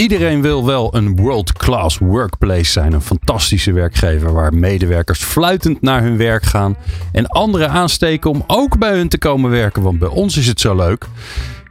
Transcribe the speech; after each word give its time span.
Iedereen 0.00 0.42
wil 0.42 0.66
wel 0.66 0.94
een 0.94 1.16
world-class 1.16 1.98
workplace 1.98 2.70
zijn. 2.70 2.92
Een 2.92 3.00
fantastische 3.00 3.72
werkgever 3.72 4.32
waar 4.32 4.54
medewerkers 4.54 5.22
fluitend 5.22 5.82
naar 5.82 6.02
hun 6.02 6.16
werk 6.16 6.42
gaan. 6.42 6.76
En 7.12 7.26
anderen 7.26 7.70
aansteken 7.70 8.30
om 8.30 8.44
ook 8.46 8.78
bij 8.78 8.96
hun 8.96 9.08
te 9.08 9.18
komen 9.18 9.50
werken. 9.50 9.82
Want 9.82 9.98
bij 9.98 10.08
ons 10.08 10.36
is 10.36 10.46
het 10.46 10.60
zo 10.60 10.76
leuk. 10.76 11.06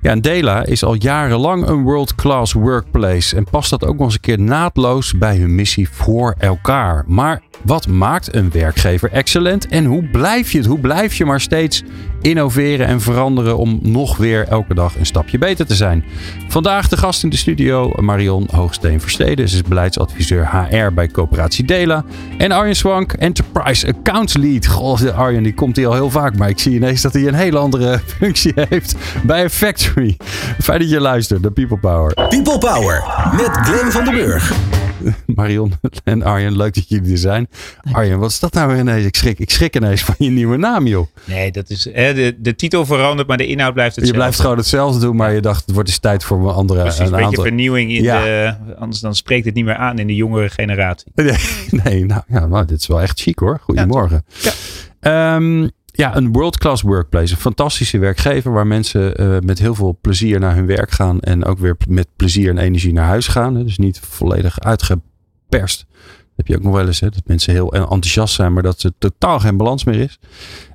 Ja, 0.01 0.11
en 0.11 0.21
Dela 0.21 0.65
is 0.65 0.83
al 0.83 0.93
jarenlang 0.93 1.67
een 1.67 1.83
world-class 1.83 2.53
workplace. 2.53 3.35
En 3.35 3.43
past 3.43 3.69
dat 3.69 3.85
ook 3.85 3.97
nog 3.97 4.05
eens 4.05 4.13
een 4.13 4.19
keer 4.19 4.39
naadloos 4.39 5.17
bij 5.17 5.37
hun 5.37 5.55
missie 5.55 5.89
voor 5.89 6.35
elkaar. 6.37 7.03
Maar 7.07 7.41
wat 7.63 7.87
maakt 7.87 8.35
een 8.35 8.51
werkgever 8.51 9.11
excellent? 9.11 9.67
En 9.67 9.85
hoe 9.85 10.03
blijf 10.03 10.51
je 10.51 10.57
het? 10.57 10.67
Hoe 10.67 10.79
blijf 10.79 11.15
je 11.15 11.25
maar 11.25 11.41
steeds 11.41 11.83
innoveren 12.21 12.87
en 12.87 13.01
veranderen 13.01 13.57
om 13.57 13.79
nog 13.81 14.17
weer 14.17 14.47
elke 14.47 14.73
dag 14.73 14.95
een 14.95 15.05
stapje 15.05 15.37
beter 15.37 15.65
te 15.65 15.75
zijn? 15.75 16.03
Vandaag 16.47 16.87
de 16.87 16.97
gast 16.97 17.23
in 17.23 17.29
de 17.29 17.37
studio, 17.37 17.91
Marion 17.95 18.47
Hoogsteen 18.51 19.01
Versteden. 19.01 19.49
Ze 19.49 19.55
is 19.55 19.61
beleidsadviseur 19.61 20.49
HR 20.49 20.93
bij 20.93 21.07
Coöperatie 21.07 21.65
Dela. 21.65 22.03
En 22.37 22.51
Arjen 22.51 22.75
Swank, 22.75 23.13
Enterprise 23.13 23.87
Accounts 23.87 24.37
Lead. 24.37 24.67
Goh, 24.67 25.17
Arjen 25.17 25.43
die 25.43 25.53
komt 25.53 25.75
hier 25.75 25.87
al 25.87 25.93
heel 25.93 26.09
vaak, 26.09 26.37
maar 26.37 26.49
ik 26.49 26.59
zie 26.59 26.75
ineens 26.75 27.01
dat 27.01 27.13
hij 27.13 27.27
een 27.27 27.33
hele 27.33 27.57
andere 27.57 27.99
functie 28.17 28.53
heeft 28.55 28.95
bij 29.23 29.49
factory. 29.49 30.17
Fijn 30.61 30.79
dat 30.79 30.89
je 30.89 30.99
luistert, 30.99 31.43
de 31.43 31.51
People 31.51 31.77
Power. 31.77 32.13
People 32.13 32.57
Power 32.57 33.03
met 33.31 33.49
Glenn 33.51 33.91
van 33.91 34.03
den 34.03 34.13
Burg. 34.13 34.78
Marion 35.35 35.73
en 36.03 36.23
Arjen, 36.23 36.57
leuk 36.57 36.73
dat 36.73 36.89
jullie 36.89 37.11
er 37.11 37.17
zijn. 37.17 37.49
Arjen, 37.91 38.19
wat 38.19 38.29
is 38.29 38.39
dat 38.39 38.53
nou 38.53 38.67
weer 38.67 38.79
ineens? 38.79 39.05
Ik 39.05 39.15
schrik, 39.15 39.39
ik 39.39 39.49
schrik 39.49 39.75
ineens 39.75 40.03
van 40.03 40.15
je 40.17 40.29
nieuwe 40.29 40.57
naam, 40.57 40.87
joh. 40.87 41.07
Nee, 41.25 41.51
dat 41.51 41.69
is, 41.69 41.89
hè, 41.93 42.13
de, 42.13 42.35
de 42.39 42.55
titel 42.55 42.85
verandert, 42.85 43.27
maar 43.27 43.37
de 43.37 43.47
inhoud 43.47 43.73
blijft 43.73 43.95
hetzelfde. 43.95 44.19
Je 44.19 44.23
blijft 44.25 44.39
gewoon 44.41 44.57
hetzelfde 44.57 44.99
doen, 44.99 45.15
maar 45.15 45.33
je 45.33 45.41
dacht, 45.41 45.65
het 45.65 45.73
wordt 45.73 45.89
eens 45.89 45.99
tijd 45.99 46.23
voor 46.23 46.37
een 46.39 46.55
andere. 46.55 46.81
Precies, 46.81 46.99
een, 46.99 47.11
beetje 47.11 47.41
vernieuwing 47.41 47.91
in 47.91 48.03
Ja. 48.03 48.23
de, 48.23 48.55
anders 48.77 48.99
dan 48.99 49.15
spreekt 49.15 49.45
het 49.45 49.53
niet 49.55 49.65
meer 49.65 49.75
aan 49.75 49.99
in 49.99 50.07
de 50.07 50.15
jongere 50.15 50.49
generatie. 50.49 51.11
Nee, 51.19 51.37
nee 51.83 52.05
nou, 52.05 52.21
ja, 52.27 52.45
nou, 52.45 52.65
dit 52.65 52.79
is 52.79 52.87
wel 52.87 53.01
echt 53.01 53.19
chic 53.19 53.39
hoor. 53.39 53.59
Goedemorgen. 53.61 54.25
Ja. 54.41 54.51
Ehm, 54.99 55.67
ja, 55.99 56.15
een 56.15 56.31
world-class 56.31 56.81
workplace. 56.81 57.33
Een 57.33 57.39
fantastische 57.39 57.99
werkgever 57.99 58.51
waar 58.51 58.67
mensen 58.67 59.15
eh, 59.15 59.37
met 59.39 59.59
heel 59.59 59.75
veel 59.75 59.97
plezier 60.01 60.39
naar 60.39 60.55
hun 60.55 60.65
werk 60.65 60.91
gaan. 60.91 61.19
En 61.19 61.45
ook 61.45 61.59
weer 61.59 61.77
met 61.87 62.07
plezier 62.15 62.49
en 62.49 62.57
energie 62.57 62.93
naar 62.93 63.05
huis 63.05 63.27
gaan. 63.27 63.53
Dus 63.53 63.77
niet 63.77 63.99
volledig 63.99 64.59
uitgeperst. 64.59 65.85
Dat 65.89 66.35
heb 66.35 66.47
je 66.47 66.55
ook 66.55 66.63
nog 66.63 66.73
wel 66.73 66.87
eens. 66.87 66.99
Hè, 66.99 67.09
dat 67.09 67.21
mensen 67.25 67.53
heel 67.53 67.73
enthousiast 67.73 68.33
zijn, 68.33 68.53
maar 68.53 68.63
dat 68.63 68.83
er 68.83 68.91
totaal 68.97 69.39
geen 69.39 69.57
balans 69.57 69.83
meer 69.83 69.99
is. 69.99 70.19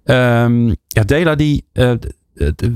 Ehm, 0.04 0.68
ja, 0.68 1.02
Dela, 1.04 1.34
die, 1.34 1.64
eh, 1.72 1.92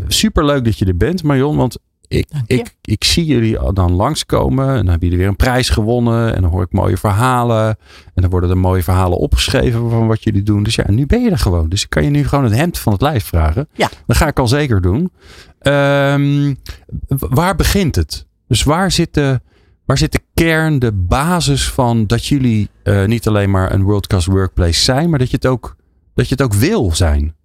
super 0.07 0.45
leuk 0.45 0.65
dat 0.65 0.79
je 0.79 0.85
er 0.85 0.97
bent, 0.97 1.23
Marion. 1.23 1.57
Want 1.57 1.79
ik, 2.09 2.29
ik, 2.47 2.75
ik 2.83 3.05
zie 3.05 3.25
jullie 3.25 3.73
dan 3.73 3.93
langskomen. 3.93 4.69
En 4.69 4.77
dan 4.77 4.87
hebben 4.87 5.09
jullie 5.09 5.19
weer 5.19 5.29
een 5.29 5.37
prijs 5.37 5.69
gewonnen. 5.69 6.35
En 6.35 6.43
dan 6.43 6.51
hoor 6.51 6.63
ik 6.63 6.73
mooie 6.73 6.97
verhalen. 6.97 7.67
En 8.15 8.23
dan 8.23 8.31
worden 8.31 8.51
er 8.51 8.59
mooie 8.59 8.83
verhalen 8.83 9.19
opgeschreven 9.19 9.91
van 9.91 10.07
wat 10.07 10.23
jullie 10.23 10.43
doen. 10.43 10.63
Dus 10.63 10.75
ja, 10.75 10.91
nu 10.91 11.07
ben 11.07 11.23
je 11.23 11.31
er 11.31 11.39
gewoon. 11.39 11.69
Dus 11.69 11.83
ik 11.83 11.91
kan 11.91 12.05
je 12.05 12.11
nu 12.11 12.27
gewoon 12.27 12.45
het 12.45 12.55
hemd 12.55 12.79
van 12.79 12.93
het 12.93 13.03
lijf 13.03 13.25
vragen. 13.25 13.69
Ja. 13.73 13.91
Dat 14.07 14.17
ga 14.17 14.27
ik 14.27 14.39
al 14.39 14.49
zeker 14.49 14.81
doen. 14.81 15.13
Ehm, 15.59 16.55
waar 17.09 17.55
begint 17.55 17.95
het? 17.95 18.27
Dus 18.47 18.63
waar 18.63 18.91
zit 18.91 19.15
de, 19.15 19.41
waar 19.85 19.99
zit 19.99 20.13
de 20.13 20.21
kern, 20.35 20.79
de 20.79 20.93
basis 20.93 21.71
van 21.71 22.07
dat 22.07 22.27
jullie 22.27 22.69
eh, 22.83 23.05
niet 23.05 23.29
alleen 23.29 23.51
maar 23.51 23.73
een 23.73 23.83
world-class 23.83 24.27
workplace 24.27 24.81
zijn, 24.81 25.11
maar 25.11 25.19
dat 25.19 25.31
je 25.31 25.37
het 25.37 25.47
ook, 25.47 25.77
dat 26.15 26.29
je 26.29 26.35
het 26.35 26.43
ook 26.43 26.55
wil 26.55 26.95
zijn? 26.95 27.37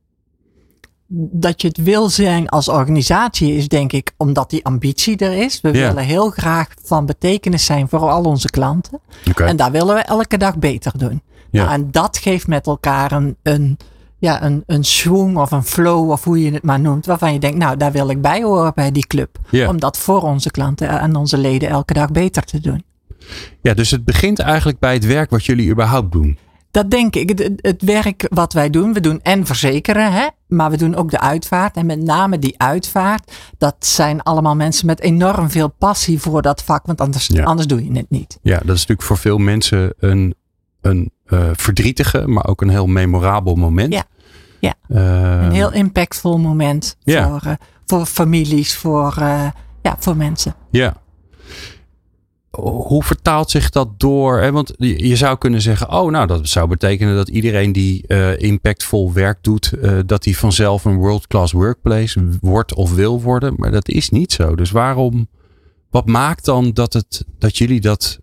Dat 1.15 1.61
je 1.61 1.67
het 1.67 1.77
wil 1.77 2.09
zijn 2.09 2.49
als 2.49 2.69
organisatie 2.69 3.55
is 3.55 3.67
denk 3.67 3.91
ik 3.91 4.11
omdat 4.17 4.49
die 4.49 4.65
ambitie 4.65 5.17
er 5.17 5.33
is. 5.33 5.61
We 5.61 5.71
willen 5.71 6.03
heel 6.03 6.29
graag 6.29 6.67
van 6.83 7.05
betekenis 7.05 7.65
zijn 7.65 7.89
voor 7.89 8.09
al 8.09 8.23
onze 8.23 8.49
klanten. 8.49 8.99
En 9.35 9.55
daar 9.55 9.71
willen 9.71 9.95
we 9.95 10.01
elke 10.01 10.37
dag 10.37 10.57
beter 10.57 10.91
doen. 10.97 11.21
Nou, 11.51 11.69
en 11.69 11.91
dat 11.91 12.17
geeft 12.17 12.47
met 12.47 12.67
elkaar 12.67 13.11
een, 13.11 13.35
een, 13.43 13.77
ja, 14.17 14.43
een, 14.43 14.63
een 14.65 14.83
swing 14.83 15.37
of 15.37 15.51
een 15.51 15.63
flow 15.63 16.11
of 16.11 16.23
hoe 16.23 16.43
je 16.43 16.51
het 16.51 16.63
maar 16.63 16.79
noemt. 16.79 17.05
Waarvan 17.05 17.33
je 17.33 17.39
denkt, 17.39 17.57
nou 17.57 17.77
daar 17.77 17.91
wil 17.91 18.09
ik 18.09 18.21
bij 18.21 18.43
horen 18.43 18.71
bij 18.75 18.91
die 18.91 19.07
club. 19.07 19.37
Om 19.67 19.79
dat 19.79 19.97
voor 19.97 20.21
onze 20.21 20.51
klanten 20.51 20.89
en 20.89 21.15
onze 21.15 21.37
leden 21.37 21.69
elke 21.69 21.93
dag 21.93 22.11
beter 22.11 22.43
te 22.43 22.59
doen. 22.59 22.83
Ja, 23.61 23.73
dus 23.73 23.91
het 23.91 24.05
begint 24.05 24.39
eigenlijk 24.39 24.79
bij 24.79 24.93
het 24.93 25.05
werk 25.05 25.29
wat 25.29 25.45
jullie 25.45 25.69
überhaupt 25.71 26.11
doen. 26.11 26.37
Dat 26.73 26.91
denk 26.91 27.15
ik. 27.15 27.29
Het, 27.29 27.51
het 27.55 27.81
werk 27.81 28.25
wat 28.29 28.53
wij 28.53 28.69
doen, 28.69 28.93
we 28.93 28.99
doen 28.99 29.19
en 29.21 29.45
verzekeren, 29.45 30.11
hè, 30.13 30.27
maar 30.47 30.69
we 30.71 30.77
doen 30.77 30.95
ook 30.95 31.09
de 31.11 31.19
uitvaart. 31.19 31.75
En 31.77 31.85
met 31.85 32.01
name 32.03 32.39
die 32.39 32.53
uitvaart, 32.57 33.31
dat 33.57 33.75
zijn 33.79 34.21
allemaal 34.23 34.55
mensen 34.55 34.85
met 34.85 34.99
enorm 34.99 35.49
veel 35.49 35.69
passie 35.69 36.19
voor 36.19 36.41
dat 36.41 36.63
vak, 36.63 36.85
want 36.85 37.01
anders, 37.01 37.27
Ja. 37.27 37.43
anders 37.43 37.67
doe 37.67 37.85
je 37.85 37.97
het 37.97 38.09
niet. 38.09 38.39
Ja, 38.41 38.53
dat 38.57 38.63
is 38.75 38.81
natuurlijk 38.81 39.01
voor 39.01 39.17
veel 39.17 39.37
mensen 39.37 39.93
een, 39.99 40.35
een 40.81 41.11
eh, 41.25 41.49
verdrietige, 41.53 42.27
maar 42.27 42.47
ook 42.47 42.61
een 42.61 42.69
heel 42.69 42.87
memorabel 42.87 43.55
moment. 43.55 43.93
Ja. 43.93 44.03
Ja. 44.59 44.73
Eh, 44.87 45.43
Een 45.45 45.51
heel 45.51 45.71
impactvol 45.73 46.37
moment 46.39 46.97
Ja. 47.03 47.27
voor, 47.29 47.41
eh, 47.51 47.53
voor 47.85 48.05
families, 48.05 48.75
voor, 48.75 49.13
ja, 49.81 49.95
voor 49.99 50.17
mensen. 50.17 50.55
Ja. 50.71 50.93
Hoe 52.59 53.03
vertaalt 53.03 53.49
zich 53.49 53.69
dat 53.69 53.99
door? 53.99 54.41
Hè? 54.41 54.51
Want 54.51 54.73
je 54.77 55.15
zou 55.15 55.37
kunnen 55.37 55.61
zeggen, 55.61 55.91
oh 55.91 56.11
nou, 56.11 56.27
dat 56.27 56.47
zou 56.47 56.67
betekenen 56.67 57.15
dat 57.15 57.29
iedereen 57.29 57.71
die 57.71 58.07
eh, 58.07 58.39
impactvol 58.39 59.13
werk 59.13 59.37
doet, 59.41 59.71
eh, 59.71 59.97
dat 60.05 60.23
die 60.23 60.37
vanzelf 60.37 60.85
een 60.85 60.95
world-class 60.95 61.51
workplace 61.51 62.27
wordt 62.41 62.73
of 62.73 62.93
wil 62.93 63.21
worden. 63.21 63.53
Maar 63.57 63.71
dat 63.71 63.89
is 63.89 64.09
niet 64.09 64.31
zo. 64.31 64.55
Dus 64.55 64.71
waarom, 64.71 65.27
wat 65.89 66.07
maakt 66.07 66.45
dan 66.45 66.71
dat, 66.71 66.93
het, 66.93 67.25
dat 67.37 67.57
jullie 67.57 67.81
dat 67.81 68.19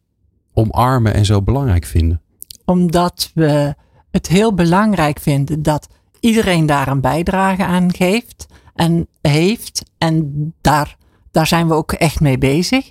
omarmen 0.53 1.15
en 1.15 1.25
zo 1.25 1.43
belangrijk 1.43 1.85
vinden? 1.85 2.23
Omdat 2.65 3.31
we 3.35 3.75
het 4.11 4.27
heel 4.27 4.55
belangrijk 4.55 5.21
vinden 5.21 5.63
dat 5.63 5.89
iedereen 6.21 6.67
daar 6.67 6.89
een 6.89 7.01
bijdrage 7.01 7.65
aan 7.65 7.95
geeft 7.95 8.47
en 8.75 9.07
heeft. 9.21 9.83
En 9.99 10.55
daar, 10.61 10.97
daar 11.31 11.47
zijn 11.47 11.69
we 11.69 11.75
ook 11.75 11.93
echt 11.93 12.21
mee 12.21 12.39
bezig. 12.39 12.91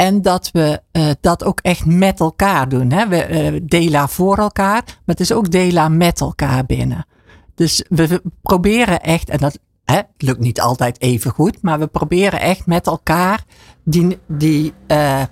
En 0.00 0.22
dat 0.22 0.50
we 0.52 0.80
eh, 0.92 1.10
dat 1.20 1.44
ook 1.44 1.60
echt 1.60 1.86
met 1.86 2.20
elkaar 2.20 2.68
doen. 2.68 2.90
Hè? 2.92 3.08
We 3.08 3.22
eh, 3.22 3.60
dela 3.62 4.08
voor 4.08 4.38
elkaar, 4.38 4.82
maar 4.84 4.96
het 5.04 5.20
is 5.20 5.32
ook 5.32 5.50
dela 5.50 5.88
met 5.88 6.20
elkaar 6.20 6.66
binnen. 6.66 7.06
Dus 7.54 7.84
we, 7.88 8.22
proberen 8.42 9.00
echt, 9.00 9.28
en 9.28 9.38
dat 9.38 9.58
hè, 9.84 10.00
lukt 10.16 10.40
niet 10.40 10.60
altijd 10.60 11.00
even 11.00 11.30
goed, 11.30 11.62
maar 11.62 11.78
we 11.78 11.86
proberen 11.86 12.40
echt 12.40 12.66
met 12.66 12.86
elkaar 12.86 13.44
die, 13.84 14.18
die, 14.26 14.72
eh, 14.86 15.22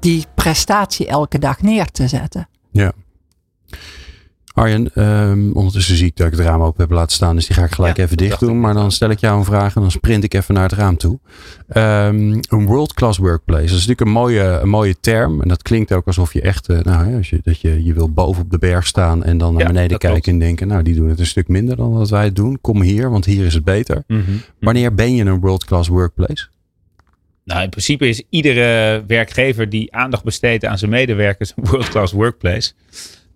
die 0.00 0.24
prestatie 0.34 1.06
elke 1.06 1.38
dag 1.38 1.62
neer 1.62 1.90
te 1.90 2.08
zetten. 2.08 2.48
Ja. 2.70 2.92
Arjen, 4.54 4.90
ehm, 4.94 5.50
ondertussen 5.52 5.96
zie 5.96 6.06
ik 6.06 6.16
dat 6.16 6.26
ik 6.26 6.32
het 6.32 6.46
raam 6.46 6.62
open 6.62 6.80
heb 6.80 6.90
laten 6.90 7.12
staan, 7.12 7.34
dus 7.36 7.46
die 7.46 7.56
ga 7.56 7.64
ik 7.64 7.72
gelijk 7.72 7.96
Ja, 7.96 8.02
even 8.04 8.16
dicht 8.16 8.40
doen. 8.40 8.60
Maar 8.60 8.74
dan 8.74 8.92
stel 8.92 9.10
ik 9.10 9.18
jou 9.18 9.38
een 9.38 9.44
vraag 9.44 9.74
en 9.74 9.80
dan 9.80 9.90
sprint 9.90 10.24
ik 10.24 10.34
even 10.34 10.54
naar 10.54 10.62
het 10.62 10.72
raam 10.72 10.96
toe. 10.96 11.18
Ehm, 11.68 12.32
een 12.48 12.66
world-class 12.66 13.18
workplace, 13.18 13.60
dat 13.62 13.70
is 13.78 13.86
natuurlijk 13.86 14.00
een 14.00 14.12
mooie, 14.12 14.40
een 14.42 14.68
mooie 14.68 14.96
term. 15.00 15.40
En 15.42 15.48
dat 15.48 15.62
klinkt 15.62 15.92
ook 15.92 16.06
alsof 16.06 16.32
je 16.32 16.40
echt, 16.40 16.68
eh, 16.68 16.78
nou, 16.80 17.10
ja, 17.10 17.16
als 17.16 17.30
je, 17.30 17.40
dat 17.42 17.60
je, 17.60 17.84
je 17.84 17.92
wil 17.94 18.10
boven 18.12 18.42
op 18.42 18.50
de 18.50 18.58
berg 18.58 18.86
staan 18.86 19.24
en 19.24 19.38
dan 19.38 19.52
naar 19.52 19.62
Ja, 19.62 19.66
beneden 19.66 19.98
kijken 19.98 20.10
klopt. 20.10 20.26
en 20.26 20.38
denken, 20.38 20.68
nou, 20.68 20.82
die 20.82 20.94
doen 20.94 21.08
het 21.08 21.18
een 21.18 21.26
stuk 21.26 21.48
minder 21.48 21.76
dan 21.76 21.92
wat 21.92 22.10
wij 22.10 22.24
het 22.24 22.36
doen. 22.36 22.58
Kom 22.60 22.82
hier, 22.82 23.10
want 23.10 23.24
hier 23.24 23.44
is 23.46 23.54
het 23.54 23.64
beter. 23.64 24.04
Mhm. 24.06 24.20
Wanneer 24.60 24.94
ben 24.94 25.14
je 25.14 25.24
een 25.24 25.40
world-class 25.40 25.88
workplace? 25.88 26.46
Nou, 27.44 27.62
in 27.62 27.68
principe 27.70 28.08
is 28.08 28.22
iedere 28.28 29.04
werkgever 29.06 29.68
die 29.68 29.94
aandacht 29.94 30.24
besteedt 30.24 30.64
aan 30.64 30.78
zijn 30.78 30.90
medewerkers 30.90 31.52
een 31.56 31.64
world-class 31.70 32.12
workplace. 32.12 32.72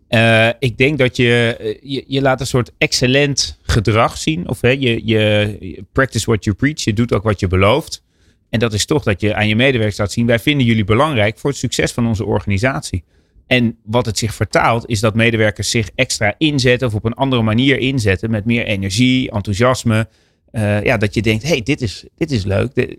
Eh, 0.09 0.49
ik 0.59 0.79
denk 0.79 0.99
dat 0.99 1.17
je, 1.17 1.57
eh, 1.59 1.77
je, 1.83 2.05
je 2.07 2.21
laat 2.21 2.41
een 2.41 2.47
soort 2.47 2.73
excellent 2.79 3.59
gedrag 3.63 4.19
zien. 4.19 4.49
Of 4.49 4.61
hè, 4.61 4.69
je, 4.69 5.07
je, 5.07 5.85
practice 5.93 6.27
what 6.27 6.45
you 6.45 6.57
preach. 6.57 6.85
Je 6.85 6.93
doet 6.93 7.13
ook 7.13 7.23
wat 7.23 7.41
je 7.41 7.47
belooft. 7.47 8.03
En 8.51 8.59
dat 8.59 8.73
is 8.73 8.87
toch 8.87 9.03
dat 9.03 9.21
je 9.21 9.35
aan 9.35 9.49
je 9.49 9.57
medewerkers 9.57 9.99
laat 9.99 10.13
zien. 10.13 10.27
Wij 10.27 10.39
vinden 10.39 10.67
jullie 10.67 10.85
belangrijk 10.85 11.39
voor 11.39 11.51
het 11.51 11.59
succes 11.59 11.93
van 11.93 12.07
onze 12.07 12.25
organisatie. 12.25 13.05
En 13.47 13.77
wat 13.85 14.07
het 14.07 14.19
zich 14.19 14.35
vertaalt 14.35 14.89
is 14.89 15.01
dat 15.01 15.15
medewerkers 15.15 15.71
zich 15.71 15.91
extra 15.95 16.35
inzetten 16.39 16.89
of 16.89 16.95
op 16.95 17.05
een 17.05 17.15
andere 17.15 17.43
manier 17.43 17.79
inzetten. 17.79 18.31
Met 18.31 18.45
meer 18.45 18.65
energie, 18.65 19.31
enthousiasme. 19.31 20.09
Eh, 20.51 20.83
ja, 20.83 20.97
dat 20.97 21.15
je 21.15 21.23
denkt, 21.23 21.43
hey, 21.43 21.63
dit 21.63 21.81
is, 21.81 22.05
dit 22.17 22.31
is 22.31 22.45
leuk. 22.45 22.97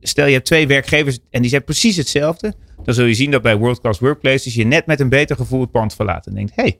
Stel 0.00 0.26
je 0.26 0.32
hebt 0.32 0.46
twee 0.46 0.66
werkgevers 0.66 1.18
en 1.30 1.40
die 1.40 1.50
zijn 1.50 1.64
precies 1.64 1.96
hetzelfde. 1.96 2.54
Dan 2.84 2.94
zul 2.94 3.04
je 3.04 3.14
zien 3.14 3.30
dat 3.30 3.42
bij 3.42 3.56
World 3.56 3.80
Class 3.80 4.00
Workplaces 4.00 4.54
je 4.54 4.64
net 4.64 4.86
met 4.86 5.00
een 5.00 5.08
beter 5.08 5.36
gevoel 5.36 5.60
het 5.60 5.70
pand 5.70 5.94
verlaat. 5.94 6.26
En 6.26 6.34
denkt, 6.34 6.52
hey, 6.54 6.78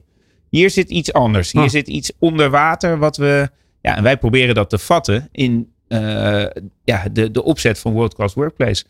hier 0.49 0.69
zit 0.69 0.89
iets 0.89 1.13
anders. 1.13 1.51
Hier 1.51 1.61
Ah. 1.61 1.69
zit 1.69 1.87
iets 1.87 2.11
onder 2.19 2.49
water 2.49 2.97
wat 2.97 3.17
we, 3.17 3.49
Ja, 3.81 3.95
en 3.97 4.03
wij 4.03 4.17
proberen 4.17 4.55
dat 4.55 4.69
te 4.69 4.77
vatten 4.77 5.29
in 5.31 5.71
uh, 5.87 6.45
ja, 6.83 7.03
de, 7.11 7.31
de 7.31 7.43
opzet 7.43 7.79
van 7.79 7.93
World 7.93 8.15
Class 8.15 8.35
Workplace. 8.35 8.83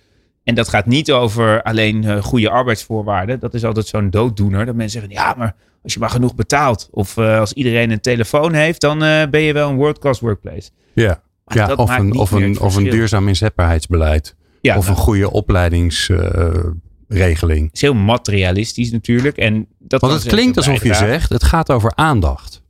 En 0.44 0.56
dat 0.56 0.68
gaat 0.70 0.86
niet 0.86 1.12
over 1.12 1.62
alleen 1.64 2.04
uh, 2.04 2.24
goede 2.24 2.50
arbeidsvoorwaarden. 2.50 3.40
Dat 3.40 3.54
is 3.54 3.64
altijd 3.64 3.88
zo'n 3.88 4.10
dooddoener. 4.10 4.66
Dat 4.66 4.76
mensen 4.76 5.02
zeggen, 5.02 5.20
ja, 5.20 5.34
maar 5.38 5.56
als 5.84 5.94
je 5.94 6.00
maar 6.00 6.10
genoeg 6.10 6.36
betaalt. 6.36 6.90
Of 6.92 7.18
uh, 7.18 7.40
als 7.40 7.54
iedereen 7.54 7.92
een 7.92 8.02
telefoon 8.02 8.54
heeft, 8.54 8.82
dan 8.82 9.00
ben 9.30 9.42
je 9.42 9.54
wel 9.54 9.70
een 9.70 9.76
world 9.76 10.00
class 10.00 10.20
workplace. 10.20 10.70
Ja, 10.94 11.22
ja 11.48 11.74
of, 11.74 11.98
een, 11.98 12.16
of, 12.16 12.32
een, 12.32 12.60
of 12.60 12.76
een 12.76 12.90
duurzaam 12.90 13.28
inzetbaarheidsbeleid. 13.28 14.36
Ja, 14.62 14.78
of 14.78 14.86
nou, 14.86 14.98
een 14.98 15.04
goede 15.04 15.32
opleidingsregeling. 15.32 17.66
Het 17.66 17.76
is 17.76 17.82
heel 17.82 17.94
materialistisch 17.94 18.92
natuurlijk. 18.92 19.38
En 19.38 19.68
dat 19.80 20.02
Want 20.02 20.14
het 20.14 20.26
klinkt 20.26 20.58
alsof 20.58 20.84
je 20.84 20.94
zegt, 20.94 21.30
het 21.30 21.44
gaat 21.44 21.72
over 21.72 21.92
aandacht. 21.96 22.62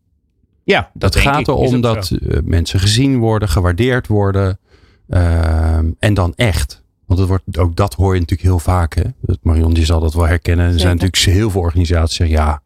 Ja, 0.64 0.92
dat 0.94 1.14
het 1.14 1.24
gaat 1.24 1.48
erom 1.48 1.82
dat 1.82 2.12
uh, 2.12 2.38
mensen 2.44 2.80
gezien 2.80 3.18
worden, 3.18 3.50
gewaardeerd 3.50 4.08
worden. 4.08 4.60
Uh, 5.10 5.78
en 6.00 6.14
dan 6.14 6.34
echt. 6.36 6.86
Want 7.06 7.20
het 7.20 7.30
wordt, 7.30 7.58
ook 7.58 7.76
dat 7.76 7.94
hoor 7.94 8.14
je 8.14 8.20
natuurlijk 8.20 8.50
heel 8.50 8.60
vaak. 8.60 8.96
Hè? 8.96 9.04
Marion 9.42 9.74
die 9.74 9.86
zal 9.86 10.00
dat 10.00 10.14
wel 10.14 10.28
herkennen. 10.28 10.74
Er 10.74 10.80
zijn 10.80 10.98
natuurlijk 10.98 11.38
heel 11.38 11.50
veel 11.50 11.62
organisaties 11.62 12.18
die 12.18 12.28
zeggen 12.28 12.46
ja, 12.46 12.62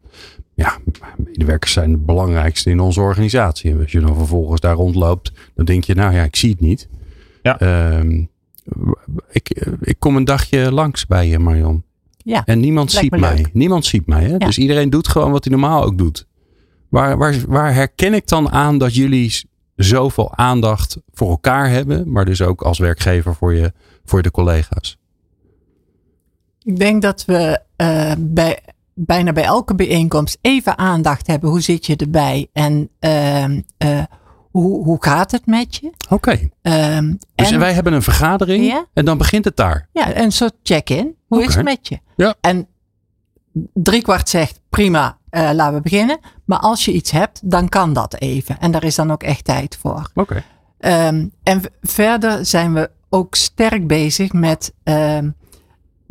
ja, 0.62 0.78
medewerkers 1.16 1.72
zijn 1.72 1.92
het 1.92 2.06
belangrijkste 2.06 2.70
in 2.70 2.80
onze 2.80 3.00
organisatie. 3.00 3.70
En 3.70 3.80
als 3.80 3.92
je 3.92 4.00
dan 4.00 4.16
vervolgens 4.16 4.60
daar 4.60 4.74
rondloopt, 4.74 5.32
dan 5.54 5.64
denk 5.64 5.84
je, 5.84 5.94
nou 5.94 6.14
ja, 6.14 6.22
ik 6.22 6.36
zie 6.36 6.50
het 6.50 6.60
niet. 6.60 6.88
Ja. 7.42 7.60
Um, 7.98 8.30
ik, 9.30 9.66
ik 9.80 9.96
kom 9.98 10.16
een 10.16 10.24
dagje 10.24 10.72
langs 10.72 11.06
bij 11.06 11.28
je, 11.28 11.38
Marion. 11.38 11.84
Ja, 12.16 12.44
en 12.44 12.60
niemand 12.60 12.92
ziet 12.92 13.16
mij. 13.16 13.46
Niemand 13.52 13.84
ziet 13.84 14.06
mij. 14.06 14.24
Hè? 14.24 14.30
Ja. 14.30 14.38
Dus 14.38 14.58
iedereen 14.58 14.90
doet 14.90 15.08
gewoon 15.08 15.32
wat 15.32 15.44
hij 15.44 15.52
normaal 15.52 15.84
ook 15.84 15.98
doet. 15.98 16.26
Waar, 16.88 17.18
waar, 17.18 17.34
waar 17.48 17.74
herken 17.74 18.14
ik 18.14 18.28
dan 18.28 18.50
aan 18.50 18.78
dat 18.78 18.94
jullie 18.94 19.50
zoveel 19.76 20.36
aandacht 20.36 20.96
voor 21.12 21.30
elkaar 21.30 21.68
hebben, 21.68 22.12
maar 22.12 22.24
dus 22.24 22.42
ook 22.42 22.62
als 22.62 22.78
werkgever 22.78 23.34
voor, 23.34 23.54
je, 23.54 23.72
voor 24.04 24.22
de 24.22 24.30
collega's? 24.30 24.98
Ik 26.62 26.78
denk 26.78 27.02
dat 27.02 27.24
we 27.24 27.60
uh, 27.76 28.12
bij, 28.18 28.58
bijna 28.94 29.32
bij 29.32 29.44
elke 29.44 29.74
bijeenkomst 29.74 30.38
even 30.40 30.78
aandacht 30.78 31.26
hebben. 31.26 31.50
Hoe 31.50 31.60
zit 31.60 31.86
je 31.86 31.96
erbij? 31.96 32.48
En 32.52 32.90
uh, 33.00 33.48
uh, 33.48 33.58
hoe, 34.50 34.84
hoe 34.84 34.96
gaat 35.00 35.30
het 35.30 35.46
met 35.46 35.76
je? 35.76 35.92
Oké. 36.08 36.14
Okay. 36.14 36.96
Um, 36.96 37.18
dus 37.34 37.50
en, 37.50 37.58
wij 37.58 37.72
hebben 37.72 37.92
een 37.92 38.02
vergadering 38.02 38.86
en 38.92 39.04
dan 39.04 39.18
begint 39.18 39.44
het 39.44 39.56
daar. 39.56 39.88
Ja, 39.92 40.16
een 40.16 40.32
soort 40.32 40.54
check-in. 40.62 41.16
Hoe 41.26 41.38
okay. 41.38 41.48
is 41.48 41.54
het 41.54 41.64
met 41.64 41.88
je? 41.88 41.98
Ja. 42.16 42.34
En 42.40 42.66
driekwart 43.72 44.28
zegt 44.28 44.60
prima, 44.68 45.18
uh, 45.30 45.50
laten 45.52 45.74
we 45.74 45.80
beginnen. 45.80 46.18
Maar 46.44 46.58
als 46.58 46.84
je 46.84 46.92
iets 46.92 47.10
hebt, 47.10 47.50
dan 47.50 47.68
kan 47.68 47.92
dat 47.92 48.14
even. 48.14 48.58
En 48.58 48.70
daar 48.70 48.84
is 48.84 48.94
dan 48.94 49.10
ook 49.10 49.22
echt 49.22 49.44
tijd 49.44 49.78
voor. 49.80 50.10
Oké. 50.14 50.42
Okay. 50.80 51.08
Um, 51.08 51.32
en 51.42 51.60
verder 51.80 52.46
zijn 52.46 52.74
we 52.74 52.90
ook 53.08 53.34
sterk 53.34 53.86
bezig 53.86 54.32
met 54.32 54.72
um, 54.84 55.34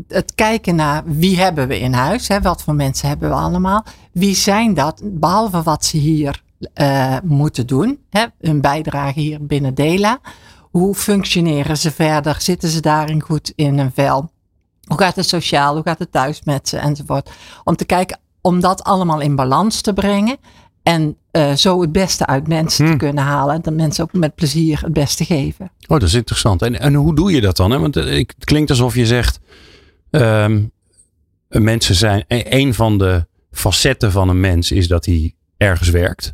het 0.08 0.36
kijken 0.36 0.76
naar 0.76 1.04
wie 1.06 1.40
hebben 1.40 1.68
we 1.68 1.80
in 1.80 1.94
huis. 1.94 2.28
Hè? 2.28 2.42
Wat 2.42 2.64
voor 2.64 2.76
mensen 2.76 3.08
hebben 3.08 3.30
we 3.30 3.36
allemaal. 3.36 3.86
Wie 4.12 4.36
zijn 4.36 4.74
dat, 4.74 5.02
behalve 5.04 5.62
wat 5.62 5.86
ze 5.86 5.98
hier 5.98 6.42
uh, 6.76 7.18
moeten 7.24 7.68
doen. 7.68 8.00
Hè? 8.10 8.26
Hun 8.40 8.62
bijdrage 8.62 9.20
hier 9.20 9.46
binnen 9.46 9.74
Dela. 9.74 10.20
Hoe 10.60 10.96
functioneren 10.96 11.78
ze 11.78 11.92
verder? 11.92 12.36
Zitten 12.40 12.70
ze 12.70 12.82
daarin 12.82 13.22
goed 13.22 13.54
in 13.56 13.78
een 13.78 13.92
vel? 13.94 14.32
Hoe 14.84 14.98
gaat 14.98 15.16
het 15.16 15.28
sociaal? 15.28 15.74
Hoe 15.74 15.84
gaat 15.84 16.00
het 16.00 16.12
thuis 16.12 16.42
met 16.44 16.70
ze? 16.70 16.78
Enzovoort. 16.78 17.30
Om 17.64 17.76
te 17.76 17.86
kijken, 17.86 18.20
om 18.42 18.60
dat 18.60 18.84
allemaal 18.84 19.20
in 19.20 19.36
balans 19.36 19.82
te 19.82 19.94
brengen. 19.94 20.38
En 20.84 21.18
uh, 21.32 21.54
zo 21.54 21.82
het 21.82 21.92
beste 21.92 22.26
uit 22.26 22.48
mensen 22.48 22.84
hmm. 22.86 22.94
te 22.94 23.06
kunnen 23.06 23.24
halen. 23.24 23.62
Dat 23.62 23.74
mensen 23.74 24.04
ook 24.04 24.14
met 24.14 24.36
plezier 24.36 24.82
het 24.82 24.94
beste 24.94 25.26
geven. 25.26 25.72
Oh, 25.82 26.00
dat 26.00 26.04
is 26.04 26.14
interessant. 26.14 26.62
En, 26.62 26.80
en 26.80 26.94
hoe 26.94 27.16
doe 27.16 27.32
je 27.32 27.42
dat 27.42 27.58
dan? 27.58 27.72
Hè? 27.72 27.80
Want 27.80 27.96
eh, 27.96 28.18
het 28.18 28.46
klinkt 28.46 28.70
alsof 28.70 28.96
je 28.96 29.06
zegt. 29.06 29.40
Um, 30.12 30.72
mensen 31.48 31.96
zijn. 31.96 32.24
E-, 32.28 32.44
een 32.50 32.74
van 32.74 32.98
de 32.98 33.26
facetten 33.52 34.12
van 34.12 34.30
een 34.30 34.40
mens 34.40 34.72
is 34.72 34.88
dat 34.88 35.06
hij 35.06 35.36
ergens 35.58 35.90
werkt. 35.90 36.34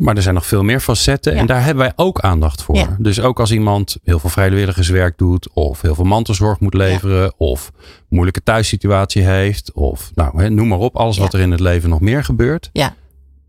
Maar 0.00 0.16
er 0.16 0.22
zijn 0.22 0.34
nog 0.34 0.46
veel 0.46 0.62
meer 0.62 0.80
facetten 0.80 1.34
en 1.34 1.46
daar 1.46 1.64
hebben 1.64 1.84
wij 1.84 1.92
ook 1.96 2.20
aandacht 2.20 2.62
voor. 2.62 2.96
Dus 2.98 3.20
ook 3.20 3.40
als 3.40 3.52
iemand 3.52 3.96
heel 4.04 4.18
veel 4.18 4.30
vrijwilligerswerk 4.30 5.18
doet, 5.18 5.52
of 5.52 5.80
heel 5.80 5.94
veel 5.94 6.04
mantelzorg 6.04 6.60
moet 6.60 6.74
leveren, 6.74 7.32
of 7.36 7.72
moeilijke 8.08 8.42
thuissituatie 8.42 9.22
heeft, 9.22 9.72
of 9.72 10.10
nou, 10.14 10.50
noem 10.50 10.68
maar 10.68 10.78
op, 10.78 10.96
alles 10.96 11.18
wat 11.18 11.34
er 11.34 11.40
in 11.40 11.50
het 11.50 11.60
leven 11.60 11.88
nog 11.88 12.00
meer 12.00 12.24
gebeurt. 12.24 12.70
Ja. 12.72 12.94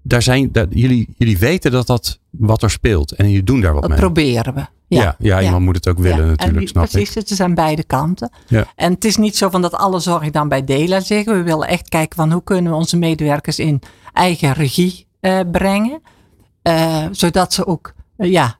Daar 0.01 0.21
zijn, 0.21 0.51
dat, 0.51 0.67
jullie, 0.69 1.07
jullie 1.17 1.37
weten 1.37 1.71
dat 1.71 1.87
dat 1.87 2.19
wat 2.29 2.63
er 2.63 2.69
speelt 2.69 3.11
en 3.11 3.27
jullie 3.27 3.43
doen 3.43 3.61
daar 3.61 3.73
wat 3.73 3.81
dat 3.81 3.89
mee. 3.89 3.99
proberen 3.99 4.53
we. 4.53 4.65
Ja, 4.87 5.15
ja, 5.19 5.41
iemand 5.41 5.63
moet 5.63 5.75
het 5.75 5.87
ook 5.87 5.99
willen 5.99 6.27
natuurlijk, 6.27 6.59
die, 6.59 6.67
snap 6.67 6.89
precies, 6.89 7.15
het 7.15 7.29
is 7.29 7.39
aan 7.39 7.53
beide 7.53 7.83
kanten. 7.83 8.31
Ja. 8.47 8.65
En 8.75 8.93
het 8.93 9.05
is 9.05 9.17
niet 9.17 9.37
zo 9.37 9.49
van 9.49 9.61
dat 9.61 9.73
alle 9.73 9.99
zorg 9.99 10.29
dan 10.29 10.47
bij 10.47 10.63
Dela 10.63 10.99
zeggen. 10.99 11.33
We 11.33 11.43
willen 11.43 11.67
echt 11.67 11.89
kijken 11.89 12.15
van 12.15 12.31
hoe 12.31 12.43
kunnen 12.43 12.71
we 12.71 12.77
onze 12.77 12.97
medewerkers 12.97 13.59
in 13.59 13.81
eigen 14.13 14.53
regie 14.53 15.07
uh, 15.21 15.39
brengen. 15.51 16.01
Uh, 16.63 17.05
zodat 17.11 17.53
ze 17.53 17.65
ook 17.65 17.93
uh, 18.17 18.31
ja, 18.31 18.57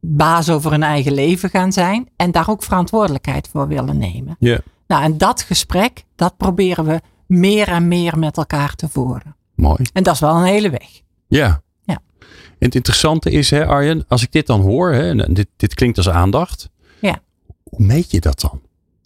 baas 0.00 0.50
over 0.50 0.70
hun 0.70 0.82
eigen 0.82 1.12
leven 1.12 1.50
gaan 1.50 1.72
zijn. 1.72 2.08
En 2.16 2.30
daar 2.30 2.48
ook 2.48 2.62
verantwoordelijkheid 2.62 3.48
voor 3.52 3.68
willen 3.68 3.98
nemen. 3.98 4.36
Yeah. 4.38 4.58
Nou, 4.86 5.02
en 5.02 5.18
dat 5.18 5.42
gesprek, 5.42 6.04
dat 6.16 6.36
proberen 6.36 6.84
we 6.84 7.00
meer 7.26 7.68
en 7.68 7.88
meer 7.88 8.18
met 8.18 8.36
elkaar 8.36 8.74
te 8.74 8.88
voeren. 8.88 9.36
Mooi. 9.54 9.84
En 9.92 10.02
dat 10.02 10.14
is 10.14 10.20
wel 10.20 10.36
een 10.36 10.44
hele 10.44 10.70
weg. 10.70 11.02
Ja. 11.26 11.62
ja. 11.82 12.00
En 12.18 12.26
het 12.58 12.74
interessante 12.74 13.30
is, 13.30 13.50
hè, 13.50 13.66
Arjen, 13.66 14.04
als 14.08 14.22
ik 14.22 14.32
dit 14.32 14.46
dan 14.46 14.60
hoor, 14.60 14.92
hè, 14.92 15.20
en 15.20 15.34
dit, 15.34 15.48
dit 15.56 15.74
klinkt 15.74 15.96
als 15.96 16.08
aandacht. 16.08 16.70
Ja. 17.00 17.18
Hoe 17.62 17.86
meet 17.86 18.10
je 18.10 18.20
dat 18.20 18.40
dan? 18.40 18.62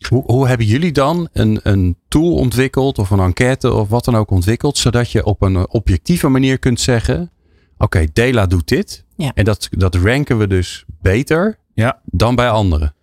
Hoe, 0.08 0.22
hoe 0.26 0.48
hebben 0.48 0.66
jullie 0.66 0.92
dan 0.92 1.28
een, 1.32 1.60
een 1.62 1.96
tool 2.08 2.34
ontwikkeld 2.34 2.98
of 2.98 3.10
een 3.10 3.20
enquête 3.20 3.72
of 3.72 3.88
wat 3.88 4.04
dan 4.04 4.16
ook 4.16 4.30
ontwikkeld, 4.30 4.78
zodat 4.78 5.10
je 5.10 5.24
op 5.24 5.42
een 5.42 5.70
objectieve 5.70 6.28
manier 6.28 6.58
kunt 6.58 6.80
zeggen: 6.80 7.30
Oké, 7.72 7.84
okay, 7.84 8.08
Dela 8.12 8.46
doet 8.46 8.68
dit. 8.68 9.04
Ja. 9.16 9.32
En 9.34 9.44
dat, 9.44 9.68
dat 9.70 9.94
ranken 9.94 10.38
we 10.38 10.46
dus 10.46 10.84
beter 11.00 11.58
ja. 11.74 12.00
dan 12.04 12.34
bij 12.34 12.50
anderen. 12.50 12.94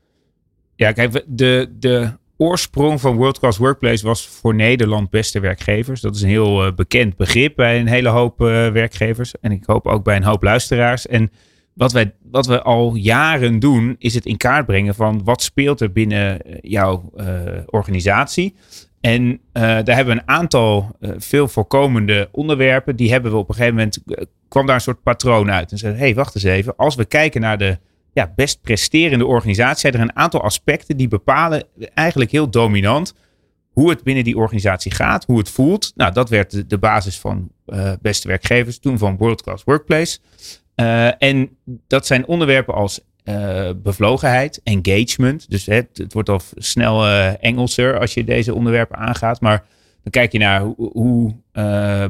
Ja, 0.75 0.91
kijk, 0.91 1.23
de, 1.27 1.75
de 1.79 2.11
oorsprong 2.37 3.01
van 3.01 3.15
World 3.15 3.39
Class 3.39 3.57
Workplace 3.57 4.05
was 4.05 4.27
voor 4.27 4.55
Nederland 4.55 5.09
beste 5.09 5.39
werkgevers. 5.39 6.01
Dat 6.01 6.15
is 6.15 6.21
een 6.21 6.29
heel 6.29 6.65
uh, 6.65 6.73
bekend 6.73 7.17
begrip 7.17 7.55
bij 7.55 7.79
een 7.79 7.87
hele 7.87 8.09
hoop 8.09 8.41
uh, 8.41 8.47
werkgevers. 8.67 9.33
En 9.41 9.51
ik 9.51 9.63
hoop 9.65 9.87
ook 9.87 10.03
bij 10.03 10.15
een 10.15 10.23
hoop 10.23 10.43
luisteraars. 10.43 11.07
En 11.07 11.31
wat, 11.73 11.91
wij, 11.91 12.13
wat 12.31 12.45
we 12.45 12.61
al 12.61 12.95
jaren 12.95 13.59
doen, 13.59 13.95
is 13.99 14.13
het 14.13 14.25
in 14.25 14.37
kaart 14.37 14.65
brengen 14.65 14.95
van 14.95 15.23
wat 15.23 15.41
speelt 15.41 15.81
er 15.81 15.91
binnen 15.91 16.41
eh, 16.41 16.57
jouw 16.61 17.11
uh, 17.17 17.25
organisatie. 17.65 18.55
En 19.01 19.39
daar 19.51 19.95
hebben 19.95 20.15
we 20.15 20.21
een 20.21 20.27
aantal 20.27 20.97
veel 21.17 21.47
voorkomende 21.47 22.29
onderwerpen. 22.31 22.95
Die 22.95 23.11
hebben 23.11 23.31
we 23.31 23.37
op 23.37 23.49
een 23.49 23.55
gegeven 23.55 23.75
moment, 23.75 24.03
kwam 24.47 24.65
daar 24.65 24.75
een 24.75 24.81
soort 24.81 25.03
patroon 25.03 25.51
uit. 25.51 25.71
En 25.71 25.77
zeiden, 25.77 26.01
hé, 26.01 26.07
hey, 26.07 26.15
wacht 26.15 26.35
eens 26.35 26.43
even. 26.43 26.75
Als 26.75 26.95
we 26.95 27.05
kijken 27.05 27.41
naar 27.41 27.57
de 27.57 27.77
ja, 28.15 28.33
best 28.35 28.61
presterende 28.61 29.25
organisatie, 29.25 29.79
zijn 29.79 29.93
er 29.93 29.99
een 29.99 30.15
aantal 30.15 30.41
aspecten 30.41 30.97
die 30.97 31.07
bepalen 31.07 31.63
eigenlijk 31.93 32.31
heel 32.31 32.49
dominant 32.49 33.13
hoe 33.71 33.89
het 33.89 34.03
binnen 34.03 34.23
die 34.23 34.37
organisatie 34.37 34.91
gaat, 34.91 35.25
hoe 35.25 35.37
het 35.37 35.49
voelt. 35.49 35.91
Nou, 35.95 36.13
dat 36.13 36.29
werd 36.29 36.69
de, 36.69 36.77
basis 36.77 37.19
van 37.19 37.51
beste 38.01 38.27
werkgevers, 38.27 38.79
toen 38.79 38.97
van 38.97 39.17
World 39.17 39.41
Class 39.41 39.63
Workplace. 39.63 40.19
en 41.17 41.57
dat 41.87 42.05
zijn 42.05 42.27
onderwerpen 42.27 42.73
als 42.73 42.99
uh, 43.23 43.69
bevlogenheid, 43.75 44.61
engagement. 44.63 45.49
Dus 45.49 45.65
het, 45.65 45.87
het 45.93 46.13
wordt 46.13 46.29
al 46.29 46.41
snel 46.55 47.07
Engelser 47.39 47.99
als 47.99 48.13
je 48.13 48.23
deze 48.23 48.53
onderwerpen 48.53 48.97
aangaat. 48.97 49.41
Maar 49.41 49.65
dan 50.03 50.11
kijk 50.11 50.31
je 50.31 50.39
naar 50.39 50.61
hoe, 50.61 50.91
hoe 50.91 51.35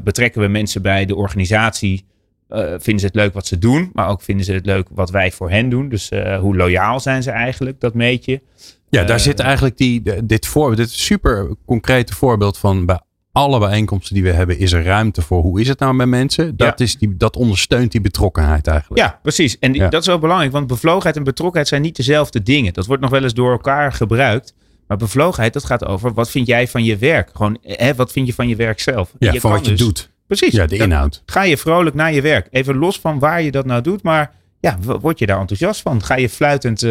betrekken 0.03 0.41
we 0.41 0.47
mensen 0.47 0.81
bij 0.81 1.05
de 1.05 1.15
organisatie. 1.15 2.05
Vinden 2.49 2.99
ze 2.99 3.05
het 3.05 3.15
leuk 3.15 3.33
wat 3.33 3.47
ze 3.47 3.57
doen, 3.57 3.89
maar 3.93 4.09
ook 4.09 4.21
vinden 4.21 4.45
ze 4.45 4.53
het 4.53 4.65
leuk 4.65 4.87
wat 4.91 5.09
wij 5.09 5.31
voor 5.31 5.49
hen 5.49 5.69
doen. 5.69 5.89
Dus 5.89 6.09
hoe 6.39 6.55
loyaal 6.55 6.99
zijn 6.99 7.23
ze 7.23 7.31
eigenlijk, 7.31 7.79
dat 7.79 7.93
meet 7.93 8.25
je. 8.25 8.41
Ja, 8.89 9.03
daar 9.03 9.19
zit 9.19 9.39
eigenlijk 9.39 9.77
die, 9.77 10.25
dit, 10.25 10.45
voor, 10.47 10.75
dit 10.75 10.89
super 10.89 11.55
concrete 11.65 12.13
voorbeeld 12.13 12.57
van 12.57 12.85
bij 12.85 12.99
alle 13.31 13.59
bijeenkomsten 13.59 14.13
die 14.13 14.23
we 14.23 14.31
hebben, 14.31 14.59
is 14.59 14.71
er 14.71 14.83
ruimte 14.83 15.21
voor. 15.21 15.41
Hoe 15.41 15.61
is 15.61 15.67
het 15.67 15.79
nou 15.79 15.93
met 15.93 16.07
mensen? 16.07 16.57
Dat, 16.57 16.79
is 16.79 16.97
die, 16.97 17.17
dat 17.17 17.35
ondersteunt 17.35 17.91
die 17.91 18.01
betrokkenheid 18.01 18.67
eigenlijk. 18.67 19.01
Ja, 19.01 19.19
precies. 19.21 19.59
En 19.59 19.73
dat 19.73 20.01
is 20.01 20.07
wel 20.07 20.19
belangrijk, 20.19 20.51
want 20.51 20.67
bevlogenheid 20.67 21.15
en 21.15 21.23
betrokkenheid 21.23 21.67
zijn 21.67 21.81
niet 21.81 21.95
dezelfde 21.95 22.43
dingen. 22.43 22.73
Dat 22.73 22.85
wordt 22.85 23.01
nog 23.01 23.11
wel 23.11 23.23
eens 23.23 23.33
door 23.33 23.51
elkaar 23.51 23.93
gebruikt. 23.93 24.53
Maar 24.87 24.97
bevlogenheid, 24.97 25.53
dat 25.53 25.65
gaat 25.65 25.85
over 25.85 26.13
wat 26.13 26.29
vind 26.29 26.47
jij 26.47 26.67
van 26.67 26.83
je 26.83 26.97
werk? 26.97 27.29
Gewoon, 27.33 27.57
hè, 27.61 27.95
wat 27.95 28.11
vind 28.11 28.27
je 28.27 28.33
van 28.33 28.47
je 28.47 28.55
werk 28.55 28.79
zelf? 28.79 29.13
Ja, 29.19 29.33
van 29.33 29.51
wat 29.51 29.65
je 29.65 29.71
dus, 29.71 29.79
doet. 29.79 30.09
Precies. 30.27 30.53
Ja, 30.53 30.65
de 30.65 30.77
inhoud. 30.77 31.23
Ga 31.25 31.43
je 31.43 31.57
vrolijk 31.57 31.95
naar 31.95 32.13
je 32.13 32.21
werk. 32.21 32.47
Even 32.51 32.75
los 32.75 32.99
van 32.99 33.19
waar 33.19 33.41
je 33.41 33.51
dat 33.51 33.65
nou 33.65 33.81
doet, 33.81 34.03
maar 34.03 34.31
ja, 34.59 34.77
word 34.79 35.19
je 35.19 35.25
daar 35.25 35.39
enthousiast 35.39 35.81
van? 35.81 36.03
Ga 36.03 36.15
je 36.15 36.29
fluitend 36.29 36.83
uh, 36.83 36.89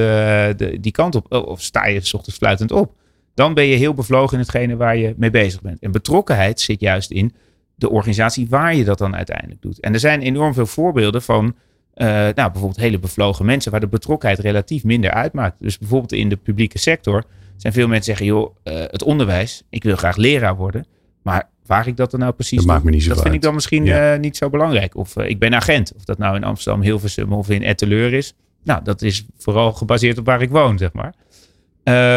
de, 0.56 0.76
die 0.80 0.92
kant 0.92 1.14
op? 1.14 1.32
Of 1.32 1.62
sta 1.62 1.86
je 1.86 2.00
s 2.00 2.14
ochtends 2.14 2.38
fluitend 2.38 2.72
op? 2.72 2.94
dan 3.34 3.54
ben 3.54 3.64
je 3.64 3.76
heel 3.76 3.94
bevlogen 3.94 4.32
in 4.32 4.38
hetgene 4.38 4.76
waar 4.76 4.96
je 4.96 5.14
mee 5.16 5.30
bezig 5.30 5.60
bent. 5.60 5.80
En 5.80 5.92
betrokkenheid 5.92 6.60
zit 6.60 6.80
juist 6.80 7.10
in 7.10 7.34
de 7.74 7.90
organisatie 7.90 8.48
waar 8.48 8.74
je 8.74 8.84
dat 8.84 8.98
dan 8.98 9.16
uiteindelijk 9.16 9.62
doet. 9.62 9.80
En 9.80 9.92
er 9.92 10.00
zijn 10.00 10.22
enorm 10.22 10.54
veel 10.54 10.66
voorbeelden 10.66 11.22
van 11.22 11.54
Uh, 11.96 12.06
nou, 12.06 12.34
bijvoorbeeld 12.34 12.76
hele 12.76 12.98
bevlogen 12.98 13.44
mensen 13.44 13.70
waar 13.70 13.80
de 13.80 13.86
betrokkenheid 13.86 14.40
relatief 14.40 14.84
minder 14.84 15.10
uitmaakt. 15.10 15.56
Dus 15.60 15.78
bijvoorbeeld 15.78 16.12
in 16.12 16.28
de 16.28 16.36
publieke 16.36 16.78
sector 16.78 17.24
zijn 17.56 17.72
veel 17.72 17.86
mensen 17.86 18.04
zeggen, 18.04 18.26
joh, 18.26 18.56
uh, 18.64 18.74
het 18.74 19.02
onderwijs, 19.02 19.62
ik 19.70 19.82
wil 19.84 19.96
graag 19.96 20.16
leraar 20.16 20.56
worden. 20.56 20.86
Maar 21.22 21.48
waar 21.66 21.86
ik 21.86 21.96
dat 21.96 22.10
dan 22.10 22.20
nou 22.20 22.32
precies 22.32 22.58
dat, 22.58 22.66
maakt 22.66 22.84
me 22.84 22.90
niet 22.90 23.02
zo 23.02 23.08
dat 23.08 23.16
vind 23.16 23.28
uit. 23.28 23.36
ik 23.36 23.42
dan 23.42 23.54
misschien 23.54 23.84
ja. 23.84 24.14
uh, 24.14 24.20
niet 24.20 24.36
zo 24.36 24.50
belangrijk. 24.50 24.96
Of 24.96 25.16
ik 25.16 25.38
ben 25.38 25.54
agent, 25.54 25.92
of 25.96 26.04
dat 26.04 26.18
nou 26.18 26.36
in 26.36 26.44
Amsterdam, 26.44 26.82
Hilversum 26.82 27.32
of 27.32 27.50
in 27.50 27.62
Etteleur 27.62 28.12
is. 28.12 28.34
Nou, 28.64 28.84
dat 28.84 29.02
is 29.02 29.26
vooral 29.38 29.72
gebaseerd 29.72 30.18
op 30.18 30.26
waar 30.26 30.42
ik 30.42 30.50
woon, 30.50 30.78
zeg 30.78 30.92
maar. 30.92 31.14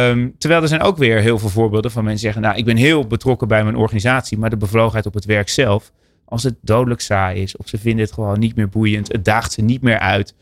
Um, 0.10 0.36
terwijl 0.38 0.62
er 0.62 0.68
zijn 0.68 0.82
ook 0.82 0.98
weer 0.98 1.20
heel 1.20 1.40
veel 1.40 1.50
voorbeelden 1.50 1.92
van 1.92 2.04
mensen 2.04 2.22
zeggen, 2.22 2.42
nou, 2.42 2.58
ik 2.58 2.66
ben 2.66 2.78
heel 2.78 3.08
betrokken 3.08 3.48
bij 3.48 3.64
mijn 3.64 3.76
organisatie, 3.76 4.38
maar 4.38 4.50
de 4.50 4.58
bevlogenheid 4.58 5.06
op 5.06 5.14
het 5.14 5.26
werk 5.26 5.50
zelf, 5.50 5.92
als 6.26 6.44
het 6.44 6.56
dodelijk 6.62 7.02
saai 7.02 7.42
is, 7.42 7.58
of 7.58 7.68
ze 7.68 7.78
vinden 7.78 8.06
het 8.06 8.14
gewoon 8.14 8.40
niet 8.40 8.56
meer 8.56 8.70
boeiend, 8.70 9.12
het 9.12 9.26
daagt 9.26 9.52
ze 9.52 9.62
niet 9.62 9.82
meer 9.82 10.00
uit. 10.00 10.36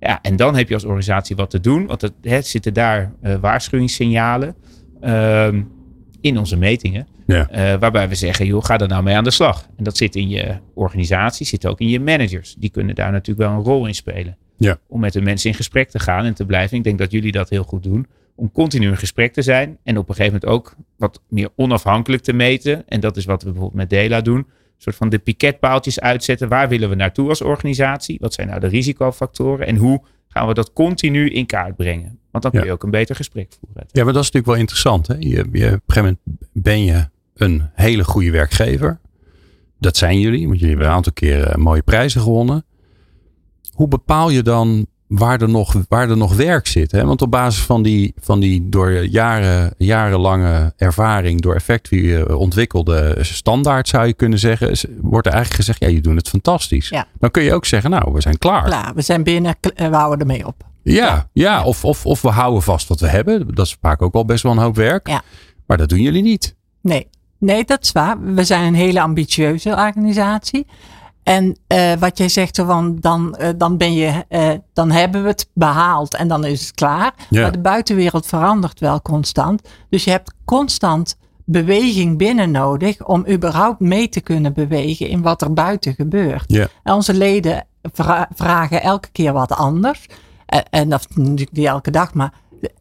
Ja, 0.00 0.18
en 0.22 0.36
dan 0.36 0.56
heb 0.56 0.68
je 0.68 0.74
als 0.74 0.84
organisatie 0.84 1.36
wat 1.36 1.50
te 1.50 1.60
doen, 1.60 1.86
want 1.86 2.00
het, 2.00 2.12
het 2.20 2.46
zitten 2.46 2.74
daar 2.74 3.12
uh, 3.22 3.34
waarschuwingssignalen 3.34 4.54
um, 5.04 5.70
in 6.20 6.38
onze 6.38 6.56
metingen, 6.56 7.06
ja. 7.26 7.48
uh, 7.74 7.80
waarbij 7.80 8.08
we 8.08 8.14
zeggen, 8.14 8.46
joh, 8.46 8.64
ga 8.64 8.78
er 8.78 8.88
nou 8.88 9.02
mee 9.02 9.16
aan 9.16 9.24
de 9.24 9.30
slag. 9.30 9.68
En 9.76 9.84
dat 9.84 9.96
zit 9.96 10.16
in 10.16 10.28
je 10.28 10.56
organisatie, 10.74 11.46
zit 11.46 11.66
ook 11.66 11.80
in 11.80 11.88
je 11.88 12.00
managers. 12.00 12.54
Die 12.58 12.70
kunnen 12.70 12.94
daar 12.94 13.12
natuurlijk 13.12 13.48
wel 13.48 13.58
een 13.58 13.64
rol 13.64 13.86
in 13.86 13.94
spelen. 13.94 14.36
Ja. 14.56 14.78
Om 14.88 15.00
met 15.00 15.12
de 15.12 15.20
mensen 15.20 15.50
in 15.50 15.56
gesprek 15.56 15.90
te 15.90 15.98
gaan 15.98 16.24
en 16.24 16.34
te 16.34 16.46
blijven. 16.46 16.76
Ik 16.76 16.84
denk 16.84 16.98
dat 16.98 17.10
jullie 17.10 17.32
dat 17.32 17.50
heel 17.50 17.64
goed 17.64 17.82
doen 17.82 18.06
om 18.34 18.52
continu 18.52 18.88
in 18.88 18.96
gesprek 18.96 19.32
te 19.32 19.42
zijn 19.42 19.78
en 19.82 19.98
op 19.98 20.08
een 20.08 20.14
gegeven 20.14 20.40
moment 20.42 20.58
ook 20.58 20.74
wat 20.96 21.22
meer 21.28 21.48
onafhankelijk 21.56 22.22
te 22.22 22.32
meten. 22.32 22.88
En 22.88 23.00
dat 23.00 23.16
is 23.16 23.24
wat 23.24 23.42
we 23.42 23.50
bijvoorbeeld 23.50 23.80
met 23.80 23.90
Dela 23.90 24.20
doen. 24.20 24.36
Een 24.38 24.46
soort 24.82 24.96
van 24.96 25.08
de 25.08 25.18
piketpaaltjes 25.18 26.00
uitzetten. 26.00 26.48
Waar 26.48 26.68
willen 26.68 26.88
we 26.88 26.94
naartoe 26.94 27.28
als 27.28 27.42
organisatie? 27.42 28.18
Wat 28.20 28.34
zijn 28.34 28.48
nou 28.48 28.60
de 28.60 28.66
risicofactoren? 28.66 29.66
En 29.66 29.76
hoe 29.76 30.02
gaan 30.28 30.46
we 30.46 30.54
dat 30.54 30.72
continu 30.72 31.30
in 31.30 31.46
kaart 31.46 31.76
brengen? 31.76 32.18
Want 32.30 32.42
dan 32.42 32.52
kun 32.52 32.60
je 32.60 32.66
Ja. 32.66 32.72
ook 32.72 32.82
een 32.82 32.90
beter 32.90 33.16
gesprek 33.16 33.52
voeren. 33.60 33.86
Ja, 33.92 34.04
maar 34.04 34.12
dat 34.12 34.22
is 34.22 34.30
natuurlijk 34.30 34.46
wel 34.46 34.56
interessant. 34.56 35.06
Hè? 35.06 35.14
Je, 35.14 35.28
je, 35.28 35.36
op 35.38 35.52
een 35.52 35.80
gegeven 35.86 35.86
moment 35.86 36.18
ben 36.52 36.84
je 36.84 37.08
een 37.36 37.70
hele 37.74 38.04
goede 38.04 38.30
werkgever. 38.30 38.98
Dat 39.78 39.96
zijn 39.96 40.20
jullie, 40.20 40.46
want 40.46 40.58
jullie 40.58 40.68
hebben 40.68 40.86
een 40.86 40.96
aantal 40.96 41.12
keren 41.12 41.60
mooie 41.60 41.82
prijzen 41.82 42.20
gewonnen. 42.20 42.64
Hoe 43.72 43.88
bepaal 43.88 44.30
je 44.30 44.42
dan 44.42 44.86
waar 45.06 45.40
er 45.40 45.48
nog, 45.48 45.74
waar 45.88 46.10
er 46.10 46.16
nog 46.16 46.36
werk 46.36 46.66
zit? 46.66 46.92
Hè? 46.92 47.04
Want 47.04 47.22
op 47.22 47.30
basis 47.30 47.62
van 47.62 47.82
die, 47.82 48.14
van 48.20 48.40
die 48.40 48.68
door 48.68 48.92
jaren, 48.92 49.74
jarenlange 49.78 50.72
ervaring, 50.76 51.40
door 51.40 51.54
Effectview 51.54 52.38
ontwikkelde 52.38 53.16
standaard 53.20 53.88
zou 53.88 54.06
je 54.06 54.12
kunnen 54.12 54.38
zeggen, 54.38 54.90
wordt 55.00 55.26
er 55.26 55.32
eigenlijk 55.32 55.64
gezegd, 55.64 55.80
ja, 55.80 55.96
je 55.96 56.00
doet 56.00 56.16
het 56.16 56.28
fantastisch. 56.28 56.88
Ja. 56.88 57.06
Dan 57.18 57.30
kun 57.30 57.42
je 57.42 57.54
ook 57.54 57.64
zeggen, 57.64 57.90
nou, 57.90 58.12
we 58.12 58.20
zijn 58.20 58.38
klaar. 58.38 58.64
Klaar, 58.64 58.94
we 58.94 59.02
zijn 59.02 59.22
binnen, 59.22 59.56
eh, 59.60 59.88
we 59.88 59.96
houden 59.96 60.20
ermee 60.20 60.46
op. 60.46 60.64
Ja, 60.82 61.28
ja. 61.32 61.64
Of, 61.64 61.84
of, 61.84 62.06
of 62.06 62.22
we 62.22 62.28
houden 62.28 62.62
vast 62.62 62.88
wat 62.88 63.00
we 63.00 63.08
hebben. 63.08 63.54
Dat 63.54 63.66
is 63.66 63.76
vaak 63.80 64.02
ook 64.02 64.14
al 64.14 64.24
best 64.24 64.42
wel 64.42 64.52
een 64.52 64.58
hoop 64.58 64.76
werk. 64.76 65.08
Ja. 65.08 65.22
Maar 65.66 65.76
dat 65.76 65.88
doen 65.88 66.00
jullie 66.00 66.22
niet. 66.22 66.56
Nee, 66.80 67.08
nee, 67.38 67.64
dat 67.64 67.82
is 67.82 67.92
waar. 67.92 68.20
We 68.20 68.44
zijn 68.44 68.64
een 68.64 68.74
hele 68.74 69.00
ambitieuze 69.00 69.70
organisatie. 69.70 70.66
En 71.22 71.56
eh, 71.66 71.92
wat 71.98 72.18
jij 72.18 72.28
zegt, 72.28 72.56
van, 72.56 72.96
dan, 73.00 73.36
eh, 73.36 73.48
dan, 73.56 73.76
ben 73.76 73.94
je, 73.94 74.24
eh, 74.28 74.50
dan 74.72 74.90
hebben 74.90 75.22
we 75.22 75.28
het 75.28 75.48
behaald 75.54 76.14
en 76.14 76.28
dan 76.28 76.44
is 76.44 76.60
het 76.60 76.74
klaar. 76.74 77.14
Ja. 77.30 77.40
Maar 77.42 77.52
de 77.52 77.58
buitenwereld 77.58 78.26
verandert 78.26 78.80
wel 78.80 79.02
constant. 79.02 79.68
Dus 79.88 80.04
je 80.04 80.10
hebt 80.10 80.34
constant 80.44 81.16
beweging 81.44 82.18
binnen 82.18 82.50
nodig 82.50 83.06
om 83.06 83.26
überhaupt 83.28 83.80
mee 83.80 84.08
te 84.08 84.20
kunnen 84.20 84.52
bewegen 84.52 85.08
in 85.08 85.22
wat 85.22 85.42
er 85.42 85.52
buiten 85.52 85.94
gebeurt. 85.94 86.44
Ja. 86.46 86.66
En 86.82 86.94
onze 86.94 87.14
leden 87.14 87.66
vra- 87.82 88.28
vragen 88.34 88.82
elke 88.82 89.08
keer 89.12 89.32
wat 89.32 89.52
anders. 89.52 90.06
En, 90.46 90.64
en 90.70 90.88
dat 90.88 91.06
natuurlijk 91.14 91.52
niet 91.52 91.66
elke 91.66 91.90
dag, 91.90 92.14
maar 92.14 92.32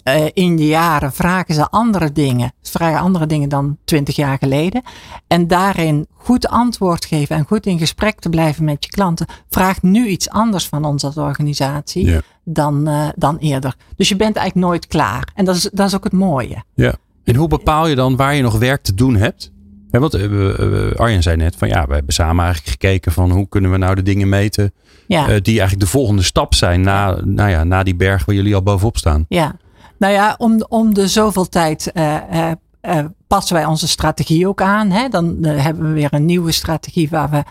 eh, 0.03 0.25
in 0.33 0.55
de 0.55 0.67
jaren 0.67 1.13
vragen 1.13 1.55
ze 1.55 1.69
andere 1.69 2.11
dingen. 2.11 2.51
Ze 2.61 2.71
vragen 2.71 2.99
andere 2.99 3.25
dingen 3.25 3.49
dan 3.49 3.77
twintig 3.85 4.15
jaar 4.15 4.37
geleden. 4.37 4.81
En 5.27 5.47
daarin 5.47 6.07
goed 6.13 6.47
antwoord 6.47 7.05
geven 7.05 7.35
en 7.35 7.45
goed 7.45 7.65
in 7.65 7.77
gesprek 7.79 8.19
te 8.19 8.29
blijven 8.29 8.63
met 8.63 8.83
je 8.83 8.89
klanten, 8.89 9.25
vraagt 9.49 9.81
nu 9.81 10.07
iets 10.07 10.29
anders 10.29 10.67
van 10.67 10.85
ons 10.85 11.03
als 11.03 11.17
organisatie 11.17 12.05
Ja. 12.05 12.21
dan, 12.43 12.87
eh, 12.87 13.07
dan 13.15 13.37
eerder. 13.37 13.75
Dus 13.95 14.09
je 14.09 14.15
bent 14.15 14.35
eigenlijk 14.35 14.67
nooit 14.67 14.87
klaar. 14.87 15.27
En 15.35 15.45
dat 15.45 15.55
is, 15.55 15.69
dat 15.73 15.87
is 15.87 15.95
ook 15.95 16.03
het 16.03 16.13
mooie. 16.13 16.63
Ja. 16.73 16.93
En 17.23 17.35
hoe 17.35 17.47
bepaal 17.47 17.87
je 17.87 17.95
dan 17.95 18.15
waar 18.15 18.35
je 18.35 18.41
nog 18.41 18.57
werk 18.57 18.81
te 18.83 18.93
doen 18.93 19.15
hebt? 19.15 19.53
Want 19.91 20.13
eh, 20.13 20.91
Arjen 20.95 21.23
zei 21.23 21.35
net 21.35 21.55
van 21.55 21.67
ja, 21.67 21.87
we 21.87 21.93
hebben 21.93 22.13
samen 22.13 22.43
eigenlijk 22.45 22.71
gekeken 22.81 23.11
van 23.11 23.31
hoe 23.31 23.47
kunnen 23.49 23.71
we 23.71 23.77
nou 23.77 23.95
de 23.95 24.01
dingen 24.01 24.29
meten 24.29 24.73
Ja. 25.07 25.25
die 25.25 25.59
eigenlijk 25.59 25.79
de 25.79 25.87
volgende 25.87 26.23
stap 26.23 26.53
zijn 26.53 26.81
na, 26.81 27.19
nou 27.23 27.49
ja, 27.49 27.63
na 27.63 27.83
die 27.83 27.95
berg 27.95 28.25
waar 28.25 28.35
jullie 28.35 28.55
al 28.55 28.63
bovenop 28.63 28.97
staan. 28.97 29.25
Ja, 29.29 29.55
nou 29.97 30.13
ja, 30.13 30.35
om, 30.37 30.65
om 30.69 30.93
de 30.93 31.07
zoveel 31.07 31.49
tijd 31.49 31.91
eh, 31.91 32.15
eh, 32.15 32.51
eh, 32.81 33.05
passen 33.27 33.55
wij 33.55 33.65
onze 33.65 33.87
strategie 33.87 34.47
ook 34.47 34.61
aan. 34.61 34.89
Hè? 34.89 35.09
Dan 35.09 35.43
hebben 35.43 35.87
we 35.87 35.93
weer 35.93 36.13
een 36.13 36.25
nieuwe 36.25 36.51
strategie 36.51 37.09
waar 37.09 37.29
we 37.29 37.43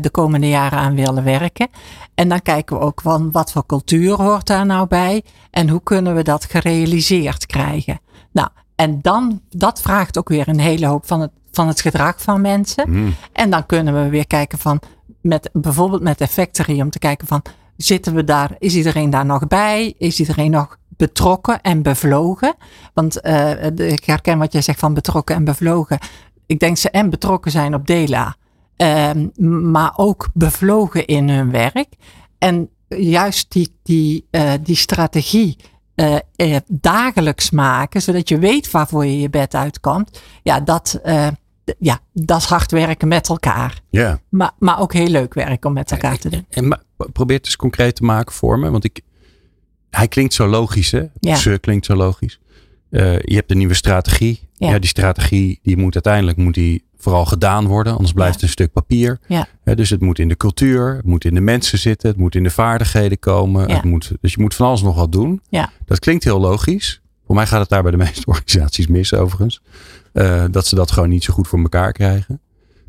de 0.00 0.10
komende 0.10 0.48
jaren 0.48 0.78
aan 0.78 0.94
willen 0.94 1.24
werken. 1.24 1.68
En 2.14 2.28
dan 2.28 2.42
kijken 2.42 2.78
we 2.78 2.82
ook 2.82 3.00
van 3.00 3.30
wat 3.30 3.52
voor 3.52 3.66
cultuur 3.66 4.22
hoort 4.22 4.46
daar 4.46 4.66
nou 4.66 4.86
bij 4.86 5.22
en 5.50 5.68
hoe 5.68 5.82
kunnen 5.82 6.14
we 6.14 6.22
dat 6.22 6.44
gerealiseerd 6.44 7.46
krijgen. 7.46 8.00
Nou, 8.32 8.48
en 8.74 8.98
dan, 9.02 9.40
dat 9.50 9.80
vraagt 9.80 10.18
ook 10.18 10.28
weer 10.28 10.48
een 10.48 10.60
hele 10.60 10.86
hoop 10.86 11.06
van 11.06 11.20
het, 11.20 11.30
van 11.50 11.68
het 11.68 11.80
gedrag 11.80 12.22
van 12.22 12.40
mensen. 12.40 12.84
Hmm. 12.84 13.14
En 13.32 13.50
dan 13.50 13.66
kunnen 13.66 14.02
we 14.02 14.08
weer 14.08 14.26
kijken 14.26 14.58
van, 14.58 14.80
met, 15.20 15.50
bijvoorbeeld 15.52 16.02
met 16.02 16.20
Effectory, 16.20 16.80
om 16.80 16.90
te 16.90 16.98
kijken 16.98 17.26
van, 17.26 17.42
zitten 17.76 18.14
we 18.14 18.24
daar, 18.24 18.56
is 18.58 18.74
iedereen 18.74 19.10
daar 19.10 19.26
nog 19.26 19.46
bij? 19.46 19.94
Is 19.98 20.20
iedereen 20.20 20.50
nog 20.50 20.76
betrokken 20.96 21.60
en 21.60 21.82
bevlogen? 21.82 22.54
Want 22.94 23.20
eh, 23.20 23.66
ik 23.76 24.04
herken 24.04 24.38
wat 24.38 24.52
jij 24.52 24.62
zegt 24.62 24.78
van 24.78 24.94
betrokken 24.94 25.34
en 25.34 25.44
bevlogen. 25.44 25.98
Ik 26.46 26.58
denk 26.58 26.76
ze 26.76 26.90
en 26.90 27.10
betrokken 27.10 27.50
zijn 27.50 27.74
op 27.74 27.86
Dela, 27.86 28.36
ehm, 28.76 29.28
maar 29.70 29.92
ook 29.96 30.28
bevlogen 30.34 31.06
in 31.06 31.28
hun 31.28 31.50
werk. 31.50 31.88
En 32.38 32.68
juist 32.88 33.52
die, 33.52 33.78
die, 33.82 34.26
eh, 34.30 34.52
die 34.62 34.76
strategie 34.76 35.56
eh, 35.94 36.16
eh, 36.36 36.56
dagelijks 36.68 37.50
maken, 37.50 38.02
zodat 38.02 38.28
je 38.28 38.38
weet 38.38 38.70
waarvoor 38.70 39.04
je 39.04 39.20
je 39.20 39.30
bed 39.30 39.54
uitkomt. 39.54 40.20
Ja, 40.42 40.60
dat, 40.60 41.00
ja, 41.78 41.98
dat 42.12 42.38
is 42.38 42.44
hard 42.44 42.70
werken 42.70 43.08
met 43.08 43.28
elkaar. 43.28 43.80
Ja. 43.90 44.20
Maar, 44.28 44.50
maar 44.58 44.80
ook 44.80 44.92
heel 44.92 45.08
leuk 45.08 45.34
werk 45.34 45.64
om 45.64 45.72
met 45.72 45.90
elkaar 45.90 46.18
te 46.18 46.28
doen. 46.28 46.46
En 46.50 46.68
ma- 46.68 46.82
probeer 47.12 47.36
het 47.36 47.46
eens 47.46 47.56
concreet 47.56 47.96
te 47.96 48.04
maken 48.04 48.34
voor 48.34 48.58
me. 48.58 48.70
Want 48.70 48.84
ik, 48.84 49.00
hij 49.96 50.08
klinkt 50.08 50.34
zo 50.34 50.46
logisch, 50.46 50.90
hè? 50.90 51.02
Ja. 51.20 51.36
Ze 51.36 51.58
klinkt 51.60 51.86
zo 51.86 51.94
logisch. 51.94 52.38
Eh, 52.90 53.18
je 53.18 53.34
hebt 53.34 53.50
een 53.50 53.58
nieuwe 53.58 53.74
strategie. 53.74 54.40
Ja. 54.56 54.70
Ja. 54.70 54.78
die 54.78 54.88
strategie 54.88 55.58
die 55.62 55.76
moet 55.76 55.94
uiteindelijk 55.94 56.36
moet 56.36 56.54
die 56.54 56.84
vooral 56.96 57.24
gedaan 57.24 57.66
worden. 57.66 57.92
Anders 57.92 58.12
blijft 58.12 58.32
Ja. 58.34 58.40
het 58.40 58.44
een 58.44 58.52
stuk 58.52 58.72
papier. 58.72 59.18
Ja. 59.28 59.46
Dus 59.74 59.90
het 59.90 60.00
moet 60.00 60.18
in 60.18 60.28
de 60.28 60.36
cultuur, 60.36 60.96
het 60.96 61.04
moet 61.04 61.24
in 61.24 61.34
de 61.34 61.40
mensen 61.40 61.78
zitten, 61.78 62.08
het 62.08 62.18
moet 62.18 62.34
in 62.34 62.42
de 62.42 62.50
vaardigheden 62.50 63.18
komen. 63.18 63.68
Ja. 63.68 63.74
Het 63.74 63.84
moet, 63.84 64.12
dus 64.20 64.32
je 64.34 64.40
moet 64.40 64.54
van 64.54 64.66
alles 64.66 64.82
nog 64.82 64.96
wat 64.96 65.12
doen. 65.12 65.40
Ja. 65.48 65.70
Dat 65.84 65.98
klinkt 65.98 66.24
heel 66.24 66.40
logisch. 66.40 67.00
Voor 67.26 67.34
mij 67.34 67.46
gaat 67.46 67.60
het 67.60 67.68
daar 67.68 67.82
bij 67.82 67.90
de 67.90 67.96
meeste 67.96 68.26
organisaties 68.30 68.86
mis, 68.86 69.14
overigens. 69.14 69.60
Eh, 70.12 70.44
dat 70.50 70.66
ze 70.66 70.74
dat 70.74 70.90
gewoon 70.90 71.08
niet 71.08 71.24
zo 71.24 71.32
goed 71.34 71.48
voor 71.48 71.58
elkaar 71.58 71.92
krijgen. 71.92 72.40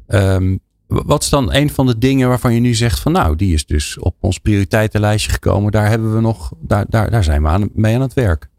Ehm, 0.08 0.58
wat 0.88 1.24
is 1.24 1.30
dan 1.30 1.54
een 1.54 1.70
van 1.70 1.86
de 1.86 1.98
dingen 1.98 2.28
waarvan 2.28 2.54
je 2.54 2.60
nu 2.60 2.74
zegt 2.74 3.00
van 3.00 3.12
nou, 3.12 3.36
die 3.36 3.54
is 3.54 3.66
dus 3.66 4.00
op 4.00 4.16
ons 4.20 4.40
prioriteitenlijstje 4.40 5.32
gekomen. 5.32 5.72
Daar 5.72 5.90
hebben 5.90 6.16
we 6.16 6.22
nog, 6.22 6.52
daar, 6.60 6.86
daar, 6.90 7.12
daar 7.12 7.24
zijn 7.24 7.42
we 7.42 7.48
aan, 7.48 7.70
mee 7.74 7.96
aan 7.96 8.02
het 8.02 8.14
werk. 8.14 8.50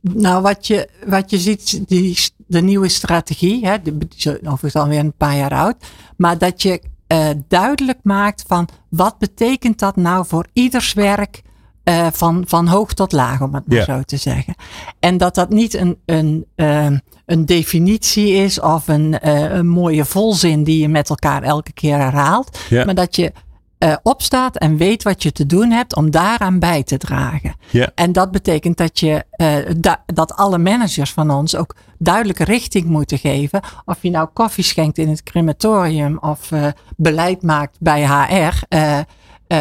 Nou, 0.00 0.42
wat 0.42 0.66
je, 0.66 0.88
wat 1.06 1.30
je 1.30 1.38
ziet, 1.38 1.88
die, 1.88 2.18
de 2.46 2.60
nieuwe 2.60 2.88
strategie, 2.88 3.66
hè, 3.66 3.82
die 3.82 3.94
is 4.16 4.28
overigens 4.28 4.74
alweer 4.74 4.98
een 4.98 5.16
paar 5.16 5.36
jaar 5.36 5.54
oud, 5.54 5.76
maar 6.16 6.38
dat 6.38 6.62
je 6.62 6.82
eh, 7.06 7.28
duidelijk 7.48 7.98
maakt 8.02 8.44
van 8.46 8.68
wat 8.88 9.18
betekent 9.18 9.78
dat 9.78 9.96
nou 9.96 10.26
voor 10.26 10.46
ieders 10.52 10.92
werk 10.92 11.42
eh, 11.84 12.06
van, 12.12 12.44
van 12.46 12.66
hoog 12.66 12.92
tot 12.92 13.12
laag, 13.12 13.40
om 13.40 13.54
het 13.54 13.66
maar 13.66 13.76
zo 13.84 14.02
te 14.02 14.16
zeggen. 14.16 14.54
En 15.00 15.16
dat 15.16 15.34
dat 15.34 15.50
niet 15.50 15.74
een, 15.74 15.98
een, 16.04 16.46
eh, 16.54 16.86
een 17.26 17.46
definitie 17.46 18.32
is 18.32 18.60
of 18.60 18.88
een, 18.88 19.18
eh, 19.20 19.40
een 19.54 19.68
mooie 19.68 20.04
volzin 20.04 20.64
die 20.64 20.80
je 20.80 20.88
met 20.88 21.08
elkaar 21.08 21.42
elke 21.42 21.72
keer 21.72 21.96
herhaalt, 21.98 22.58
maar 22.84 22.94
dat 22.94 23.16
je 23.16 23.32
opstaat 24.02 24.56
en 24.56 24.76
weet 24.76 25.02
wat 25.02 25.22
je 25.22 25.32
te 25.32 25.46
doen 25.46 25.70
hebt 25.70 25.96
om 25.96 26.10
daaraan 26.10 26.58
bij 26.58 26.82
te 26.82 26.96
dragen. 26.98 27.54
Ja. 27.70 27.90
En 27.94 28.12
dat 28.12 28.30
betekent 28.30 28.76
dat, 28.76 29.00
je, 29.00 29.24
da- 29.78 30.02
dat 30.06 30.36
alle 30.36 30.58
managers 30.58 31.12
van 31.12 31.30
ons 31.30 31.56
ook 31.56 31.74
duidelijke 31.98 32.44
richting 32.44 32.84
moeten 32.86 33.18
geven. 33.18 33.60
Of 33.84 33.98
je 34.00 34.10
nou 34.10 34.28
koffie 34.32 34.64
schenkt 34.64 34.98
in 34.98 35.08
het 35.08 35.22
crematorium 35.22 36.18
of 36.18 36.50
beleid 36.96 37.42
maakt 37.42 37.76
bij 37.80 38.06
HR. 38.06 38.76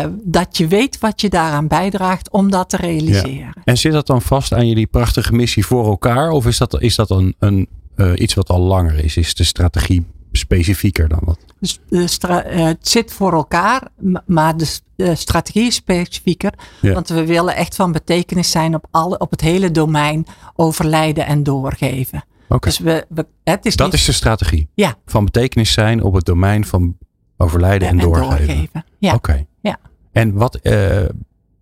Eh, 0.01 0.07
dat 0.23 0.57
je 0.57 0.67
weet 0.67 0.99
wat 0.99 1.21
je 1.21 1.29
daaraan 1.29 1.67
bijdraagt 1.67 2.31
om 2.31 2.51
dat 2.51 2.69
te 2.69 2.77
realiseren. 2.77 3.53
En 3.63 3.77
zit 3.77 3.91
dat 3.91 4.07
dan 4.07 4.21
vast 4.21 4.53
aan 4.53 4.67
jullie 4.67 4.87
prachtige 4.87 5.33
missie 5.33 5.65
voor 5.65 5.85
elkaar? 5.85 6.29
Of 6.29 6.45
is 6.45 6.57
dat, 6.57 6.81
is 6.81 6.95
dat 6.95 7.09
een, 7.09 7.35
een, 7.39 7.67
eh, 7.95 8.11
iets 8.15 8.33
wat 8.33 8.49
al 8.49 8.59
langer 8.59 9.03
is? 9.03 9.17
Is 9.17 9.35
de 9.35 9.43
strategie 9.43 10.05
specifieker 10.31 11.07
dan 11.07 11.21
dat? 11.25 11.39
Dus 11.59 11.79
stra- 12.05 12.43
eh, 12.43 12.65
het 12.65 12.87
zit 12.87 13.13
voor 13.13 13.33
elkaar, 13.33 13.87
maar 14.25 14.57
de, 14.57 15.15
strategie 15.15 15.67
is 15.67 15.75
specifieker. 15.75 16.53
Ja. 16.81 16.93
Want 16.93 17.09
we 17.09 17.25
willen 17.25 17.55
echt 17.55 17.75
van 17.75 17.91
betekenis 17.91 18.51
zijn 18.51 18.75
op, 18.75 18.85
alle, 18.91 19.17
op 19.17 19.31
het 19.31 19.41
hele 19.41 19.71
domein 19.71 20.25
overlijden 20.55 21.25
en 21.25 21.43
doorgeven. 21.43 22.23
Dus 22.59 22.79
we, 22.79 23.05
we, 23.09 23.25
het 23.43 23.65
is 23.65 23.75
dat 23.75 23.85
niet 23.91 23.95
is 23.95 24.05
de 24.05 24.11
strategie. 24.11 24.67
Ja. 24.73 24.95
Van 25.05 25.25
betekenis 25.25 25.71
zijn 25.71 26.03
op 26.03 26.13
het 26.13 26.25
domein 26.25 26.65
van 26.65 26.97
overlijden 27.37 27.87
en, 27.87 27.97
doorgeven. 27.97 28.69
Ja. 28.97 29.13
Oké. 29.13 29.45
Ja. 29.61 29.77
En 30.11 30.33
wat, 30.33 30.55
eh, 30.55 31.01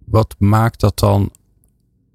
wat 0.06 0.36
maakt 0.40 0.80
dat 0.80 1.00
dan... 1.00 1.32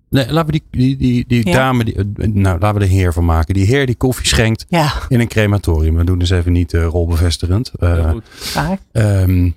Nee, 0.09 0.33
laten 0.33 0.53
we 0.55 0.61
die, 0.71 0.81
die, 0.81 0.97
die, 0.97 1.25
die 1.27 1.47
Ja. 1.47 1.53
dame, 1.53 1.85
die, 1.85 2.03
nou 2.29 2.59
laten 2.59 2.81
we 2.81 2.87
de 2.87 2.93
heer 2.93 3.13
van 3.13 3.25
maken. 3.25 3.55
Die 3.55 3.67
heer 3.67 3.87
die 3.87 3.95
koffie 3.95 4.27
schenkt 4.27 4.65
ja, 4.69 4.93
in 5.09 5.21
een 5.21 5.29
crematorium. 5.29 5.97
We 5.97 6.05
doen 6.05 6.19
dus 6.19 6.31
even 6.31 6.53
niet 6.53 6.73
eh, 6.75 6.85
rolbevestigend. 6.87 7.73
Eh. 7.79 8.13
Ehm, 8.93 9.51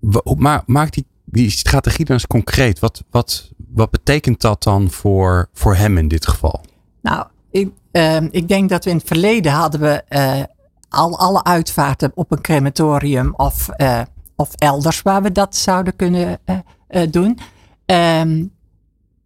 wa- 0.00 0.34
maar 0.36 0.62
maakt 0.66 0.94
die, 0.94 1.06
die 1.24 1.50
strategie 1.50 2.04
dan 2.04 2.14
eens 2.16 2.26
concreet? 2.26 2.78
Wat, 2.78 3.04
wat, 3.10 3.50
wat 3.74 3.90
betekent 3.90 4.40
dat 4.40 4.62
dan 4.62 4.90
voor, 4.90 5.48
voor 5.52 5.74
hem 5.76 5.98
in 5.98 6.08
dit 6.08 6.26
geval? 6.28 6.64
Nou, 7.02 7.26
ik, 7.50 7.68
ehm, 7.90 8.28
ik 8.30 8.48
denk 8.48 8.68
dat 8.68 8.84
we 8.84 8.90
in 8.90 8.96
het 8.96 9.06
verleden 9.06 9.52
hadden 9.52 9.80
we 9.80 10.02
eh, 10.08 10.42
al 10.90 11.18
alle 11.18 11.44
uitvaarten 11.44 12.12
op 12.14 12.32
een 12.32 12.40
crematorium 12.40 13.34
of, 13.36 13.68
eh, 13.68 14.00
of 14.36 14.54
elders 14.54 15.02
waar 15.02 15.22
we 15.22 15.32
dat 15.32 15.56
zouden 15.56 15.96
kunnen 15.96 16.38
eh, 16.44 16.56
eh, 16.88 17.10
doen. 17.10 17.38
Ehm, 17.86 18.44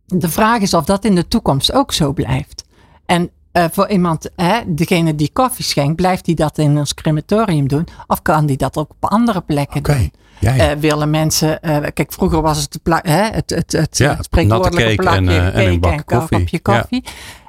de 0.07 0.29
vraag 0.29 0.61
is 0.61 0.75
of 0.75 0.85
dat 0.85 1.05
in 1.05 1.15
de 1.15 1.29
toekomst 1.29 1.73
ook 1.73 1.93
zo 1.93 2.13
blijft. 2.13 2.65
En 3.07 3.31
voor 3.73 3.89
iemand, 3.89 4.31
hè, 4.37 4.61
degene 4.67 5.15
die 5.15 5.31
koffie 5.33 5.65
schenkt, 5.65 5.97
blijft 5.97 6.27
hij 6.27 6.35
dat 6.35 6.59
in 6.59 6.79
ons 6.79 6.95
crematorium 6.95 7.69
doen? 7.69 7.87
Of 8.07 8.23
kan 8.23 8.47
die 8.47 8.57
dat 8.57 8.77
ook 8.77 8.91
op 8.91 9.11
andere 9.11 9.41
plekken 9.41 9.79
Oké. 9.79 9.93
doen? 9.93 10.13
Ja, 10.41 10.55
ja. 10.55 10.79
Willen 10.79 11.11
mensen, 11.11 11.61
kijk, 11.95 12.13
vroeger 12.13 12.43
was 12.43 12.63
het 12.63 12.79
hè, 12.85 13.23
het, 13.23 13.51
het, 13.51 13.73
het, 13.73 13.99
Ja, 13.99 14.17
het 14.17 14.25
spreekwoordelijke 14.25 14.91
en, 14.91 14.97
plakje 14.97 15.39
en 15.39 15.67
een 15.67 15.81
bak 15.81 16.07
koffie. 16.07 16.39
kopje 16.39 16.61
koffie. 16.61 17.05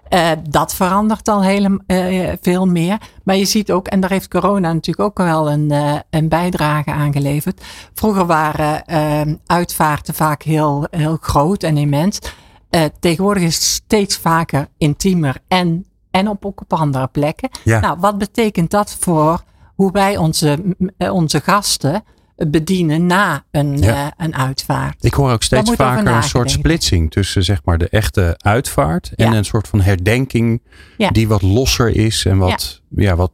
Eh, 0.09 0.31
dat 0.49 0.75
verandert 0.75 1.27
al 1.27 1.43
heel 1.43 1.79
eh, 1.87 2.33
veel 2.41 2.65
meer. 2.65 2.97
Maar 3.23 3.35
je 3.35 3.45
ziet 3.45 3.71
ook, 3.71 3.87
en 3.87 3.99
daar 3.99 4.09
heeft 4.09 4.27
corona 4.27 4.73
natuurlijk 4.73 5.07
ook 5.07 5.17
wel 5.17 5.51
een, 5.51 5.71
eh, 5.71 5.95
een 6.09 6.29
bijdrage 6.29 6.91
aan 6.91 7.13
geleverd. 7.13 7.61
Vroeger 7.93 8.25
waren 8.25 8.85
eh, 8.85 9.21
uitvaarten 9.45 10.13
vaak 10.13 10.43
heel, 10.43 10.87
heel 10.89 11.17
groot 11.21 11.63
en 11.63 11.77
immens. 11.77 12.19
Tegenwoordig 12.99 13.43
is 13.43 13.55
het 13.55 13.63
steeds 13.63 14.17
vaker 14.17 14.67
intiemer 14.77 15.37
en, 15.47 15.85
en 16.11 16.29
op, 16.29 16.45
ook 16.45 16.61
op 16.61 16.73
andere 16.73 17.07
plekken. 17.07 17.49
Ja. 17.63 17.79
Nou, 17.79 17.97
wat 17.99 18.17
betekent 18.17 18.71
dat 18.71 18.97
voor 18.99 19.43
hoe 19.75 19.91
wij 19.91 20.17
onze, 20.17 20.75
onze 20.97 21.41
gasten 21.41 22.03
bedienen 22.35 23.05
na 23.05 23.43
een, 23.51 23.77
Ja. 23.77 24.05
eh, 24.05 24.25
een 24.25 24.35
uitvaart? 24.35 25.03
Ik 25.03 25.13
hoor 25.13 25.31
ook 25.31 25.43
steeds 25.43 25.71
vaker 25.71 26.07
een 26.15 26.23
soort 26.23 26.51
splitsing 26.51 27.11
tussen 27.11 27.43
zeg 27.43 27.61
maar 27.63 27.77
de 27.77 27.89
echte 27.89 28.35
uitvaart 28.37 29.11
en 29.15 29.31
Ja. 29.31 29.37
een 29.37 29.45
soort 29.45 29.67
van 29.67 29.81
herdenking 29.81 30.61
Ja. 30.97 31.09
die 31.09 31.27
wat 31.27 31.41
losser 31.41 31.95
is 31.95 32.25
en 32.25 32.37
wat, 32.37 32.81
ja. 32.89 33.15
wat 33.15 33.31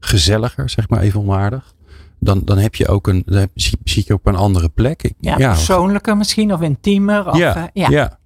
gezelliger, 0.00 0.70
zeg 0.70 0.88
maar 0.88 1.00
even 1.00 1.20
onaardig. 1.20 1.74
Dan, 2.20 2.40
dan 2.44 2.58
heb 2.58 2.74
je 2.74 2.88
ook 2.88 3.06
een, 3.08 3.22
dan 3.26 3.38
heb, 3.38 3.50
zie, 3.54 3.78
zie 3.84 4.04
je 4.06 4.14
op 4.14 4.26
een 4.26 4.36
andere 4.36 4.68
plek. 4.68 5.02
Ik- 5.02 5.14
Ja, 5.20 5.36
persoonlijker 5.36 6.16
misschien 6.16 6.52
of 6.52 6.60
intiemer. 6.60 7.26
Of, 7.30 7.38
ja, 7.38 7.56
eh, 7.56 7.64
ja, 7.90 8.18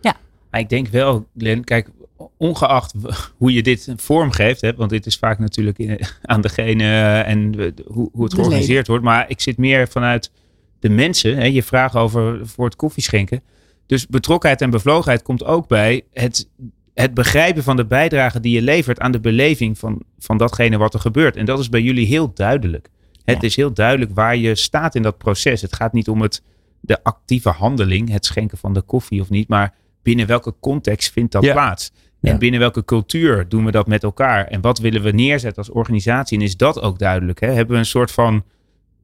ja. 0.00 0.14
Maar 0.50 0.60
ik 0.60 0.68
denk 0.68 0.88
wel, 0.88 1.26
Glenn, 1.38 1.64
kijk, 1.64 1.88
ongeacht 2.36 2.94
hoe 3.36 3.52
je 3.52 3.62
dit 3.62 3.92
vormgeeft, 3.96 4.60
hè, 4.60 4.74
want 4.74 4.90
dit 4.90 5.06
is 5.06 5.16
vaak 5.16 5.38
natuurlijk 5.38 5.78
in- 5.78 6.00
aan 6.22 6.40
degene 6.40 7.18
en 7.20 7.50
de- 7.50 7.74
de- 7.74 7.84
hoe, 7.88 8.08
hoe 8.12 8.24
het 8.24 8.34
georganiseerd 8.34 8.86
wordt, 8.86 9.04
maar 9.04 9.24
ik 9.30 9.40
zit 9.40 9.56
meer 9.58 9.88
vanuit 9.88 10.30
de 10.78 10.88
mensen, 10.88 11.36
hè, 11.36 11.44
je 11.44 11.62
vraag 11.62 11.96
over 11.96 12.46
voor 12.46 12.64
het 12.64 12.76
koffieschenken. 12.76 13.42
Dus 13.86 14.06
betrokkenheid 14.06 14.60
en 14.60 14.70
bevlogenheid 14.70 15.22
komt 15.22 15.44
ook 15.44 15.68
bij 15.68 16.02
het, 16.12 16.48
het 16.94 17.14
begrijpen 17.14 17.62
van 17.62 17.76
de 17.76 17.86
bijdrage 17.86 18.40
die 18.40 18.54
je 18.54 18.62
levert 18.62 19.00
aan 19.00 19.12
de 19.12 19.20
beleving 19.20 19.78
van, 19.78 20.02
van 20.18 20.36
datgene 20.38 20.76
wat 20.78 20.94
er 20.94 21.00
gebeurt. 21.00 21.36
En 21.36 21.44
dat 21.44 21.58
is 21.58 21.68
bij 21.68 21.80
jullie 21.82 22.06
heel 22.06 22.30
duidelijk. 22.34 22.88
Het 23.24 23.40
Ja. 23.40 23.46
is 23.46 23.56
heel 23.56 23.72
duidelijk 23.72 24.10
waar 24.14 24.36
je 24.36 24.54
staat 24.54 24.94
in 24.94 25.02
dat 25.02 25.18
proces. 25.18 25.62
Het 25.62 25.74
gaat 25.76 25.92
niet 25.92 26.08
om 26.08 26.20
het, 26.22 26.42
de 26.80 27.02
actieve 27.02 27.48
handeling, 27.48 28.10
het 28.10 28.24
schenken 28.26 28.58
van 28.58 28.72
de 28.74 28.82
koffie 28.82 29.20
of 29.20 29.30
niet, 29.30 29.48
maar 29.48 29.74
binnen 30.02 30.26
welke 30.26 30.54
context 30.60 31.12
vindt 31.12 31.32
dat 31.32 31.44
Ja. 31.44 31.52
plaats? 31.52 31.90
En 32.20 32.32
Ja. 32.32 32.38
binnen 32.38 32.60
welke 32.60 32.84
cultuur 32.84 33.48
doen 33.48 33.64
we 33.64 33.70
dat 33.70 33.86
met 33.86 34.02
elkaar? 34.02 34.46
En 34.46 34.60
wat 34.60 34.78
willen 34.78 35.02
we 35.02 35.10
neerzetten 35.10 35.58
als 35.62 35.70
organisatie? 35.70 36.38
En 36.38 36.44
is 36.44 36.56
dat 36.56 36.80
ook 36.80 36.98
duidelijk? 36.98 37.40
Hè? 37.40 37.46
Hebben 37.46 37.74
we 37.74 37.78
een 37.80 37.86
soort 37.86 38.10
van. 38.12 38.44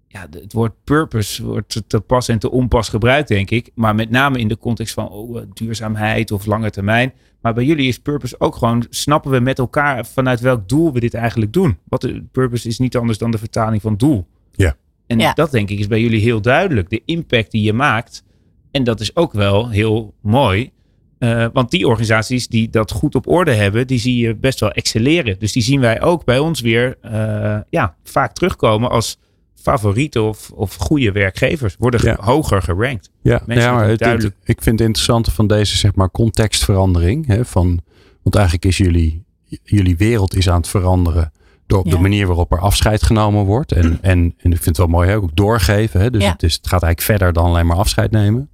Ja, 0.09 0.27
het 0.31 0.53
woord 0.53 0.73
purpose 0.85 1.45
wordt 1.45 1.69
te- 1.69 1.87
te 1.87 2.01
pas 2.01 2.29
en 2.29 2.39
te 2.39 2.51
onpas 2.51 2.89
gebruikt, 2.89 3.29
denk 3.29 3.51
ik. 3.51 3.71
Maar 3.75 3.95
met 3.95 4.11
name 4.11 4.39
in 4.39 4.49
de 4.49 4.59
context 4.59 4.95
van 4.95 5.09
oh, 5.09 5.39
eh, 5.39 5.47
duurzaamheid 5.53 6.31
of 6.31 6.47
lange 6.47 6.71
termijn. 6.71 7.13
Maar 7.41 7.55
bij 7.55 7.65
jullie 7.65 7.89
is 7.89 7.99
purpose 7.99 8.41
ook 8.41 8.57
gewoon, 8.57 8.87
snappen 8.91 9.31
we 9.31 9.41
met 9.41 9.59
elkaar 9.59 10.07
vanuit 10.07 10.41
welk 10.41 10.69
doel 10.69 10.93
we 10.93 11.01
dit 11.01 11.15
eigenlijk 11.15 11.53
doen? 11.53 11.79
Wat 11.89 12.01
de 12.01 12.25
purpose 12.33 12.69
is 12.69 12.79
niet 12.79 12.97
anders 12.97 13.19
dan 13.19 13.31
de 13.31 13.39
vertaling 13.39 13.83
van 13.83 13.97
doel. 13.97 14.27
Ja. 14.53 14.77
En 15.07 15.19
Ja. 15.19 15.33
dat 15.33 15.51
denk 15.51 15.71
ik 15.71 15.79
is 15.79 15.87
bij 15.87 16.01
jullie 16.01 16.21
heel 16.21 16.41
duidelijk. 16.41 16.91
De 16.91 17.03
impact 17.05 17.51
die 17.51 17.63
je 17.63 17.73
maakt. 17.73 18.25
En 18.71 18.85
dat 18.85 19.01
is 19.01 19.17
ook 19.17 19.33
wel 19.33 19.69
heel 19.71 20.15
mooi. 20.23 20.71
Eh, 21.19 21.47
want 21.53 21.71
die 21.71 21.87
organisaties 21.89 22.49
die 22.49 22.71
dat 22.71 22.91
goed 22.93 23.15
op 23.15 23.29
orde 23.29 23.53
hebben, 23.53 23.87
die 23.87 23.99
zie 23.99 24.17
je 24.17 24.35
best 24.35 24.61
wel 24.61 24.71
excelleren. 24.71 25.39
Dus 25.39 25.53
die 25.53 25.63
zien 25.63 25.81
wij 25.81 26.03
ook 26.03 26.25
bij 26.25 26.39
ons 26.39 26.61
weer 26.61 26.97
eh, 27.03 27.59
ja, 27.71 27.95
vaak 28.05 28.33
terugkomen 28.33 28.91
als 28.91 29.19
favoriete 29.55 30.23
of, 30.23 30.51
of 30.51 30.75
goede 30.75 31.13
werkgevers. 31.13 31.77
Worden 31.79 32.05
Ja. 32.05 32.17
hoger 32.21 32.63
gerankt. 32.63 33.11
Ja, 33.23 33.43
Mensen 33.47 33.65
ja 33.67 33.77
maar 33.77 33.87
moeten 33.89 33.91
het, 33.91 33.99
duidelijk- 33.99 34.35
ik 34.45 34.63
vind 34.63 34.79
het 34.79 34.89
interessante 34.89 35.31
van 35.31 35.47
deze 35.47 35.77
zeg 35.77 35.95
maar 35.95 36.11
contextverandering. 36.11 37.27
Hè, 37.27 37.45
van, 37.45 37.81
want 38.23 38.35
eigenlijk 38.35 38.65
is 38.65 38.77
jullie, 38.77 39.25
jullie 39.65 39.97
wereld 39.97 40.35
is 40.37 40.49
aan 40.51 40.57
het 40.57 40.69
veranderen 40.69 41.33
door 41.67 41.79
op 41.79 41.91
de 41.91 41.99
manier 41.99 42.27
waarop 42.27 42.53
er 42.53 42.61
afscheid 42.61 43.03
genomen 43.03 43.45
wordt. 43.45 43.73
En, 43.73 43.99
en, 44.03 44.19
en 44.39 44.51
ik 44.53 44.63
vind 44.63 44.65
het 44.65 44.77
wel 44.77 44.87
mooi 44.87 45.09
hè, 45.09 45.17
ook 45.17 45.37
doorgeven. 45.37 46.01
Hè, 46.01 46.11
dus 46.11 46.23
Ja. 46.23 46.31
het, 46.33 46.43
is, 46.43 46.55
het 46.55 46.67
gaat 46.69 46.83
eigenlijk 46.83 47.03
verder 47.21 47.33
dan 47.43 47.45
alleen 47.51 47.67
maar 47.67 47.77
afscheid 47.77 48.11
nemen. 48.11 48.49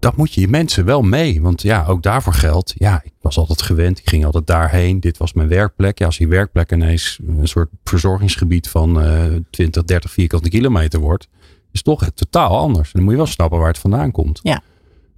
Dat 0.00 0.16
moet 0.16 0.34
je 0.34 0.40
je 0.40 0.48
mensen 0.48 0.84
wel 0.84 1.02
mee. 1.02 1.42
Want 1.42 1.62
ja, 1.62 1.84
ook 1.86 2.02
daarvoor 2.02 2.32
geldt. 2.32 2.74
Ja, 2.76 3.00
ik 3.04 3.12
was 3.20 3.38
altijd 3.38 3.62
gewend. 3.62 3.98
Ik 3.98 4.08
ging 4.08 4.24
altijd 4.24 4.46
daarheen. 4.46 5.00
Dit 5.00 5.18
was 5.18 5.32
mijn 5.32 5.48
werkplek. 5.48 5.98
Ja, 5.98 6.06
als 6.06 6.18
die 6.18 6.28
werkplek 6.28 6.72
ineens 6.72 7.20
een 7.26 7.48
soort 7.48 7.70
verzorgingsgebied 7.84 8.68
van 8.68 9.02
eh 9.02 9.24
20, 9.50 9.84
30 9.84 10.10
vierkante 10.10 10.48
kilometer 10.48 11.00
wordt. 11.00 11.28
Is 11.72 11.82
toch 11.82 12.00
het 12.00 12.16
totaal 12.16 12.58
anders. 12.58 12.86
En 12.86 12.90
dan 12.92 13.02
moet 13.02 13.12
je 13.12 13.18
wel 13.18 13.26
snappen 13.26 13.58
waar 13.58 13.68
het 13.68 13.78
vandaan 13.78 14.10
komt. 14.10 14.40
Ja. 14.42 14.62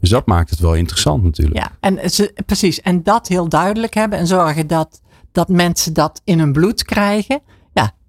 Dus 0.01 0.11
dat 0.11 0.27
maakt 0.27 0.51
het 0.51 0.59
wel 0.59 0.75
interessant 0.75 1.23
natuurlijk. 1.23 1.57
Ja, 1.57 1.71
en 1.81 2.11
ze, 2.11 2.35
precies. 2.47 2.81
En 2.81 3.03
dat 3.03 3.29
heel 3.29 3.49
duidelijk 3.49 3.95
hebben 3.95 4.19
en 4.19 4.27
zorgen 4.27 4.67
dat, 4.67 5.01
dat 5.33 5.49
mensen 5.49 5.93
dat 5.93 6.21
in 6.25 6.39
hun 6.39 6.53
bloed 6.53 6.85
krijgen. 6.85 7.41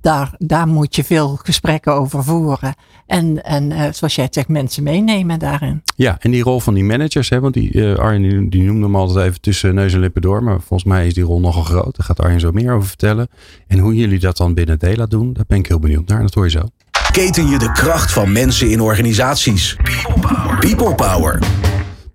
Daar, 0.03 0.33
daar 0.37 0.67
moet 0.67 0.95
je 0.95 1.03
veel 1.03 1.39
gesprekken 1.43 1.93
over 1.93 2.23
voeren. 2.23 2.75
En, 3.05 3.43
en 3.43 3.71
eh, 3.71 3.91
zoals 3.91 4.15
jij 4.15 4.25
het 4.25 4.33
zegt, 4.33 4.47
mensen 4.47 4.83
meenemen 4.83 5.39
daarin. 5.39 5.83
Ja, 5.95 6.17
en 6.19 6.31
die 6.31 6.43
rol 6.43 6.59
van 6.59 6.73
die 6.73 6.83
managers, 6.83 7.29
hè, 7.29 7.39
want 7.39 7.53
die, 7.53 7.71
eh, 7.71 7.99
Arjen 7.99 8.21
die, 8.21 8.49
die 8.49 8.63
noemde 8.63 8.83
hem 8.83 8.95
altijd 8.95 9.27
even 9.27 9.41
tussen 9.41 9.75
neus 9.75 9.93
en 9.93 9.99
lippen 9.99 10.21
door. 10.21 10.43
Maar 10.43 10.61
volgens 10.61 10.83
mij 10.83 11.07
is 11.07 11.13
die 11.13 11.23
rol 11.23 11.39
nogal 11.39 11.63
groot. 11.63 11.95
Daar 11.95 12.05
gaat 12.05 12.19
Arjen 12.19 12.39
zo 12.39 12.51
meer 12.51 12.73
over 12.73 12.87
vertellen. 12.87 13.27
En 13.67 13.79
hoe 13.79 13.95
jullie 13.95 14.19
dat 14.19 14.37
dan 14.37 14.53
binnen 14.53 14.79
Dela 14.79 15.05
doen, 15.05 15.33
daar 15.33 15.45
ben 15.47 15.57
ik 15.57 15.67
heel 15.67 15.79
benieuwd 15.79 16.07
naar. 16.07 16.21
Dat 16.21 16.33
hoor 16.33 16.43
je 16.43 16.49
zo. 16.49 16.63
Keten 17.11 17.47
je 17.47 17.59
de 17.59 17.71
kracht 17.71 18.11
van 18.11 18.31
mensen 18.31 18.69
in 18.69 18.81
organisaties. 18.81 19.75
People 20.59 20.95
Power. 20.95 21.39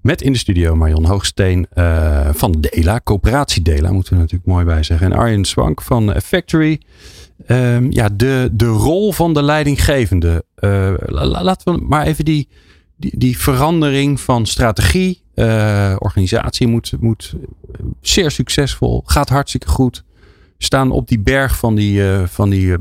Met 0.01 0.23
in 0.23 0.33
de 0.33 0.39
studio 0.39 0.77
Marion 0.77 1.05
Hoogsteen 1.05 1.67
eh, 1.71 2.29
van 2.33 2.53
Dela, 2.61 3.01
coöperatie 3.05 3.63
Dela, 3.63 3.93
moeten 3.93 4.13
we 4.13 4.19
natuurlijk 4.19 4.51
mooi 4.51 4.65
bij 4.65 4.83
zeggen. 4.83 5.13
En 5.13 5.19
Arjen 5.19 5.45
Swank 5.45 5.83
van 5.83 6.15
Factory. 6.25 6.81
Ehm, 7.47 7.87
ja, 7.91 8.09
de, 8.09 8.49
de 8.53 8.67
rol 8.67 9.13
van 9.13 9.35
de 9.35 9.43
leidinggevende. 9.43 10.45
Eh, 10.55 10.93
la- 11.07 11.25
la- 11.27 11.43
laten 11.43 11.75
we 11.75 11.81
maar 11.89 12.07
even 12.07 12.25
die, 12.25 12.49
die, 12.97 13.19
die 13.19 13.39
verandering 13.39 14.21
van 14.21 14.47
strategie. 14.47 15.23
eh, 15.35 15.95
organisatie 15.99 16.67
moet, 16.67 16.93
moet 17.01 17.35
eh, 17.73 17.81
zeer 18.01 18.31
succesvol, 18.31 19.03
gaat 19.07 19.29
hartstikke 19.29 19.69
goed. 19.69 20.05
Staan 20.59 20.91
op 20.91 21.09
die 21.09 21.21
berg 21.21 21.57
van 21.59 21.75
die, 21.75 22.03
van 22.27 22.51
die 22.51 22.77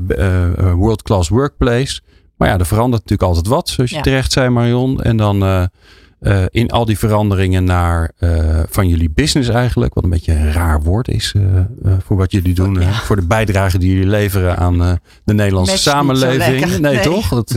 world-class 0.74 1.28
workplace. 1.28 2.00
Maar 2.36 2.48
ja, 2.48 2.58
er 2.58 2.66
verandert 2.66 3.02
natuurlijk 3.02 3.28
altijd 3.28 3.46
wat, 3.46 3.68
zoals 3.68 3.90
je 3.90 3.96
Ja. 3.96 4.02
terecht 4.02 4.32
zei 4.32 4.48
Marion. 4.48 5.02
En 5.02 5.16
dan... 5.16 5.68
eh, 6.20 6.44
in 6.48 6.70
al 6.70 6.84
die 6.84 6.98
veranderingen 6.98 7.64
naar 7.64 8.12
eh, 8.18 8.60
van 8.68 8.88
jullie 8.88 9.10
business 9.10 9.48
eigenlijk. 9.48 9.94
Wat 9.94 10.04
een 10.04 10.10
beetje 10.10 10.32
een 10.32 10.52
raar 10.52 10.82
woord 10.82 11.08
is 11.08 11.34
eh, 11.36 11.92
voor 12.04 12.16
wat 12.16 12.32
jullie 12.32 12.54
doen. 12.54 12.80
Ja. 12.80 12.92
voor 12.92 13.16
de 13.16 13.26
bijdrage 13.26 13.78
die 13.78 13.92
jullie 13.92 14.10
leveren 14.10 14.56
aan 14.56 14.78
de 15.24 15.34
Nederlandse 15.34 15.78
samenleving. 15.78 16.66
nee, 16.68 16.78
nee. 16.78 17.00
toch? 17.00 17.28
Dat, 17.28 17.54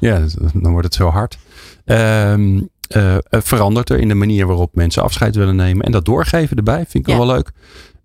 ja, 0.00 0.20
dan 0.54 0.70
wordt 0.72 0.86
het 0.86 0.94
zo 0.94 1.08
hard. 1.08 1.38
Ehm, 1.84 2.60
eh, 2.88 3.14
eh, 3.14 3.20
verandert 3.30 3.90
er 3.90 3.98
in 3.98 4.08
de 4.08 4.14
manier 4.14 4.46
waarop 4.46 4.74
mensen 4.74 5.02
afscheid 5.02 5.34
willen 5.36 5.56
nemen. 5.56 5.84
En 5.84 5.92
dat 5.92 6.04
doorgeven 6.04 6.56
erbij 6.56 6.84
vind 6.88 7.06
ik 7.06 7.12
Ja. 7.12 7.16
wel 7.18 7.26
leuk. 7.26 7.50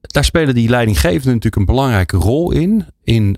daar 0.01 0.23
spelen 0.23 0.55
die 0.55 0.69
leidinggevenden 0.69 1.27
natuurlijk 1.33 1.55
een 1.55 1.65
belangrijke 1.65 2.17
rol 2.17 2.51
in. 2.51 2.85
In, 3.03 3.37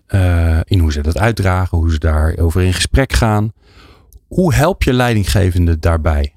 in 0.64 0.80
hoe 0.80 0.92
ze 0.92 1.02
dat 1.02 1.18
uitdragen, 1.18 1.78
hoe 1.78 1.92
ze 1.92 2.00
daarover 2.00 2.62
in 2.62 2.74
gesprek 2.74 3.14
gaan. 3.14 3.52
Hoe 4.28 4.54
help 4.54 4.84
je 4.84 4.94
leidinggevenden 4.94 5.80
daarbij? 5.80 6.34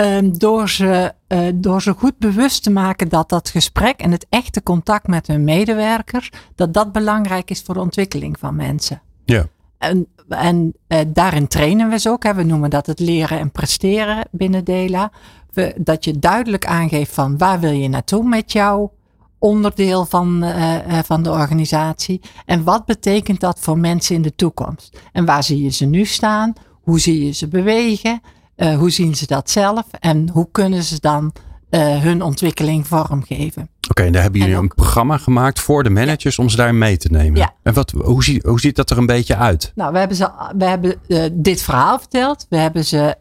Um, 0.00 0.38
door, 0.38 0.68
ze, 0.68 1.14
uh, 1.28 1.48
door 1.54 1.82
ze 1.82 1.92
goed 1.92 2.18
bewust 2.18 2.62
te 2.62 2.70
maken 2.70 3.08
dat 3.08 3.28
dat 3.28 3.48
gesprek 3.48 4.00
en 4.00 4.12
het 4.12 4.26
echte 4.28 4.62
contact 4.62 5.06
met 5.06 5.26
hun 5.26 5.44
medewerkers, 5.44 6.30
dat 6.54 6.74
dat 6.74 6.92
belangrijk 6.92 7.50
is 7.50 7.62
voor 7.62 7.74
de 7.74 7.80
ontwikkeling 7.80 8.38
van 8.38 8.56
mensen. 8.56 9.02
Ja. 9.24 9.46
En, 9.78 10.06
en 10.28 10.74
uh, 10.88 10.98
daarin 11.06 11.48
trainen 11.48 11.88
we 11.88 11.98
ze 11.98 12.10
ook. 12.10 12.22
Hè. 12.22 12.34
We 12.34 12.42
noemen 12.42 12.70
dat 12.70 12.86
het 12.86 13.00
leren 13.00 13.38
en 13.38 13.50
presteren 13.50 14.28
binnen 14.30 14.64
Dela. 14.64 15.12
We, 15.52 15.74
dat 15.76 16.04
je 16.04 16.18
duidelijk 16.18 16.66
aangeeft 16.66 17.14
van 17.14 17.38
waar 17.38 17.60
wil 17.60 17.72
je 17.72 17.88
naartoe 17.88 18.24
met 18.24 18.52
jouw 18.52 18.92
onderdeel 19.38 20.04
van, 20.04 20.44
uh, 20.44 20.98
van 21.04 21.22
de 21.22 21.30
organisatie. 21.30 22.20
En 22.44 22.64
wat 22.64 22.84
betekent 22.84 23.40
dat 23.40 23.58
voor 23.60 23.78
mensen 23.78 24.14
in 24.14 24.22
de 24.22 24.34
toekomst? 24.34 25.00
En 25.12 25.24
waar 25.24 25.44
zie 25.44 25.62
je 25.62 25.70
ze 25.70 25.84
nu 25.84 26.04
staan? 26.04 26.52
Hoe 26.82 27.00
zie 27.00 27.24
je 27.24 27.32
ze 27.32 27.48
bewegen? 27.48 28.20
Uh, 28.60 28.78
hoe 28.78 28.90
zien 28.90 29.14
ze 29.14 29.26
dat 29.26 29.50
zelf? 29.50 29.84
En 30.00 30.28
hoe 30.28 30.48
kunnen 30.52 30.82
ze 30.82 31.00
dan 31.00 31.32
hun 31.76 32.22
ontwikkeling 32.22 32.86
vormgeven? 32.86 33.62
Oké, 33.62 33.90
okay, 33.90 34.06
en 34.06 34.12
daar 34.12 34.22
hebben 34.22 34.40
jullie 34.40 34.56
ook, 34.56 34.62
een 34.62 34.74
programma 34.74 35.16
gemaakt 35.16 35.60
voor 35.60 35.82
de 35.82 35.90
managers 35.90 36.36
ja. 36.36 36.42
om 36.42 36.48
ze 36.48 36.56
daar 36.56 36.74
mee 36.74 36.96
te 36.96 37.08
nemen. 37.10 37.38
Ja. 37.38 37.52
En 37.62 37.74
wat, 37.74 37.90
hoe, 37.90 38.24
ziet, 38.24 38.44
hoe 38.44 38.60
ziet 38.60 38.76
dat 38.76 38.90
er 38.90 38.98
een 38.98 39.06
beetje 39.06 39.36
uit? 39.36 39.72
Nou, 39.74 39.92
we 39.92 39.98
hebben, 39.98 40.16
ze, 40.16 40.30
we 40.56 40.64
hebben 40.64 40.94
uh, 41.06 41.24
dit 41.32 41.62
verhaal 41.62 41.98
verteld. 41.98 42.46
We 42.48 42.56
hebben 42.56 42.84
ze 42.84 43.16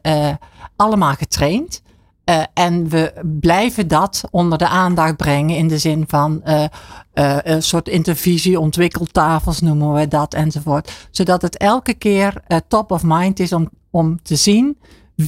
allemaal 0.76 1.14
getraind. 1.14 1.82
Uh, 2.26 2.44
en 2.54 2.90
we 2.90 3.14
blijven 3.40 3.88
dat 3.88 4.24
onder 4.32 4.58
de 4.58 4.68
aandacht 4.68 5.16
brengen 5.16 5.58
in 5.58 5.68
de 5.68 5.78
zin 5.78 6.04
van 6.08 6.42
een 7.14 7.64
soort 7.64 7.88
intervisie, 7.88 8.60
ontwikkeltafels 8.60 9.62
noemen 9.62 9.94
we 9.94 10.08
dat 10.08 10.34
enzovoort. 10.34 10.92
Zodat 11.12 11.42
het 11.42 11.58
elke 11.58 11.94
keer 11.94 12.34
top 12.68 12.92
of 12.92 13.02
mind 13.04 13.40
is 13.40 13.54
om, 13.54 13.70
om 13.90 14.22
te 14.24 14.36
zien 14.36 14.78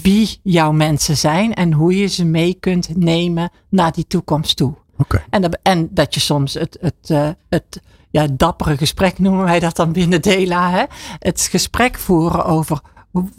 wie 0.02 0.40
jouw 0.44 0.72
mensen 0.72 1.18
zijn 1.18 1.54
en 1.54 1.74
hoe 1.74 1.98
je 1.98 2.08
ze 2.08 2.26
mee 2.26 2.54
kunt 2.54 2.98
nemen 2.98 3.52
naar 3.70 3.92
die 3.92 4.08
toekomst 4.08 4.58
toe. 4.58 4.74
Okay. 4.98 5.26
En, 5.30 5.42
dat, 5.42 5.58
en 5.62 5.88
dat 5.92 6.14
je 6.14 6.20
soms 6.20 6.54
het, 6.54 6.78
het, 6.82 7.10
uh, 7.10 7.30
het 7.50 7.82
ja, 8.10 8.28
dappere 8.34 8.78
gesprek 8.78 9.20
noemen 9.20 9.44
wij 9.44 9.60
dat 9.60 9.76
dan 9.76 9.92
binnen 9.92 10.22
Dela. 10.22 10.72
Hè? 10.72 10.84
Het 11.20 11.42
gesprek 11.42 11.98
voeren 11.98 12.46
over 12.46 12.82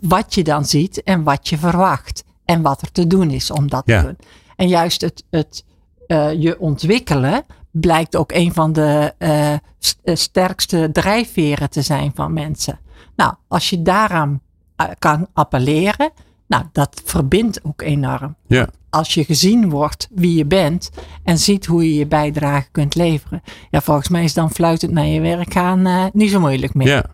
wat 0.01 0.35
je 0.35 0.45
dan 0.45 0.65
ziet 0.65 1.03
en 1.03 1.23
wat 1.23 1.49
je 1.49 1.59
verwacht. 1.59 2.25
En 2.45 2.63
wat 2.63 2.83
er 2.83 2.93
te 2.93 3.07
doen 3.07 3.31
is 3.31 3.51
om 3.51 3.69
dat 3.69 3.83
ja. 3.85 4.01
te 4.01 4.07
doen. 4.07 4.19
En 4.57 4.69
juist 4.69 5.01
het, 5.01 5.25
het 5.31 5.65
uh, 6.07 6.33
je 6.33 6.61
ontwikkelen 6.61 7.45
blijkt 7.71 8.17
ook 8.17 8.33
een 8.33 8.53
van 8.53 8.73
de 8.73 9.15
uh, 9.19 9.55
st 9.79 9.99
sterkste 10.05 10.89
drijfveren 10.93 11.71
te 11.71 11.83
zijn 11.83 12.13
van 12.15 12.33
mensen. 12.33 12.79
Nou, 13.17 13.35
als 13.49 13.71
je 13.71 13.83
daaraan 13.83 14.41
kan 14.99 15.27
appelleren, 15.33 16.11
nou, 16.53 16.65
dat 16.73 17.03
verbindt 17.05 17.61
ook 17.63 17.83
enorm. 17.83 18.37
Ja. 18.47 18.69
Als 18.91 19.15
je 19.15 19.25
gezien 19.25 19.71
wordt 19.71 20.09
wie 20.15 20.37
je 20.37 20.45
bent 20.45 20.91
en 21.25 21.39
ziet 21.39 21.67
hoe 21.67 21.85
je 21.85 21.95
je 21.95 22.07
bijdrage 22.07 22.69
kunt 22.73 22.95
leveren. 22.95 23.43
Ja, 23.71 23.81
volgens 23.81 24.09
mij 24.09 24.25
is 24.25 24.35
dan 24.35 24.51
fluitend 24.51 24.93
naar 24.93 25.07
je 25.07 25.21
werk 25.21 25.53
gaan 25.53 25.87
uh, 25.87 26.05
niet 26.13 26.31
zo 26.31 26.41
moeilijk 26.41 26.75
meer. 26.75 26.87
Ja. 26.87 27.05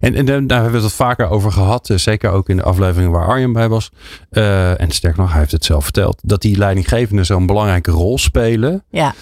En, 0.00 0.14
en 0.14 0.46
daar 0.46 0.62
hebben 0.62 0.80
we 0.80 0.86
het 0.86 0.96
vaker 0.96 1.28
over 1.28 1.52
gehad. 1.52 1.90
Zeker 1.94 2.30
ook 2.30 2.48
in 2.48 2.56
de 2.56 2.62
aflevering 2.62 3.12
waar 3.12 3.26
Arjen 3.26 3.52
bij 3.52 3.68
was. 3.68 3.90
Uh, 4.30 4.80
en 4.80 4.90
sterker 4.90 5.20
nog, 5.20 5.30
hij 5.30 5.40
heeft 5.40 5.52
het 5.52 5.64
zelf 5.64 5.84
verteld. 5.84 6.20
Dat 6.22 6.42
die 6.42 6.56
leidinggevenden 6.58 7.26
zo'n 7.26 7.46
belangrijke 7.46 7.90
rol 7.90 8.18
spelen. 8.18 8.84
Ja. 8.90 9.14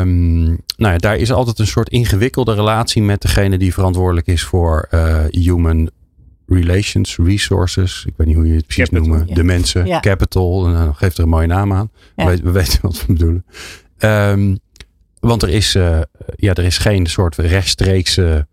Um, 0.00 0.44
nou 0.76 0.92
ja, 0.92 0.96
daar 0.96 1.16
is 1.16 1.32
altijd 1.32 1.58
een 1.58 1.66
soort 1.66 1.88
ingewikkelde 1.88 2.54
relatie 2.54 3.02
met 3.02 3.22
degene 3.22 3.58
die 3.58 3.74
verantwoordelijk 3.74 4.26
is 4.26 4.42
voor 4.42 4.88
uh, 4.90 5.24
human 5.30 5.90
relations, 6.50 7.16
resources. 7.16 8.04
Ik 8.06 8.12
weet 8.16 8.26
niet 8.26 8.36
hoe 8.36 8.46
je 8.46 8.54
het 8.54 8.66
precies 8.66 8.84
Capital, 8.88 9.08
noemen. 9.08 9.26
ja. 9.28 9.34
De 9.34 9.42
mensen, 9.42 9.86
Ja. 9.86 10.00
capital. 10.00 10.66
En 10.66 10.72
dan 10.72 10.94
geeft 10.94 11.16
er 11.16 11.22
een 11.22 11.28
mooie 11.28 11.46
naam 11.46 11.72
aan. 11.72 11.90
Ja. 12.16 12.24
We, 12.24 12.30
weten, 12.30 12.44
we 12.44 12.50
weten 12.60 12.78
wat 12.82 13.06
we 13.06 13.12
bedoelen. 13.12 13.44
Um, 13.98 14.58
want 15.20 15.42
er 15.42 15.48
is, 15.48 15.74
uh, 15.74 16.00
ja, 16.36 16.54
er 16.54 16.64
is 16.64 16.78
geen 16.78 17.06
soort 17.06 17.36
rechtstreekse 17.36 18.46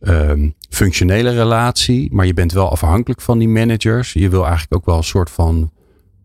um, 0.00 0.54
functionele 0.70 1.30
relatie. 1.30 2.08
Maar 2.12 2.26
je 2.26 2.34
bent 2.34 2.52
wel 2.52 2.70
afhankelijk 2.70 3.20
van 3.20 3.38
die 3.38 3.48
managers. 3.48 4.12
Je 4.12 4.28
wil 4.28 4.42
eigenlijk 4.42 4.74
ook 4.74 4.86
wel 4.86 4.96
een 4.96 5.04
soort 5.04 5.30
van 5.30 5.72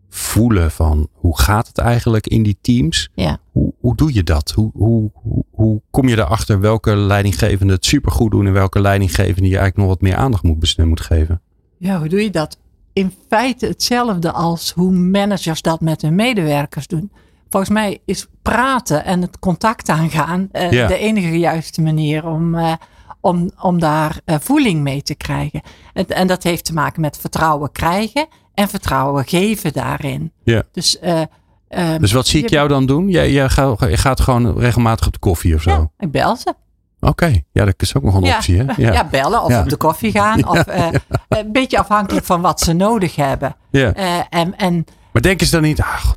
voelen 0.08 0.70
van 0.70 1.08
hoe 1.12 1.40
gaat 1.40 1.66
het 1.66 1.78
eigenlijk 1.78 2.26
in 2.26 2.42
die 2.42 2.58
teams. 2.60 3.08
Ja. 3.14 3.38
Hoe, 3.52 3.72
hoe 3.80 3.96
doe 3.96 4.14
je 4.14 4.22
dat? 4.22 4.50
Hoe, 4.50 4.70
hoe, 4.74 5.10
hoe, 5.50 5.82
kom 5.90 6.08
je 6.08 6.18
erachter 6.18 6.60
welke 6.60 6.96
leidinggevenden 6.96 7.76
het 7.76 7.84
supergoed 7.84 8.30
doen 8.30 8.46
en 8.46 8.52
welke 8.52 8.80
leidinggevenden 8.80 9.50
je 9.50 9.58
eigenlijk 9.58 9.76
nog 9.76 9.86
wat 9.86 10.00
meer 10.00 10.16
aandacht 10.16 10.42
moet, 10.42 10.76
moet 10.76 11.00
geven? 11.00 11.40
Ja, 11.76 11.98
hoe 11.98 12.08
doe 12.08 12.22
je 12.22 12.30
dat? 12.30 12.58
In 12.92 13.12
feite 13.28 13.66
hetzelfde 13.66 14.32
als 14.32 14.72
hoe 14.72 14.92
managers 14.92 15.62
dat 15.62 15.80
met 15.80 16.02
hun 16.02 16.14
medewerkers 16.14 16.86
doen. 16.86 17.10
Volgens 17.48 17.72
mij 17.72 17.98
is 18.04 18.26
praten 18.42 19.04
en 19.04 19.22
het 19.22 19.38
contact 19.38 19.88
aangaan 19.88 20.48
uh, 20.52 20.70
Ja. 20.70 20.86
de 20.86 20.98
enige 20.98 21.38
juiste 21.38 21.82
manier 21.82 22.26
om, 22.26 22.54
uh, 22.54 22.72
om, 23.20 23.50
om 23.60 23.78
daar 23.78 24.20
uh, 24.24 24.36
voeling 24.40 24.82
mee 24.82 25.02
te 25.02 25.14
krijgen. 25.14 25.60
En, 25.92 26.06
en 26.06 26.26
dat 26.26 26.42
heeft 26.42 26.64
te 26.64 26.72
maken 26.72 27.00
met 27.00 27.18
vertrouwen 27.18 27.72
krijgen 27.72 28.26
en 28.58 28.68
vertrouwen 28.68 29.24
geven 29.26 29.72
daarin. 29.72 30.32
Ja. 30.42 30.62
Dus, 30.72 30.96
uh, 31.04 31.20
um, 31.68 31.98
Dus 32.00 32.12
wat 32.12 32.26
zie 32.26 32.42
ik 32.42 32.50
jou 32.50 32.68
dan 32.68 32.86
doen? 32.86 33.08
Jij, 33.08 33.32
jij 33.32 33.48
gaat, 33.48 34.20
gewoon 34.20 34.58
regelmatig 34.58 35.06
op 35.06 35.12
de 35.12 35.18
koffie 35.18 35.54
of 35.54 35.62
zo? 35.62 35.70
Ja, 35.70 35.90
ik 35.98 36.10
bel 36.10 36.36
ze. 36.36 36.54
Oké, 37.00 37.42
ja, 37.52 37.64
dat 37.64 37.74
is 37.76 37.96
ook 37.96 38.02
nog 38.02 38.14
een 38.14 38.22
Ja. 38.22 38.34
optie, 38.34 38.58
hè? 38.58 38.64
Ja, 38.92 39.08
bellen 39.10 39.42
of 39.42 39.50
Ja. 39.50 39.60
op 39.60 39.68
de 39.68 39.76
koffie 39.76 40.10
gaan. 40.12 40.46
Of 40.52 40.68
uh, 40.68 40.88
een 41.28 41.52
beetje 41.52 41.78
afhankelijk 41.78 42.26
van 42.26 42.40
wat 42.40 42.60
ze 42.60 42.72
nodig 42.72 43.16
hebben. 43.16 43.56
Ja. 43.70 43.96
Uh, 43.96 44.20
en, 44.30 44.56
en 44.56 44.84
Maar 45.12 45.22
denken 45.22 45.46
ze 45.46 45.52
dan 45.52 45.62
niet, 45.62 45.82
god, 45.82 46.16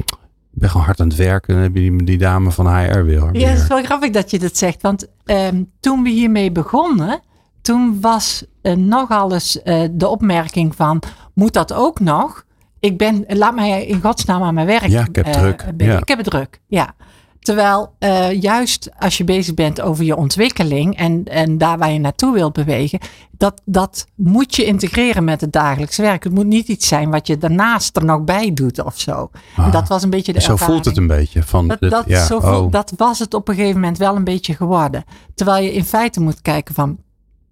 ik 0.53 0.59
ben 0.59 0.69
gewoon 0.69 0.85
hard 0.85 0.99
aan 0.99 1.07
het 1.07 1.17
werken. 1.17 1.53
Dan 1.53 1.63
heb 1.63 1.75
je 1.75 1.79
die, 1.81 2.03
die 2.03 2.17
dame 2.17 2.51
van 2.51 2.67
HR 2.77 3.03
weer. 3.03 3.29
Ja, 3.31 3.47
het 3.49 3.59
is 3.59 3.67
wel 3.67 3.83
grappig 3.83 4.09
dat 4.09 4.31
je 4.31 4.39
dat 4.39 4.57
zegt. 4.57 4.81
Want 4.81 5.07
um, 5.25 5.71
toen 5.79 6.03
we 6.03 6.09
hiermee 6.09 6.51
begonnen, 6.51 7.21
toen 7.61 7.97
was 8.01 8.45
uh, 8.61 8.73
nogal 8.75 9.33
eens 9.33 9.59
uh, 9.63 9.83
de 9.91 10.07
opmerking 10.07 10.75
van, 10.75 11.01
moet 11.33 11.53
dat 11.53 11.73
ook 11.73 11.99
nog? 11.99 12.43
Ik 12.79 12.97
ben, 12.97 13.25
laat 13.27 13.55
mij 13.55 13.85
in 13.85 14.01
godsnaam 14.01 14.43
aan 14.43 14.53
mijn 14.53 14.67
werk. 14.67 14.87
Ja, 14.87 15.05
ik 15.05 15.15
heb 15.15 15.27
uh, 15.27 15.31
druk. 15.33 15.65
Ja. 15.77 15.97
Ik 15.97 16.07
heb 16.07 16.17
het 16.17 16.29
druk, 16.29 16.61
ja. 16.67 16.95
Terwijl 17.39 17.93
uh, 17.99 18.41
juist 18.41 18.89
als 18.99 19.17
je 19.17 19.23
bezig 19.23 19.53
bent 19.53 19.81
over 19.81 20.03
je 20.03 20.15
ontwikkeling 20.15 20.97
en, 20.97 21.23
en 21.23 21.57
daar 21.57 21.77
waar 21.77 21.91
je 21.91 21.99
naartoe 21.99 22.33
wilt 22.33 22.53
bewegen, 22.53 22.99
dat, 23.31 23.61
dat 23.65 24.05
moet 24.15 24.55
je 24.55 24.65
integreren 24.65 25.23
met 25.23 25.41
het 25.41 25.51
dagelijks 25.51 25.97
werk. 25.97 26.23
Het 26.23 26.33
moet 26.33 26.45
niet 26.45 26.67
iets 26.67 26.87
zijn 26.87 27.09
wat 27.09 27.27
je 27.27 27.37
daarnaast 27.37 27.97
er 27.97 28.05
nog 28.05 28.23
bij 28.23 28.53
doet 28.53 28.83
of 28.83 28.99
zo. 28.99 29.29
Ah. 29.55 29.65
En 29.65 29.71
dat 29.71 29.87
was 29.87 30.03
een 30.03 30.09
beetje 30.09 30.33
de 30.33 30.41
Zo 30.41 30.51
ervaring. 30.51 30.73
voelt 30.75 30.85
het 30.85 30.97
een 30.97 31.07
beetje. 31.07 31.43
Van, 31.43 31.67
Dat, 31.67 31.79
dit- 31.79 31.91
dat, 31.91 32.03
ja, 32.07 32.25
zo 32.25 32.37
oh. 32.37 32.71
dat 32.71 32.93
was 32.97 33.19
het 33.19 33.33
op 33.33 33.47
een 33.47 33.55
gegeven 33.55 33.79
moment 33.79 33.97
wel 33.97 34.15
een 34.15 34.23
beetje 34.23 34.53
geworden. 34.55 35.03
Terwijl 35.35 35.63
je 35.63 35.73
in 35.73 35.85
feite 35.85 36.21
moet 36.21 36.41
kijken 36.41 36.75
van 36.75 36.97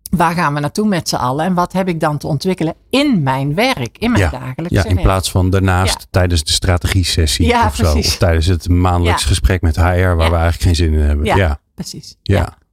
waar 0.09 0.33
gaan 0.33 0.53
we 0.53 0.59
naartoe 0.59 0.87
met 0.87 1.09
z'n 1.09 1.15
allen 1.15 1.45
en 1.45 1.53
wat 1.53 1.73
heb 1.73 1.87
ik 1.87 1.99
dan 1.99 2.17
te 2.17 2.27
ontwikkelen 2.27 2.73
in 2.89 3.23
mijn 3.23 3.55
werk, 3.55 3.97
in 3.97 4.11
mijn 4.11 4.23
ja, 4.23 4.29
dagelijkse 4.29 4.73
ja, 4.77 4.83
in 4.85 4.89
werk. 4.93 5.01
plaats 5.05 5.31
van 5.31 5.49
daarnaast 5.49 5.99
Ja. 5.99 6.05
tijdens 6.11 6.43
de 6.43 6.51
strategie-sessie 6.51 7.45
Ja, 7.47 7.65
of 7.65 7.75
zo. 7.75 7.91
precies. 7.91 8.07
Of 8.11 8.17
tijdens 8.17 8.45
het 8.45 8.69
maandelijks 8.69 9.21
Ja. 9.21 9.27
gesprek 9.27 9.61
met 9.61 9.75
HR 9.75 9.81
waar 9.81 9.97
Ja. 9.99 10.15
we 10.15 10.21
eigenlijk 10.21 10.61
geen 10.61 10.75
zin 10.75 10.93
in 10.93 10.99
hebben. 10.99 11.25
Ja, 11.25 11.35
Ja, 11.35 11.43
ja, 11.45 11.59
Precies. 11.75 12.15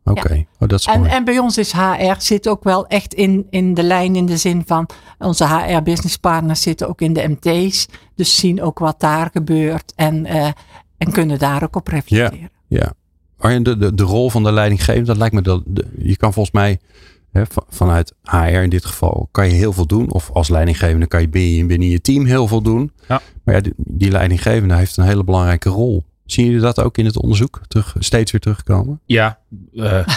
oké. 0.05 0.45
Oh, 0.59 0.69
dat 0.69 0.79
is 0.81 0.87
En, 0.87 0.99
mooi. 1.01 1.11
en 1.11 1.25
bij 1.25 1.39
ons 1.39 1.59
is 1.59 1.73
HR 1.73 2.15
zit 2.19 2.49
ook 2.49 2.65
wel 2.65 2.87
echt 2.87 3.15
in, 3.15 3.47
in 3.51 3.75
de 3.75 3.83
lijn 3.83 4.17
in 4.17 4.27
de 4.27 4.37
zin 4.37 4.63
van 4.67 4.89
onze 5.19 5.47
HR 5.49 5.83
business 5.83 6.17
partners 6.17 6.63
zitten 6.63 6.89
ook 6.89 7.01
in 7.01 7.13
de 7.13 7.29
MT's. 7.41 7.87
Dus 8.15 8.37
zien 8.37 8.63
ook 8.63 8.79
wat 8.79 9.01
daar 9.01 9.29
gebeurt 9.33 9.93
en, 9.97 10.27
uh, 10.27 10.47
en 10.99 11.13
kunnen 11.13 11.39
daar 11.39 11.63
ook 11.63 11.77
op 11.77 11.89
reflecteren. 11.89 12.51
Ja. 12.69 12.93
Arjen, 13.39 13.63
de, 13.63 13.77
de, 13.77 13.95
de 13.95 14.03
rol 14.03 14.31
van 14.31 14.43
de 14.43 14.53
leidinggevende, 14.53 15.07
dat 15.07 15.17
lijkt 15.17 15.35
me 15.35 15.43
dat. 15.43 15.63
de- 15.67 15.87
je 15.99 16.17
kan 16.17 16.33
volgens 16.33 16.55
mij 16.55 16.79
vanuit 17.69 18.15
HR 18.23 18.37
in 18.47 18.71
dit 18.71 18.85
geval, 18.85 19.29
kan 19.33 19.47
je 19.49 19.53
heel 19.55 19.73
veel 19.73 19.87
doen. 19.87 20.13
Of 20.13 20.31
als 20.33 20.49
leidinggevende 20.49 21.07
kan 21.07 21.21
je 21.21 21.29
binnen, 21.29 21.53
je- 21.57 21.67
binnen 21.67 21.89
je 21.89 22.01
team 22.01 22.25
heel 22.25 22.49
veel 22.49 22.63
doen. 22.63 22.93
Ja. 23.09 23.21
Maar 23.45 23.55
ja, 23.55 23.61
die, 23.61 23.73
die 23.77 24.11
leidinggevende 24.11 24.75
heeft 24.75 24.97
een 24.97 25.05
hele 25.05 25.25
belangrijke 25.25 25.69
rol. 25.69 26.05
Zien 26.25 26.45
jullie 26.47 26.61
dat 26.61 26.81
ook 26.81 26.99
in 26.99 27.05
het 27.05 27.19
onderzoek 27.23 27.61
terug, 27.69 27.95
steeds 27.99 28.33
weer 28.33 28.41
terugkomen? 28.41 29.01
Ja, 29.05 29.39
eh 29.75 30.07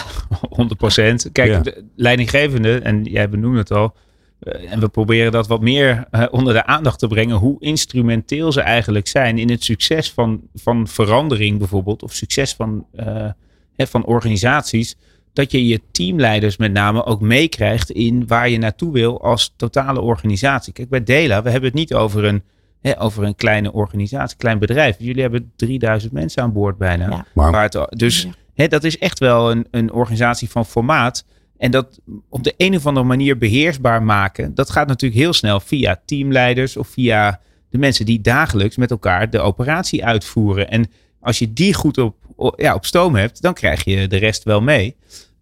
100%. 0.60 1.30
Kijk, 1.32 1.50
Ja. 1.50 1.60
de 1.60 1.84
leidinggevende, 1.96 2.78
en 2.78 3.04
jij 3.04 3.28
benoemde 3.28 3.58
het 3.58 3.70
al, 3.72 3.94
eh, 4.40 4.72
en 4.72 4.80
we 4.80 4.88
proberen 4.88 5.32
dat 5.32 5.46
wat 5.46 5.60
meer 5.60 6.06
eh, 6.10 6.24
onder 6.30 6.54
de 6.54 6.66
aandacht 6.66 6.98
te 6.98 7.06
brengen, 7.06 7.36
hoe 7.36 7.56
instrumenteel 7.60 8.52
ze 8.52 8.60
eigenlijk 8.60 9.08
zijn 9.08 9.38
in 9.38 9.50
het 9.50 9.64
succes 9.64 10.12
van, 10.12 10.40
van 10.54 10.88
verandering 10.88 11.58
bijvoorbeeld, 11.58 12.02
of 12.02 12.12
succes 12.14 12.54
van, 12.54 12.86
eh, 12.92 13.28
hè, 13.76 13.86
van 13.86 14.04
organisaties, 14.04 14.96
dat 15.40 15.50
je 15.50 15.66
je 15.66 15.80
teamleiders 15.90 16.56
met 16.56 16.72
name 16.72 17.04
ook 17.04 17.20
meekrijgt 17.20 17.90
in 17.90 18.26
waar 18.26 18.48
je 18.48 18.58
naartoe 18.58 18.92
wil 18.92 19.22
als 19.22 19.54
totale 19.56 20.00
organisatie. 20.00 20.72
Kijk, 20.72 20.88
bij 20.88 21.02
Dela, 21.04 21.42
we 21.42 21.50
hebben 21.50 21.68
het 21.70 21.78
niet 21.78 21.94
over 21.94 22.24
een 22.24 22.42
hè, 22.80 23.00
over 23.00 23.24
een 23.24 23.34
kleine 23.34 23.72
organisatie, 23.72 24.36
klein 24.36 24.58
bedrijf. 24.58 24.96
Jullie 24.98 25.22
hebben 25.22 25.52
3000 25.56 26.12
mensen 26.12 26.42
aan 26.42 26.52
boord 26.52 26.78
bijna. 26.78 27.08
Ja. 27.08 27.26
Maar 27.34 27.50
Waar 27.52 27.62
het- 27.70 27.86
dus 27.98 28.22
Ja. 28.22 28.30
hè, 28.54 28.68
dat 28.68 28.84
is 28.84 28.98
echt 28.98 29.18
wel 29.18 29.50
een, 29.50 29.66
een 29.70 29.92
organisatie 29.92 30.50
van 30.50 30.66
formaat. 30.66 31.24
En 31.58 31.70
dat 31.70 32.00
op 32.28 32.44
de 32.44 32.54
een 32.56 32.76
of 32.76 32.86
andere 32.86 33.06
manier 33.06 33.38
beheersbaar 33.38 34.02
maken, 34.02 34.54
dat 34.54 34.70
gaat 34.70 34.88
natuurlijk 34.88 35.20
heel 35.20 35.32
snel 35.32 35.60
via 35.60 36.00
teamleiders 36.06 36.76
of 36.76 36.88
via 36.88 37.40
de 37.70 37.78
mensen 37.78 38.06
die 38.06 38.20
dagelijks 38.20 38.76
met 38.76 38.90
elkaar 38.90 39.30
de 39.30 39.38
operatie 39.38 40.04
uitvoeren. 40.04 40.70
En 40.70 40.90
als 41.20 41.38
je 41.38 41.52
die 41.52 41.74
goed 41.74 41.98
op, 41.98 42.16
ja, 42.56 42.74
op 42.74 42.84
stoom 42.86 43.14
hebt, 43.14 43.42
dan 43.42 43.54
krijg 43.54 43.84
je 43.84 44.06
de 44.06 44.16
rest 44.16 44.42
wel 44.44 44.60
mee. 44.60 44.96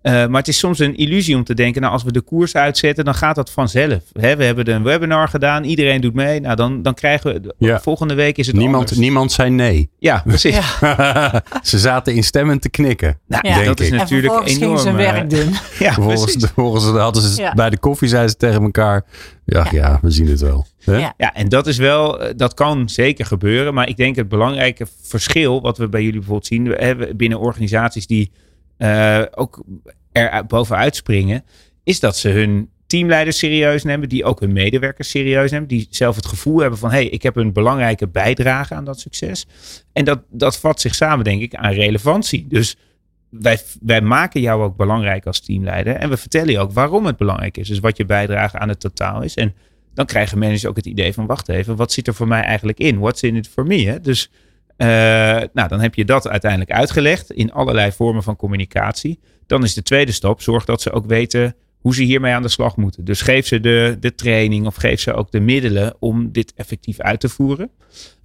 Eh, 0.08 0.26
maar 0.26 0.38
het 0.40 0.48
is 0.48 0.58
soms 0.58 0.78
een 0.78 0.96
illusie 0.96 1.36
om 1.36 1.44
te 1.44 1.54
denken, 1.54 1.80
nou 1.80 1.92
als 1.92 2.02
we 2.02 2.12
de 2.12 2.20
koers 2.20 2.54
uitzetten, 2.54 3.04
dan 3.04 3.14
gaat 3.14 3.34
dat 3.34 3.50
vanzelf. 3.50 4.02
Hè, 4.12 4.36
we 4.36 4.44
hebben 4.44 4.70
een 4.70 4.82
webinar 4.82 5.28
gedaan, 5.28 5.64
iedereen 5.64 6.00
doet 6.00 6.14
mee. 6.14 6.40
Nou, 6.40 6.56
dan, 6.56 6.82
dan 6.82 6.94
krijgen 6.94 7.32
we, 7.42 7.54
Ja. 7.58 7.80
volgende 7.80 8.14
week 8.14 8.38
is 8.38 8.46
het 8.46 8.56
niemand, 8.56 8.78
anders. 8.82 8.98
niemand 8.98 9.32
zei 9.32 9.50
nee. 9.50 9.90
Ja, 9.98 10.22
precies. 10.26 10.58
Ja. 10.80 11.42
Ze 11.62 11.78
zaten 11.78 12.14
instemmend 12.14 12.62
te 12.62 12.68
knikken. 12.70 13.18
Nou, 13.26 13.48
Ja. 13.48 13.54
denk 13.54 13.66
dat 13.66 13.80
is 13.80 13.86
ik. 13.90 13.92
Natuurlijk 13.94 14.48
enorm. 14.48 14.78
zijn 14.78 14.98
eh, 14.98 15.12
werk 15.12 15.30
doen. 15.30 15.54
Ja, 15.78 15.92
Volgens, 15.92 16.84
hadden 16.84 17.22
ze 17.22 17.40
Ja. 17.42 17.54
bij 17.54 17.70
de 17.70 17.78
koffie 17.78 18.08
zeiden 18.08 18.30
ze 18.30 18.36
tegen 18.36 18.62
elkaar. 18.62 19.04
Ja, 19.44 19.66
ja. 19.70 19.98
we 20.02 20.10
zien 20.10 20.28
het 20.28 20.40
wel. 20.40 20.66
Hè? 20.84 20.96
Ja. 20.96 21.14
Ja, 21.16 21.34
en 21.34 21.48
dat 21.48 21.66
is 21.66 21.76
wel, 21.76 22.20
eh, 22.20 22.32
dat 22.36 22.54
kan 22.54 22.88
zeker 22.88 23.26
gebeuren. 23.26 23.74
Maar 23.74 23.88
ik 23.88 23.96
denk 23.96 24.16
het 24.16 24.28
belangrijke 24.28 24.86
verschil, 25.02 25.60
wat 25.60 25.78
we 25.78 25.88
bij 25.88 26.00
jullie 26.00 26.18
bijvoorbeeld 26.18 26.46
zien, 26.46 26.68
we 26.68 26.76
hebben 26.78 27.16
binnen 27.16 27.38
organisaties 27.40 28.06
die 28.06 28.30
eh, 28.76 29.22
ook 29.34 29.62
er 30.12 30.46
bovenuit 30.46 30.96
springen, 30.96 31.44
is 31.84 32.00
dat 32.00 32.16
ze 32.16 32.28
hun 32.28 32.70
teamleiders 32.86 33.38
serieus 33.38 33.84
nemen, 33.84 34.08
die 34.08 34.24
ook 34.24 34.40
hun 34.40 34.52
medewerkers 34.52 35.10
serieus 35.10 35.50
nemen, 35.50 35.68
die 35.68 35.86
zelf 35.90 36.16
het 36.16 36.26
gevoel 36.26 36.58
hebben 36.58 36.78
van, 36.78 36.90
hé, 36.90 36.96
hey, 36.96 37.06
ik 37.08 37.22
heb 37.22 37.36
een 37.36 37.52
belangrijke 37.52 38.08
bijdrage 38.08 38.74
aan 38.74 38.84
dat 38.84 39.00
succes. 39.00 39.46
En 39.92 40.04
dat, 40.04 40.20
dat 40.30 40.58
vat 40.58 40.80
zich 40.80 40.94
samen, 40.94 41.24
denk 41.24 41.42
ik, 41.42 41.54
aan 41.54 41.72
relevantie. 41.72 42.46
Dus 42.48 42.76
wij, 43.28 43.60
wij 43.80 44.00
maken 44.00 44.40
jou 44.40 44.62
ook 44.62 44.76
belangrijk 44.76 45.26
als 45.26 45.40
teamleider 45.40 45.94
en 45.94 46.10
we 46.10 46.16
vertellen 46.16 46.50
je 46.50 46.58
ook 46.58 46.72
waarom 46.72 47.06
het 47.06 47.16
belangrijk 47.16 47.56
is. 47.56 47.68
Dus 47.68 47.78
wat 47.78 47.96
je 47.96 48.04
bijdrage 48.04 48.58
aan 48.58 48.68
het 48.68 48.80
totaal 48.80 49.22
is. 49.22 49.34
En 49.34 49.54
dan 49.94 50.06
krijgen 50.06 50.38
managers 50.38 50.66
ook 50.66 50.76
het 50.76 50.86
idee 50.86 51.12
van, 51.12 51.26
wacht 51.26 51.48
even, 51.48 51.76
wat 51.76 51.92
zit 51.92 52.06
er 52.06 52.14
voor 52.14 52.28
mij 52.28 52.42
eigenlijk 52.42 52.78
in? 52.78 52.98
What's 52.98 53.22
in 53.22 53.36
it 53.36 53.48
for 53.48 53.66
me? 53.66 53.86
Hè? 53.86 54.00
Dus 54.00 54.30
eh, 54.78 54.88
nou, 55.52 55.68
dan 55.68 55.80
heb 55.80 55.94
je 55.94 56.04
dat 56.04 56.28
uiteindelijk 56.28 56.70
uitgelegd 56.70 57.30
in 57.30 57.52
allerlei 57.52 57.92
vormen 57.92 58.22
van 58.22 58.36
communicatie. 58.36 59.18
Dan 59.46 59.64
is 59.64 59.74
de 59.74 59.82
tweede 59.82 60.12
stap, 60.12 60.42
zorg 60.42 60.64
dat 60.64 60.82
ze 60.82 60.92
ook 60.92 61.06
weten 61.06 61.54
hoe 61.78 61.94
ze 61.94 62.02
hiermee 62.02 62.32
aan 62.32 62.42
de 62.42 62.48
slag 62.48 62.76
moeten. 62.76 63.04
Dus 63.04 63.20
geef 63.20 63.46
ze 63.46 63.60
de, 63.60 63.96
de 64.00 64.14
training 64.14 64.66
of 64.66 64.74
geef 64.74 65.00
ze 65.00 65.14
ook 65.14 65.30
de 65.30 65.40
middelen 65.40 65.94
om 65.98 66.32
dit 66.32 66.52
effectief 66.56 67.00
uit 67.00 67.20
te 67.20 67.28
voeren. 67.28 67.70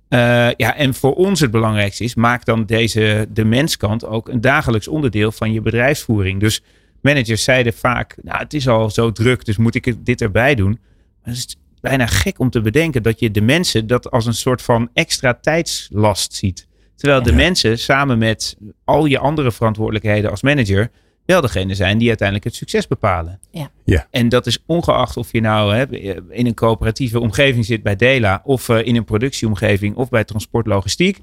Eh, 0.07 0.19
ja, 0.57 0.75
en 0.75 0.93
voor 0.93 1.15
ons 1.15 1.39
het 1.39 1.51
belangrijkste 1.51 2.03
is, 2.03 2.15
maak 2.15 2.45
dan 2.45 2.65
deze, 2.65 3.27
de 3.29 3.45
menskant 3.45 4.05
ook 4.05 4.27
een 4.29 4.41
dagelijks 4.41 4.87
onderdeel 4.87 5.31
van 5.31 5.51
je 5.53 5.61
bedrijfsvoering. 5.61 6.39
Dus 6.39 6.63
managers 7.01 7.43
zeiden 7.43 7.73
vaak, 7.73 8.17
nou 8.21 8.39
het 8.39 8.53
is 8.53 8.67
al 8.67 8.89
zo 8.89 9.11
druk, 9.11 9.45
dus 9.45 9.57
moet 9.57 9.75
ik 9.75 10.05
dit 10.05 10.21
erbij 10.21 10.55
doen. 10.55 10.79
Maar 11.23 11.35
bijna 11.83 12.05
gek 12.05 12.39
om 12.39 12.49
te 12.49 12.61
bedenken 12.61 13.03
dat 13.03 13.19
je 13.19 13.31
de 13.31 13.41
mensen 13.41 13.87
dat 13.87 14.11
als 14.11 14.25
een 14.25 14.33
soort 14.33 14.61
van 14.61 14.89
extra 14.93 15.33
tijdslast 15.33 16.33
ziet. 16.33 16.67
Terwijl 16.95 17.23
de 17.23 17.29
Ja. 17.29 17.35
mensen 17.35 17.79
samen 17.79 18.17
met 18.17 18.57
al 18.83 19.05
je 19.05 19.17
andere 19.19 19.51
verantwoordelijkheden 19.51 20.29
als 20.29 20.41
manager 20.41 20.91
wel 21.25 21.41
degene 21.41 21.75
zijn 21.75 21.97
die 21.97 22.07
uiteindelijk 22.07 22.47
het 22.47 22.55
succes 22.55 22.87
bepalen. 22.87 23.39
Ja. 23.51 23.71
Ja. 23.83 24.07
En 24.11 24.29
dat 24.29 24.45
is 24.45 24.63
ongeacht 24.65 25.17
of 25.17 25.31
je 25.31 25.41
nou 25.41 25.75
hè, 25.75 25.85
in 26.29 26.45
een 26.45 26.53
coöperatieve 26.53 27.19
omgeving 27.19 27.65
zit 27.65 27.83
bij 27.83 27.95
Dela 27.95 28.41
of 28.43 28.69
eh, 28.69 28.85
in 28.85 28.95
een 28.95 29.05
productieomgeving 29.05 29.95
of 29.95 30.09
bij 30.09 30.23
transportlogistiek. 30.23 31.19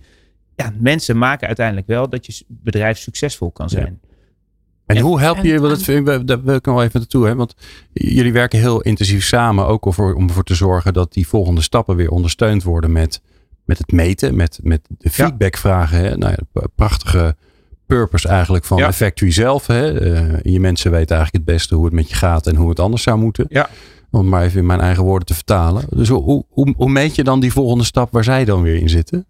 Ja, 0.57 0.73
mensen 0.79 1.19
maken 1.19 1.47
uiteindelijk 1.47 1.87
wel 1.87 2.09
dat 2.09 2.27
je 2.27 2.45
bedrijf 2.49 2.99
succesvol 2.99 3.51
kan 3.51 3.69
zijn. 3.69 4.01
En 4.91 4.97
Ja. 4.97 5.03
hoe 5.03 5.21
help 5.21 5.37
je, 5.45 5.61
want 5.61 5.87
dat 5.87 6.27
daar 6.27 6.43
wil 6.43 6.55
ik 6.55 6.65
nog 6.65 6.75
wel 6.75 6.85
even 6.85 7.01
naartoe, 7.01 7.27
hè? 7.27 7.35
want 7.35 7.55
jullie 7.93 8.33
werken 8.33 8.59
heel 8.59 8.81
intensief 8.81 9.25
samen 9.25 9.67
ook 9.67 9.85
om 9.85 9.93
voor, 9.93 10.15
om 10.15 10.29
ervoor 10.29 10.45
te 10.45 10.55
zorgen 10.55 10.93
dat 10.93 11.13
die 11.13 11.29
volgende 11.29 11.61
stappen 11.61 11.97
weer 11.97 12.11
ondersteund 12.11 12.63
worden 12.63 12.93
met, 12.93 13.21
met 13.65 13.79
het 13.79 13.93
meten, 13.93 14.37
met, 14.37 14.59
met 14.63 14.81
de 14.99 15.11
feedbackvragen. 15.11 15.99
Hè? 15.99 16.17
Nou 16.17 16.35
ja, 16.53 16.63
prachtige 16.75 17.37
purpose 17.87 18.29
eigenlijk 18.29 18.65
van 18.65 18.79
Ja. 18.79 18.87
de 18.87 18.93
factory 18.93 19.31
zelf. 19.31 19.67
Hè? 19.67 20.01
Eh, 20.01 20.53
je 20.53 20.61
mensen 20.61 20.91
weten 20.91 21.17
eigenlijk 21.17 21.47
het 21.47 21.55
beste 21.57 21.75
hoe 21.75 21.85
het 21.85 21.95
met 21.95 22.09
je 22.09 22.15
gaat 22.15 22.47
en 22.47 22.57
hoe 22.57 22.69
het 22.69 22.81
anders 22.81 23.03
zou 23.03 23.19
moeten. 23.19 23.47
Ja. 23.49 23.69
Om 24.11 24.19
het 24.21 24.29
maar 24.29 24.43
even 24.43 24.61
in 24.61 24.67
mijn 24.67 24.81
eigen 24.81 25.05
woorden 25.05 25.27
te 25.27 25.35
vertalen. 25.35 25.85
Dus 25.91 26.09
hoe, 26.09 26.23
hoe, 26.23 26.45
hoe, 26.49 26.75
hoe 26.77 26.91
meet 26.91 27.15
je 27.15 27.25
dan 27.25 27.41
die 27.41 27.53
volgende 27.53 27.85
stap 27.85 28.13
waar 28.13 28.25
zij 28.25 28.45
dan 28.45 28.63
weer 28.63 28.77
in 28.77 28.89
zitten? 28.89 29.27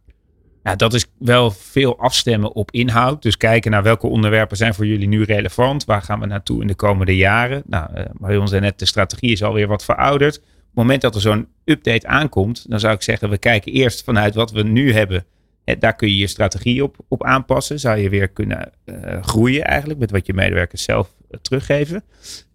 Ja, 0.62 0.76
dat 0.76 0.94
is 0.94 1.06
wel 1.18 1.50
veel 1.50 1.98
afstemmen 1.98 2.52
op 2.52 2.70
inhoud. 2.70 3.22
Dus 3.22 3.36
kijken 3.36 3.70
naar 3.70 3.82
welke 3.82 4.06
onderwerpen 4.06 4.56
zijn 4.56 4.74
voor 4.74 4.86
jullie 4.86 5.08
nu 5.08 5.22
relevant. 5.22 5.84
Waar 5.84 6.02
gaan 6.02 6.20
we 6.20 6.26
naartoe 6.26 6.60
in 6.60 6.66
de 6.66 6.74
komende 6.74 7.16
jaren? 7.16 7.62
Nou, 7.66 7.94
eh 7.94 8.04
Marion 8.18 8.48
zei 8.48 8.60
net, 8.60 8.78
de 8.78 8.86
strategie 8.86 9.30
is 9.30 9.42
alweer 9.42 9.66
wat 9.66 9.84
verouderd. 9.84 10.36
Op 10.36 10.42
het 10.42 10.74
moment 10.74 11.00
dat 11.00 11.14
er 11.14 11.20
zo'n 11.20 11.48
update 11.64 12.06
aankomt, 12.06 12.64
dan 12.68 12.80
zou 12.80 12.94
ik 12.94 13.02
zeggen, 13.02 13.30
we 13.30 13.38
kijken 13.38 13.72
eerst 13.72 14.04
vanuit 14.04 14.34
wat 14.34 14.50
we 14.50 14.62
nu 14.62 14.92
hebben. 14.92 15.24
Daar 15.78 15.96
kun 15.96 16.08
je 16.08 16.16
je 16.16 16.26
strategie 16.26 16.82
op, 16.82 16.96
op 17.08 17.24
aanpassen. 17.24 17.80
Zou 17.80 17.98
je 17.98 18.08
weer 18.08 18.28
kunnen 18.28 18.72
eh, 18.84 19.22
groeien 19.22 19.64
eigenlijk 19.64 20.00
met 20.00 20.10
wat 20.10 20.26
je 20.26 20.34
medewerkers 20.34 20.82
zelf 20.82 21.14
eh, 21.30 21.40
teruggeven. 21.40 22.04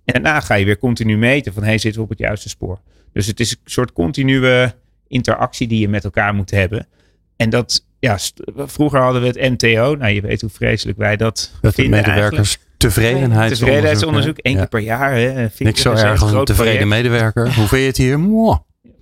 En 0.06 0.14
daarna 0.14 0.40
ga 0.40 0.56
je 0.56 0.66
weer 0.66 0.78
continu 0.78 1.18
meten 1.18 1.54
van, 1.54 1.64
hey, 1.64 1.78
zitten 1.78 2.00
we 2.00 2.06
op 2.06 2.10
het 2.10 2.20
juiste 2.20 2.50
spoor? 2.50 2.80
Dus 3.14 3.28
het 3.28 3.40
is 3.40 3.52
een 3.52 3.58
soort 3.66 3.94
continue 3.94 4.74
interactie 5.08 5.68
die 5.68 5.80
je 5.80 5.90
met 5.90 6.04
elkaar 6.04 6.34
moet 6.34 6.52
hebben. 6.52 6.88
En 7.36 7.50
dat, 7.50 7.86
ja, 8.06 8.18
vroeger 8.56 9.00
hadden 9.00 9.22
we 9.22 9.28
het 9.28 9.38
MTO. 9.62 9.96
Nou, 9.96 10.12
je 10.12 10.22
weet 10.22 10.42
hoe 10.42 10.50
vreselijk 10.50 10.98
wij 10.98 11.16
dat 11.18 11.52
Dat 11.62 11.76
de 11.76 11.82
vinden 11.82 12.00
medewerkers 12.00 12.58
tevredenheidsonderzoek. 12.78 13.58
Tevredenheidsonderzoek, 13.68 14.38
één 14.38 14.54
Ja. 14.54 14.60
keer 14.60 14.70
per 14.70 14.80
jaar. 14.80 15.14
Hè. 15.16 15.34
Vind 15.50 15.60
Niks 15.60 15.82
zo 15.82 15.92
erg 15.92 16.02
een 16.02 16.10
als 16.10 16.22
een 16.22 16.28
groot 16.28 16.46
tevreden 16.46 16.88
project. 16.88 17.04
medewerker. 17.04 17.44
Hoe 17.56 17.68
vind 17.68 17.82
je 17.82 17.88
het 17.88 17.98
hier? 17.98 18.20
Mwah. 18.20 18.58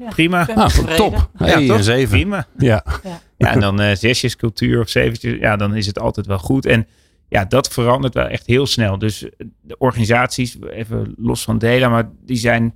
Prima. 0.09 0.47
Ah, 0.55 0.67
top. 0.95 1.29
Hey, 1.37 1.63
ja, 1.65 1.73
een 1.75 1.83
zeven. 1.83 2.09
Prima. 2.17 2.47
Ja. 2.57 2.85
Ja, 3.37 3.53
en 3.53 3.59
dan 3.59 3.81
eh 3.81 3.95
zesjescultuur 3.95 4.79
of 4.79 4.89
zeventjes. 4.89 5.37
Ja, 5.39 5.55
dan 5.55 5.75
is 5.75 5.85
het 5.85 5.99
altijd 5.99 6.25
wel 6.25 6.37
goed. 6.39 6.65
En 6.65 6.87
ja, 7.29 7.45
dat 7.45 7.67
verandert 7.67 8.13
wel 8.13 8.27
echt 8.27 8.45
heel 8.47 8.65
snel. 8.67 8.97
Dus 8.97 9.25
de 9.61 9.77
organisaties, 9.77 10.57
even 10.73 11.13
los 11.17 11.43
van 11.43 11.57
delen, 11.57 11.89
maar 11.91 12.09
die 12.25 12.37
zijn 12.37 12.75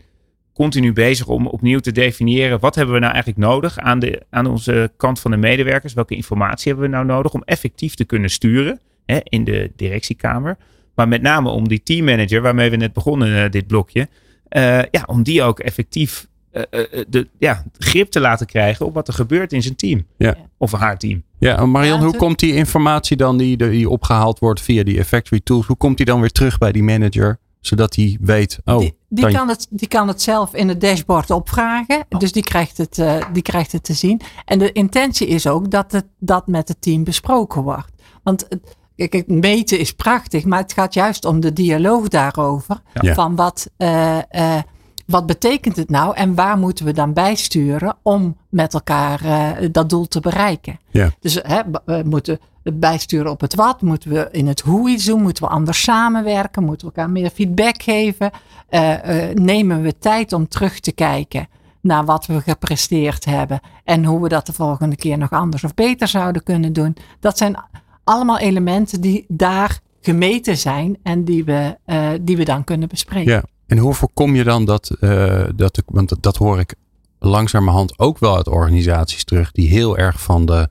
continu 0.57 0.93
bezig 0.93 1.27
om 1.27 1.47
opnieuw 1.47 1.79
te 1.79 1.91
definiëren. 1.91 2.59
Wat 2.59 2.75
hebben 2.75 2.93
we 2.93 2.99
nou 2.99 3.13
eigenlijk 3.13 3.43
nodig 3.45 3.77
aan, 3.77 3.99
de, 3.99 4.21
aan 4.29 4.45
onze 4.47 4.91
kant 4.97 5.19
van 5.19 5.31
de 5.31 5.37
medewerkers? 5.37 5.93
Welke 5.93 6.15
informatie 6.15 6.71
hebben 6.71 6.89
we 6.89 6.95
nou 6.95 7.05
nodig 7.07 7.33
om 7.33 7.41
effectief 7.45 7.95
te 7.95 8.05
kunnen 8.05 8.29
sturen 8.29 8.79
hè, 9.05 9.17
in 9.23 9.43
de 9.43 9.71
directiekamer? 9.75 10.57
Maar 10.95 11.07
met 11.07 11.21
name 11.21 11.49
om 11.49 11.67
die 11.67 11.83
teammanager, 11.83 12.41
waarmee 12.41 12.69
we 12.69 12.75
net 12.75 12.93
begonnen, 12.93 13.43
eh, 13.43 13.51
dit 13.51 13.67
blokje. 13.67 14.07
eh, 14.47 14.79
ja, 14.91 15.03
om 15.05 15.23
die 15.23 15.43
ook 15.43 15.59
effectief 15.59 16.27
eh, 16.51 16.63
de, 17.07 17.27
ja, 17.39 17.63
grip 17.77 18.09
te 18.09 18.19
laten 18.19 18.45
krijgen 18.45 18.85
op 18.85 18.93
wat 18.93 19.07
er 19.07 19.13
gebeurt 19.13 19.53
in 19.53 19.61
zijn 19.61 19.75
team. 19.75 20.05
Ja. 20.17 20.35
Of 20.57 20.71
haar 20.71 20.97
team. 20.97 21.23
Ja, 21.39 21.65
Ja, 21.65 21.99
hoe 21.99 22.15
komt 22.15 22.39
die 22.39 22.53
informatie 22.53 23.17
dan 23.17 23.37
die, 23.37 23.57
die 23.57 23.89
opgehaald 23.89 24.39
wordt 24.39 24.61
via 24.61 24.83
die 24.83 25.03
factory 25.03 25.41
tools, 25.43 25.65
hoe 25.65 25.77
komt 25.77 25.97
die 25.97 26.05
dan 26.05 26.19
weer 26.19 26.31
terug 26.31 26.57
bij 26.57 26.71
die 26.71 26.83
manager? 26.83 27.39
Zodat 27.59 27.95
hij 27.95 28.17
weet, 28.21 28.59
oh, 28.65 28.87
die, 29.09 29.31
kan 29.31 29.47
het, 29.47 29.67
die 29.69 29.87
kan 29.87 30.07
het 30.07 30.21
zelf 30.21 30.53
in 30.53 30.67
het 30.67 30.81
dashboard 30.81 31.31
opvragen. 31.31 32.05
Dus 32.17 32.31
die 32.31 32.43
krijgt, 32.43 32.77
het, 32.77 32.97
eh, 32.97 33.25
die 33.33 33.41
krijgt 33.41 33.71
het 33.71 33.83
te 33.83 33.93
zien. 33.93 34.21
En 34.45 34.59
de 34.59 34.71
intentie 34.71 35.27
is 35.27 35.47
ook 35.47 35.71
dat 35.71 35.91
het, 35.91 36.05
dat 36.19 36.47
met 36.47 36.67
het 36.67 36.81
team 36.81 37.03
besproken 37.03 37.61
wordt. 37.61 37.91
Want 38.23 38.45
het, 38.49 38.75
kijk, 38.95 39.13
het 39.13 39.27
meten 39.27 39.79
is 39.79 39.91
prachtig, 39.91 40.45
maar 40.45 40.59
het 40.59 40.73
gaat 40.73 40.93
juist 40.93 41.25
om 41.25 41.39
de 41.39 41.53
dialoog 41.53 42.07
daarover. 42.07 42.81
Ja. 42.93 43.13
Van 43.13 43.35
wat, 43.35 43.69
eh, 43.77 44.17
eh, 44.29 44.63
wat 45.07 45.25
betekent 45.25 45.75
het 45.75 45.89
nou 45.89 46.15
en 46.15 46.35
waar 46.35 46.57
moeten 46.57 46.85
we 46.85 46.93
dan 46.93 47.13
bijsturen 47.13 47.95
om 48.01 48.37
met 48.49 48.73
elkaar 48.73 49.25
eh, 49.25 49.67
dat 49.71 49.89
doel 49.89 50.07
te 50.07 50.19
bereiken. 50.19 50.79
Ja. 50.89 51.11
Dus 51.19 51.39
hè, 51.41 51.61
we 51.85 52.03
moeten 52.05 52.39
bijsturen 52.63 53.31
op 53.31 53.41
het 53.41 53.55
wat, 53.55 53.81
moeten 53.81 54.09
we 54.09 54.27
in 54.31 54.47
het 54.47 54.59
hoe 54.59 54.89
iets 54.89 55.05
doen, 55.05 55.21
moeten 55.21 55.43
we 55.43 55.49
anders 55.49 55.83
samenwerken, 55.83 56.63
moeten 56.63 56.87
we 56.87 56.93
elkaar 56.93 57.11
meer 57.11 57.29
feedback 57.29 57.81
geven, 57.81 58.31
Eh, 58.69 59.29
eh, 59.29 59.35
nemen 59.35 59.81
we 59.81 59.97
tijd 59.97 60.33
om 60.33 60.47
terug 60.47 60.79
te 60.79 60.91
kijken 60.91 61.47
naar 61.81 62.05
wat 62.05 62.25
we 62.25 62.41
gepresteerd 62.41 63.25
hebben 63.25 63.59
en 63.83 64.05
hoe 64.05 64.21
we 64.21 64.29
dat 64.29 64.45
de 64.45 64.53
volgende 64.53 64.95
keer 64.95 65.17
nog 65.17 65.29
anders 65.29 65.63
of 65.63 65.73
beter 65.73 66.07
zouden 66.07 66.43
kunnen 66.43 66.73
doen. 66.73 66.95
Dat 67.19 67.37
zijn 67.37 67.55
allemaal 68.03 68.37
elementen 68.37 69.01
die 69.01 69.25
daar 69.27 69.79
gemeten 70.01 70.57
zijn 70.57 70.97
en 71.03 71.23
die 71.23 71.43
we, 71.45 71.77
die 72.21 72.37
we 72.37 72.45
dan 72.45 72.63
kunnen 72.63 72.87
bespreken. 72.87 73.31
Ja. 73.31 73.43
En 73.67 73.77
hoe 73.77 73.93
voorkom 73.93 74.35
je 74.35 74.43
dan 74.43 74.65
dat, 74.65 74.89
eh, 74.99 75.43
dat 75.55 75.75
de- 75.75 75.83
want 75.85 76.23
dat, 76.23 76.37
hoor 76.37 76.59
ik 76.59 76.75
langzamerhand 77.19 77.99
ook 77.99 78.19
wel 78.19 78.35
uit 78.35 78.47
organisaties 78.47 79.23
terug, 79.23 79.51
die 79.51 79.69
heel 79.69 79.97
erg 79.97 80.21
van 80.21 80.45
de, 80.45 80.69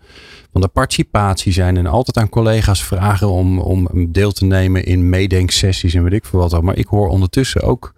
van 0.52 0.60
de 0.60 0.68
participatie 0.68 1.52
zijn 1.52 1.76
en 1.76 1.86
altijd 1.86 2.16
aan 2.16 2.28
collega's 2.28 2.84
vragen 2.84 3.28
om, 3.28 3.58
om 3.58 3.88
deel 4.12 4.32
te 4.32 4.44
nemen 4.44 4.84
in 4.84 5.08
meedenksessies 5.08 5.94
en 5.94 6.02
weet 6.02 6.12
ik 6.12 6.24
veel 6.24 6.40
wat. 6.40 6.62
Maar 6.62 6.76
ik 6.76 6.86
hoor 6.86 7.08
ondertussen 7.08 7.62
ook 7.62 7.94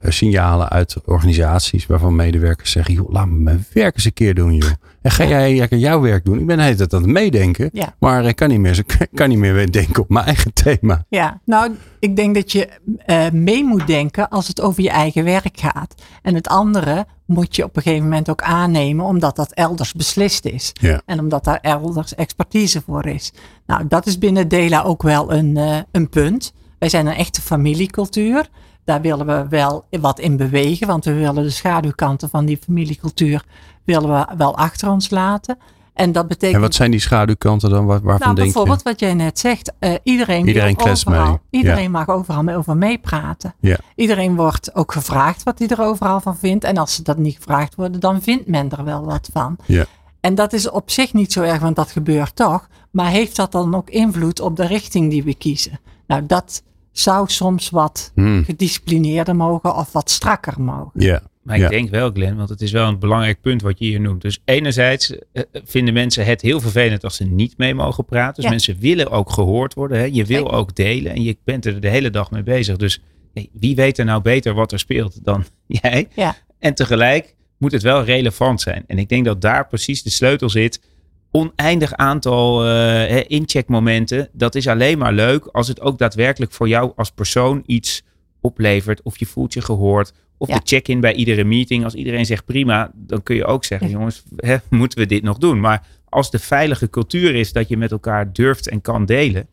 signalen 0.00 0.68
uit 0.68 0.96
organisaties 1.04 1.86
waarvan 1.86 2.16
medewerkers 2.16 2.70
zeggen: 2.70 2.94
joh, 2.94 3.10
laat 3.10 3.26
me 3.28 3.38
mijn 3.38 3.66
werk 3.72 3.94
eens 3.94 4.04
een 4.04 4.12
keer 4.12 4.34
doen, 4.34 4.54
joh. 4.54 4.70
En 5.02 5.10
ga 5.10 5.24
jij 5.24 5.56
lekker 5.56 5.78
jouw 5.78 6.00
werk 6.00 6.24
doen? 6.24 6.38
Ik 6.38 6.46
ben 6.46 6.56
de 6.56 6.62
hele 6.62 6.76
tijd 6.76 6.94
aan 6.94 7.02
het 7.02 7.10
meedenken, 7.10 7.70
Ja. 7.72 7.94
maar 7.98 8.24
ik 8.24 8.36
kan 8.36 8.48
niet 8.48 8.60
meer, 8.60 8.84
kan 9.14 9.28
niet 9.28 9.38
meer 9.38 9.72
denken 9.72 10.02
op 10.02 10.08
mijn 10.08 10.24
eigen 10.26 10.52
thema. 10.52 11.04
Ja, 11.08 11.40
nou, 11.44 11.70
ik 11.98 12.16
denk 12.16 12.34
dat 12.34 12.52
je 12.52 12.68
eh, 13.06 13.30
mee 13.30 13.64
moet 13.64 13.86
denken 13.86 14.28
als 14.28 14.48
het 14.48 14.60
over 14.60 14.82
je 14.82 14.90
eigen 14.90 15.24
werk 15.24 15.58
gaat. 15.60 15.94
En 16.22 16.34
het 16.34 16.48
andere 16.48 17.06
moet 17.26 17.56
je 17.56 17.64
op 17.64 17.76
een 17.76 17.82
gegeven 17.82 18.04
moment 18.04 18.30
ook 18.30 18.42
aannemen, 18.42 19.04
omdat 19.04 19.36
dat 19.36 19.52
elders 19.52 19.92
beslist 19.92 20.44
is. 20.44 20.72
Ja. 20.80 21.00
En 21.06 21.18
omdat 21.20 21.44
daar 21.44 21.58
elders 21.62 22.14
expertise 22.14 22.82
voor 22.86 23.06
is. 23.06 23.32
Nou, 23.66 23.84
dat 23.88 24.06
is 24.06 24.18
binnen 24.18 24.48
Dela 24.48 24.82
ook 24.82 25.02
wel 25.02 25.32
een, 25.32 25.56
eh, 25.56 25.76
een 25.92 26.08
punt. 26.08 26.52
Wij 26.78 26.88
zijn 26.88 27.06
een 27.06 27.14
echte 27.14 27.40
familiecultuur. 27.42 28.48
Daar 28.88 29.00
willen 29.00 29.26
we 29.26 29.46
wel 29.48 29.84
wat 30.00 30.18
in 30.18 30.36
bewegen, 30.36 30.86
want 30.86 31.04
we 31.04 31.12
willen 31.14 31.42
de 31.42 31.50
schaduwkanten 31.50 32.28
van 32.28 32.44
die 32.44 32.58
familiecultuur 32.64 33.44
willen 33.84 34.10
we 34.10 34.36
wel 34.36 34.56
achter 34.56 34.90
ons 34.90 35.10
laten. 35.10 35.58
En 35.94 36.12
dat 36.12 36.28
betekent. 36.28 36.54
En 36.56 36.60
wat 36.60 36.74
zijn 36.74 36.90
die 36.90 37.00
schaduwkanten 37.00 37.70
dan? 37.70 37.86
Waar- 37.86 38.00
Waarvan 38.02 38.20
Nou, 38.20 38.34
denk 38.34 38.36
je? 38.46 38.52
bijvoorbeeld 38.52 38.82
wat 38.82 39.00
jij 39.00 39.14
net 39.14 39.38
zegt. 39.38 39.72
eh, 39.78 39.94
iedereen 40.02 40.46
Iedereen 40.46 40.78
overal, 40.80 41.26
mee. 41.26 41.38
Iedereen 41.50 41.90
mag 41.90 42.08
overal 42.08 42.42
mee 42.42 42.56
over 42.56 42.76
meepraten. 42.76 43.54
Ja. 43.60 43.76
Iedereen 43.94 44.36
wordt 44.36 44.74
ook 44.74 44.92
gevraagd 44.92 45.42
wat 45.42 45.58
hij 45.58 45.68
er 45.68 45.82
overal 45.82 46.20
van 46.20 46.36
vindt. 46.36 46.64
En 46.64 46.76
als 46.76 46.94
ze 46.94 47.02
dat 47.02 47.16
niet 47.18 47.36
gevraagd 47.36 47.74
worden, 47.74 48.00
dan 48.00 48.22
vindt 48.22 48.46
men 48.46 48.70
er 48.70 48.84
wel 48.84 49.04
wat 49.04 49.28
van. 49.32 49.56
Ja. 49.66 49.84
En 50.20 50.34
dat 50.34 50.52
is 50.52 50.70
op 50.70 50.90
zich 50.90 51.12
niet 51.12 51.32
zo 51.32 51.42
erg, 51.42 51.60
want 51.60 51.76
dat 51.76 51.90
gebeurt 51.90 52.36
toch. 52.36 52.68
Maar 52.90 53.08
heeft 53.10 53.36
dat 53.36 53.52
dan 53.52 53.74
ook 53.74 53.90
invloed 53.90 54.40
op 54.40 54.56
de 54.56 54.66
richting 54.66 55.10
die 55.10 55.24
we 55.24 55.34
kiezen? 55.34 55.80
Nou, 56.06 56.26
dat 56.26 56.62
zou 56.92 57.28
soms 57.30 57.70
wat 57.70 58.12
Hmm. 58.14 58.44
gedisciplineerder 58.44 59.36
mogen 59.36 59.74
of 59.76 59.92
wat 59.92 60.10
strakker 60.10 60.60
mogen. 60.60 60.90
Ja. 61.00 61.22
Maar 61.42 61.56
ik 61.56 61.62
Ja. 61.62 61.68
denk 61.68 61.90
wel, 61.90 62.10
Glenn, 62.10 62.36
want 62.36 62.48
het 62.48 62.60
is 62.60 62.70
wel 62.72 62.88
een 62.88 62.98
belangrijk 62.98 63.40
punt 63.40 63.62
wat 63.62 63.78
je 63.78 63.84
hier 63.84 64.00
noemt. 64.00 64.22
Dus 64.22 64.38
enerzijds 64.44 65.12
eh, 65.32 65.42
vinden 65.52 65.94
mensen 65.94 66.24
het 66.24 66.40
heel 66.42 66.60
vervelend 66.60 67.04
als 67.04 67.16
ze 67.16 67.24
niet 67.24 67.58
mee 67.58 67.74
mogen 67.74 68.04
praten. 68.04 68.34
Dus 68.34 68.44
Ja. 68.44 68.50
mensen 68.50 68.78
willen 68.78 69.10
ook 69.10 69.30
gehoord 69.30 69.74
worden. 69.74 69.98
Hè? 69.98 70.04
Je 70.04 70.24
wil 70.24 70.42
Zeker. 70.42 70.52
ook 70.52 70.74
delen 70.74 71.12
en 71.12 71.22
je 71.22 71.36
bent 71.44 71.66
er 71.66 71.80
de 71.80 71.88
hele 71.88 72.10
dag 72.10 72.30
mee 72.30 72.42
bezig. 72.42 72.76
Dus 72.76 73.00
hey, 73.34 73.48
wie 73.52 73.74
weet 73.76 73.98
er 73.98 74.04
nou 74.04 74.22
beter 74.22 74.54
wat 74.54 74.72
er 74.72 74.78
speelt 74.78 75.24
dan 75.24 75.44
jij? 75.82 76.08
Ja. 76.14 76.36
En 76.58 76.74
tegelijk 76.74 77.34
moet 77.58 77.72
het 77.72 77.82
wel 77.82 78.04
relevant 78.04 78.60
zijn. 78.60 78.84
En 78.86 78.98
ik 78.98 79.08
denk 79.08 79.24
dat 79.24 79.40
daar 79.40 79.66
precies 79.66 80.02
de 80.02 80.10
sleutel 80.10 80.50
zit. 80.50 80.80
Oneindig 81.30 81.94
aantal 81.94 82.64
eh, 82.66 83.24
incheckmomenten. 83.30 84.28
Dat 84.32 84.54
is 84.54 84.68
alleen 84.68 84.98
maar 84.98 85.12
leuk 85.12 85.46
als 85.46 85.68
het 85.68 85.80
ook 85.80 85.98
daadwerkelijk 85.98 86.52
voor 86.52 86.68
jou 86.68 86.92
als 86.96 87.10
persoon 87.10 87.62
iets 87.66 88.02
oplevert. 88.40 89.02
Of 89.02 89.18
je 89.18 89.26
voelt 89.26 89.52
je 89.52 89.60
gehoord. 89.60 90.12
Of 90.38 90.48
Ja. 90.48 90.54
de 90.54 90.60
check-in 90.64 91.00
bij 91.00 91.14
iedere 91.14 91.44
meeting. 91.44 91.84
Als 91.84 91.94
iedereen 91.94 92.26
zegt 92.26 92.44
prima, 92.44 92.90
dan 92.94 93.22
kun 93.22 93.36
je 93.36 93.44
ook 93.44 93.64
zeggen: 93.64 93.88
Ja. 93.88 93.92
jongens, 93.96 94.22
hè, 94.36 94.56
moeten 94.70 94.98
we 94.98 95.06
dit 95.06 95.22
nog 95.22 95.38
doen? 95.38 95.60
Maar 95.60 95.86
als 96.08 96.30
de 96.30 96.38
veilige 96.38 96.90
cultuur 96.90 97.34
is 97.34 97.52
dat 97.52 97.68
je 97.68 97.76
met 97.76 97.90
elkaar 97.90 98.32
durft 98.32 98.68
en 98.68 98.80
kan 98.80 99.04
delen. 99.06 99.46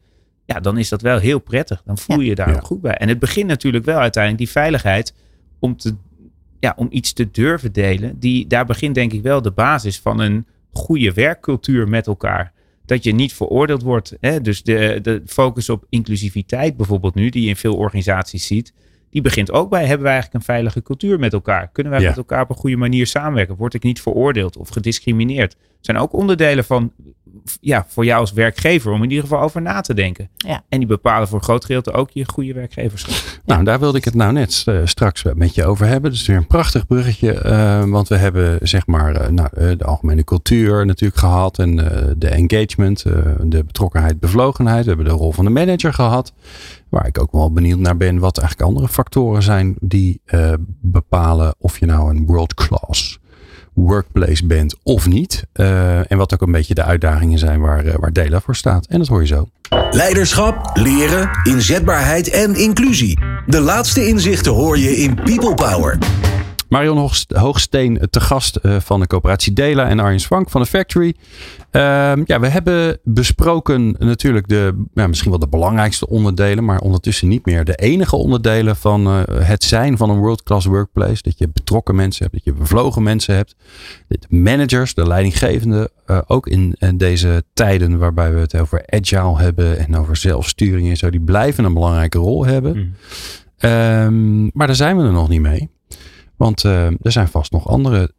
Ja, 0.46 0.60
dan 0.60 0.78
is 0.78 0.90
dat 0.90 1.02
wel 1.02 1.18
heel 1.18 1.40
prettig. 1.40 1.82
Dan 1.86 1.98
voel 1.98 2.20
je 2.20 2.26
je 2.30 2.36
daar 2.36 2.50
Ja. 2.50 2.56
ook 2.56 2.66
goed 2.66 2.82
bij. 2.82 2.94
En 2.98 3.08
het 3.10 3.20
begint 3.20 3.48
natuurlijk 3.48 3.86
wel 3.86 3.98
uiteindelijk 4.00 4.44
die 4.44 4.52
veiligheid 4.54 5.14
om, 5.60 5.78
te, 5.78 5.96
ja, 6.60 6.74
om 6.78 6.88
iets 6.90 7.14
te 7.14 7.32
durven 7.32 7.72
delen. 7.72 8.20
Die, 8.20 8.48
daar 8.48 8.66
begint 8.66 8.96
denk 8.96 9.14
ik 9.14 9.22
wel 9.22 9.42
de 9.42 9.52
basis 9.52 10.00
van 10.00 10.20
een 10.20 10.46
goede 10.78 11.14
werkcultuur 11.14 11.88
met 11.88 12.08
elkaar. 12.08 12.54
Dat 12.86 13.04
je 13.04 13.14
niet 13.14 13.34
veroordeeld 13.34 13.82
wordt. 13.82 14.18
Hè? 14.20 14.42
Dus 14.42 14.64
de, 14.64 15.00
de 15.02 15.22
focus 15.26 15.70
op 15.70 15.86
inclusiviteit 15.90 16.78
bijvoorbeeld 16.78 17.16
nu, 17.16 17.30
die 17.30 17.42
je 17.42 17.50
in 17.50 17.56
veel 17.56 17.76
organisaties 17.76 18.48
ziet. 18.48 18.74
Die 19.16 19.24
begint 19.24 19.52
ook 19.52 19.70
bij, 19.70 19.86
hebben 19.86 20.04
wij 20.04 20.12
eigenlijk 20.14 20.42
een 20.44 20.54
veilige 20.54 20.82
cultuur 20.82 21.20
met 21.20 21.34
elkaar? 21.34 21.70
Kunnen 21.72 21.92
wij 21.94 22.02
Ja. 22.02 22.08
met 22.08 22.18
elkaar 22.18 22.42
op 22.42 22.50
een 22.50 22.56
goede 22.56 22.76
manier 22.76 23.08
samenwerken? 23.08 23.56
Word 23.56 23.74
ik 23.74 23.84
niet 23.84 24.02
veroordeeld 24.02 24.58
of 24.58 24.70
gediscrimineerd? 24.70 25.56
zijn 25.82 25.98
ook 25.98 26.14
onderdelen 26.14 26.64
van, 26.64 26.92
ja, 27.62 27.86
voor 27.88 28.06
jou 28.06 28.20
als 28.20 28.32
werkgever 28.34 28.92
om 28.92 29.04
in 29.04 29.10
ieder 29.10 29.24
geval 29.24 29.42
over 29.44 29.62
na 29.62 29.82
te 29.82 29.94
denken. 29.94 30.30
Ja. 30.36 30.64
En 30.70 30.80
die 30.80 30.88
bepalen 30.88 31.28
voor 31.28 31.38
een 31.38 31.44
groot 31.44 31.66
gedeelte 31.66 31.92
ook 31.92 32.10
je 32.12 32.30
goede 32.30 32.54
werkgeverschap. 32.54 33.14
Nou, 33.46 33.64
daar 33.64 33.80
wilde 33.80 33.98
ik 33.98 34.06
het 34.06 34.16
nou 34.16 34.34
net 34.34 34.64
eh, 34.66 34.78
straks 34.84 35.24
met 35.36 35.56
je 35.56 35.66
over 35.66 35.86
hebben. 35.88 36.12
Dus 36.12 36.26
weer 36.26 36.38
een 36.38 36.48
prachtig 36.48 36.88
bruggetje. 36.88 37.34
eh, 37.34 37.84
want 37.86 38.08
we 38.08 38.16
hebben 38.16 38.58
zeg 38.68 38.88
maar 38.88 39.16
eh, 39.16 39.30
nou, 39.30 39.50
eh, 39.54 39.68
de 39.78 39.84
algemene 39.84 40.24
cultuur 40.24 40.86
natuurlijk 40.86 41.20
gehad. 41.20 41.60
En 41.60 41.92
eh, 41.92 42.12
de 42.18 42.28
engagement, 42.28 43.04
eh, 43.04 43.14
de 43.44 43.64
betrokkenheid, 43.64 44.20
bevlogenheid. 44.20 44.84
We 44.84 44.88
hebben 44.88 45.08
de 45.08 45.12
rol 45.12 45.32
van 45.32 45.46
de 45.46 45.52
manager 45.52 45.94
gehad. 45.94 46.34
Waar 46.90 47.08
ik 47.08 47.20
ook 47.20 47.32
wel 47.32 47.52
benieuwd 47.52 47.80
naar 47.80 47.98
ben 47.98 48.20
wat 48.20 48.38
eigenlijk 48.38 48.70
andere 48.70 48.88
factoren 48.88 49.44
zijn 49.44 49.76
die 49.80 50.22
eh, 50.26 50.54
bepalen 50.82 51.56
of 51.58 51.80
je 51.80 51.86
nou 51.86 52.10
een 52.10 52.26
world 52.26 52.54
class 52.54 53.20
workplace 53.76 54.46
bent 54.46 54.76
of 54.84 55.08
niet. 55.08 55.46
Eh, 55.54 56.12
en 56.12 56.18
wat 56.18 56.34
ook 56.34 56.42
een 56.42 56.52
beetje 56.52 56.74
de 56.74 56.84
uitdagingen 56.84 57.40
zijn 57.40 57.60
waar, 57.60 57.86
eh, 57.86 57.96
waar 58.00 58.14
Dela 58.14 58.40
voor 58.40 58.56
staat. 58.56 58.86
En 58.86 59.00
dat 59.00 59.08
hoor 59.08 59.22
je 59.22 59.28
zo. 59.28 59.48
Leiderschap, 59.92 60.72
leren, 60.74 61.30
inzetbaarheid 61.44 62.30
en 62.30 62.56
inclusie. 62.56 63.20
De 63.46 63.60
laatste 63.60 64.08
inzichten 64.08 64.52
hoor 64.52 64.78
je 64.78 64.98
in 64.98 65.16
People 65.16 65.54
Power. 65.54 65.98
Marion 66.76 66.98
Hoogst- 66.98 67.32
Hoogsteen 67.32 68.08
te 68.10 68.20
gast 68.20 68.56
eh, 68.56 68.80
van 68.80 69.00
de 69.00 69.08
coöperatie 69.08 69.54
Dela 69.54 69.90
en 69.90 70.00
Arjen 70.00 70.20
Swank 70.20 70.50
van 70.50 70.62
de 70.62 70.68
Factory. 70.68 71.16
Ehm, 71.72 72.24
ja, 72.26 72.40
we 72.40 72.48
hebben 72.48 73.00
besproken 73.04 73.96
natuurlijk 74.00 74.48
de, 74.48 74.86
ja, 74.94 75.08
misschien 75.08 75.30
wel 75.30 75.40
de 75.40 75.48
belangrijkste 75.48 76.08
onderdelen, 76.08 76.66
maar 76.66 76.80
ondertussen 76.80 77.28
niet 77.28 77.46
meer 77.46 77.66
de 77.66 77.76
enige 77.76 78.16
onderdelen 78.16 78.76
van 78.76 79.08
eh, 79.08 79.24
het 79.48 79.64
zijn 79.64 79.98
van 79.98 80.10
een 80.10 80.18
world-class 80.18 80.66
workplace. 80.66 81.22
Dat 81.22 81.38
je 81.38 81.50
betrokken 81.50 81.96
mensen 81.96 82.24
hebt, 82.24 82.36
dat 82.36 82.46
je 82.46 82.62
bevlogen 82.62 83.04
mensen 83.04 83.36
hebt. 83.36 83.56
De 84.08 84.20
managers, 84.30 84.94
de 84.94 85.08
leidinggevenden, 85.08 85.90
eh, 86.06 86.22
ook 86.28 86.48
in, 86.48 86.76
in 86.80 86.98
deze 86.98 87.44
tijden 87.54 87.98
waarbij 87.98 88.34
we 88.34 88.40
het 88.40 88.56
over 88.60 88.84
agile 88.90 89.38
hebben 89.38 89.78
en 89.78 89.98
over 89.98 90.16
zelfsturing 90.16 90.90
en 90.90 90.98
zo, 90.98 91.10
die 91.10 91.22
blijven 91.22 91.64
een 91.64 91.74
belangrijke 91.74 92.18
rol 92.18 92.46
hebben. 92.46 92.78
Mm. 92.78 92.94
Ehm, 93.58 94.44
maar 94.44 94.68
daar 94.68 94.76
zijn 94.76 94.98
we 94.98 95.04
er 95.04 95.12
nog 95.12 95.30
niet 95.30 95.42
mee. 95.42 95.74
Want 96.38 96.64
eh, 96.64 96.86
er 96.86 97.12
zijn 97.12 97.28
vast 97.28 97.52
nog 97.52 97.68
andere 97.68 98.12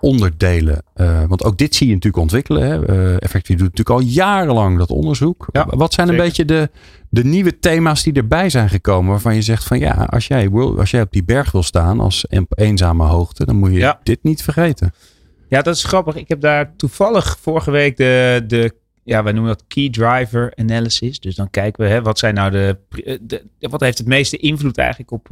onderdelen. 0.00 0.82
Eh, 0.94 1.24
want 1.28 1.44
ook 1.44 1.58
dit 1.58 1.74
zie 1.74 1.86
je 1.86 1.94
natuurlijk 1.94 2.22
ontwikkelen. 2.22 2.62
Hè. 2.62 2.86
Eh, 2.86 3.14
Effectief 3.18 3.56
doet 3.58 3.68
natuurlijk 3.76 3.90
al 4.00 4.12
jarenlang 4.12 4.78
dat 4.78 4.90
onderzoek. 4.90 5.48
Ja, 5.52 5.66
Wat 5.66 5.94
zijn 5.94 6.08
een 6.08 6.16
beetje 6.16 6.44
de, 6.44 6.70
de 7.10 7.24
nieuwe 7.24 7.58
thema's 7.58 8.02
die 8.02 8.12
erbij 8.12 8.50
zijn 8.50 8.68
gekomen? 8.68 9.10
Waarvan 9.10 9.34
je 9.34 9.42
zegt 9.42 9.64
van 9.64 9.78
ja, 9.78 9.90
als 10.10 10.26
jij, 10.26 10.50
wil, 10.50 10.78
als 10.78 10.90
jij 10.90 11.00
op 11.02 11.12
die 11.12 11.24
berg 11.24 11.52
wil 11.52 11.62
staan 11.62 12.00
als 12.00 12.24
een- 12.28 12.46
eenzame 12.48 13.04
hoogte, 13.04 13.44
dan 13.46 13.56
moet 13.56 13.72
je 13.72 13.78
Ja. 13.78 14.00
dit 14.02 14.22
niet 14.22 14.42
vergeten. 14.42 14.92
Ja, 15.48 15.62
dat 15.62 15.74
is 15.76 15.84
grappig. 15.84 16.14
Ik 16.16 16.28
heb 16.28 16.40
daar 16.40 16.76
toevallig 16.76 17.38
vorige 17.40 17.70
week 17.70 17.96
de, 17.96 18.44
de 18.46 18.74
ja, 19.04 19.22
wij 19.22 19.32
noemen 19.32 19.52
dat 19.52 19.64
key 19.68 19.90
driver 19.90 20.52
analysis. 20.56 21.20
Dus 21.20 21.34
dan 21.34 21.50
kijken 21.50 21.84
we, 21.84 21.90
hè, 21.90 22.02
wat 22.02 22.18
zijn 22.18 22.34
nou 22.34 22.50
de, 22.50 22.78
de 23.22 23.44
wat 23.60 23.80
heeft 23.80 23.98
het 23.98 24.06
meeste 24.06 24.36
invloed 24.36 24.78
eigenlijk 24.78 25.10
op 25.10 25.28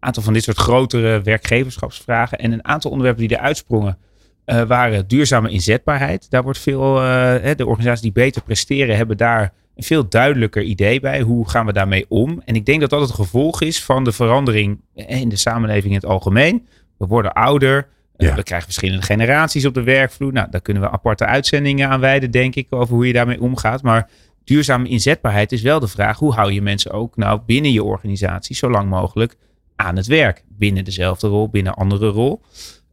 aantal 0.00 0.22
van 0.22 0.32
dit 0.32 0.42
soort 0.42 0.56
grotere 0.56 1.20
werkgeverschapsvragen. 1.22 2.38
En 2.38 2.52
een 2.52 2.64
aantal 2.64 2.90
onderwerpen 2.90 3.28
die 3.28 3.36
eruit 3.38 3.56
sprongen 3.56 3.98
eh, 4.44 4.62
waren 4.62 5.08
duurzame 5.08 5.50
inzetbaarheid. 5.50 6.30
Daar 6.30 6.42
wordt 6.42 6.58
veel, 6.58 7.02
eh, 7.02 7.56
de 7.56 7.66
organisaties 7.66 8.02
die 8.02 8.12
beter 8.12 8.42
presteren 8.42 8.96
hebben 8.96 9.16
daar 9.16 9.52
een 9.76 9.82
veel 9.82 10.08
duidelijker 10.08 10.62
idee 10.62 11.00
bij. 11.00 11.20
Hoe 11.20 11.48
gaan 11.48 11.66
we 11.66 11.72
daarmee 11.72 12.04
om? 12.08 12.42
En 12.44 12.54
ik 12.54 12.66
denk 12.66 12.80
dat 12.80 12.90
dat 12.90 13.00
het 13.00 13.10
gevolg 13.10 13.60
is 13.62 13.84
van 13.84 14.04
de 14.04 14.12
verandering 14.12 14.80
in 14.94 15.28
de 15.28 15.36
samenleving 15.36 15.92
in 15.92 16.00
het 16.00 16.06
algemeen. 16.06 16.66
We 16.98 17.06
worden 17.06 17.32
ouder. 17.32 17.86
Eh, 18.16 18.28
Ja. 18.28 18.34
We 18.34 18.42
krijgen 18.42 18.66
verschillende 18.66 19.02
generaties 19.06 19.64
op 19.66 19.74
de 19.74 19.82
werkvloer. 19.82 20.32
Nou, 20.32 20.50
daar 20.50 20.60
kunnen 20.60 20.82
we 20.82 20.90
aparte 20.90 21.24
uitzendingen 21.24 21.88
aan 21.88 22.00
wijden, 22.00 22.30
denk 22.30 22.54
ik, 22.54 22.66
over 22.70 22.94
hoe 22.94 23.06
je 23.06 23.12
daarmee 23.12 23.40
omgaat. 23.40 23.82
Maar 23.82 24.08
duurzame 24.44 24.88
inzetbaarheid 24.88 25.52
is 25.52 25.62
wel 25.62 25.80
de 25.80 25.88
vraag: 25.88 26.18
hoe 26.18 26.32
hou 26.34 26.52
je 26.52 26.62
mensen 26.62 26.90
ook 26.90 27.16
nou 27.16 27.40
binnen 27.46 27.72
je 27.72 27.84
organisatie 27.84 28.56
zo 28.56 28.70
lang 28.70 28.88
mogelijk 28.88 29.36
aan 29.84 29.96
het 29.96 30.06
werk? 30.06 30.44
Binnen 30.48 30.84
dezelfde 30.84 31.28
rol, 31.28 31.48
binnen 31.48 31.72
een 31.72 31.78
andere 31.78 32.08
rol. 32.08 32.40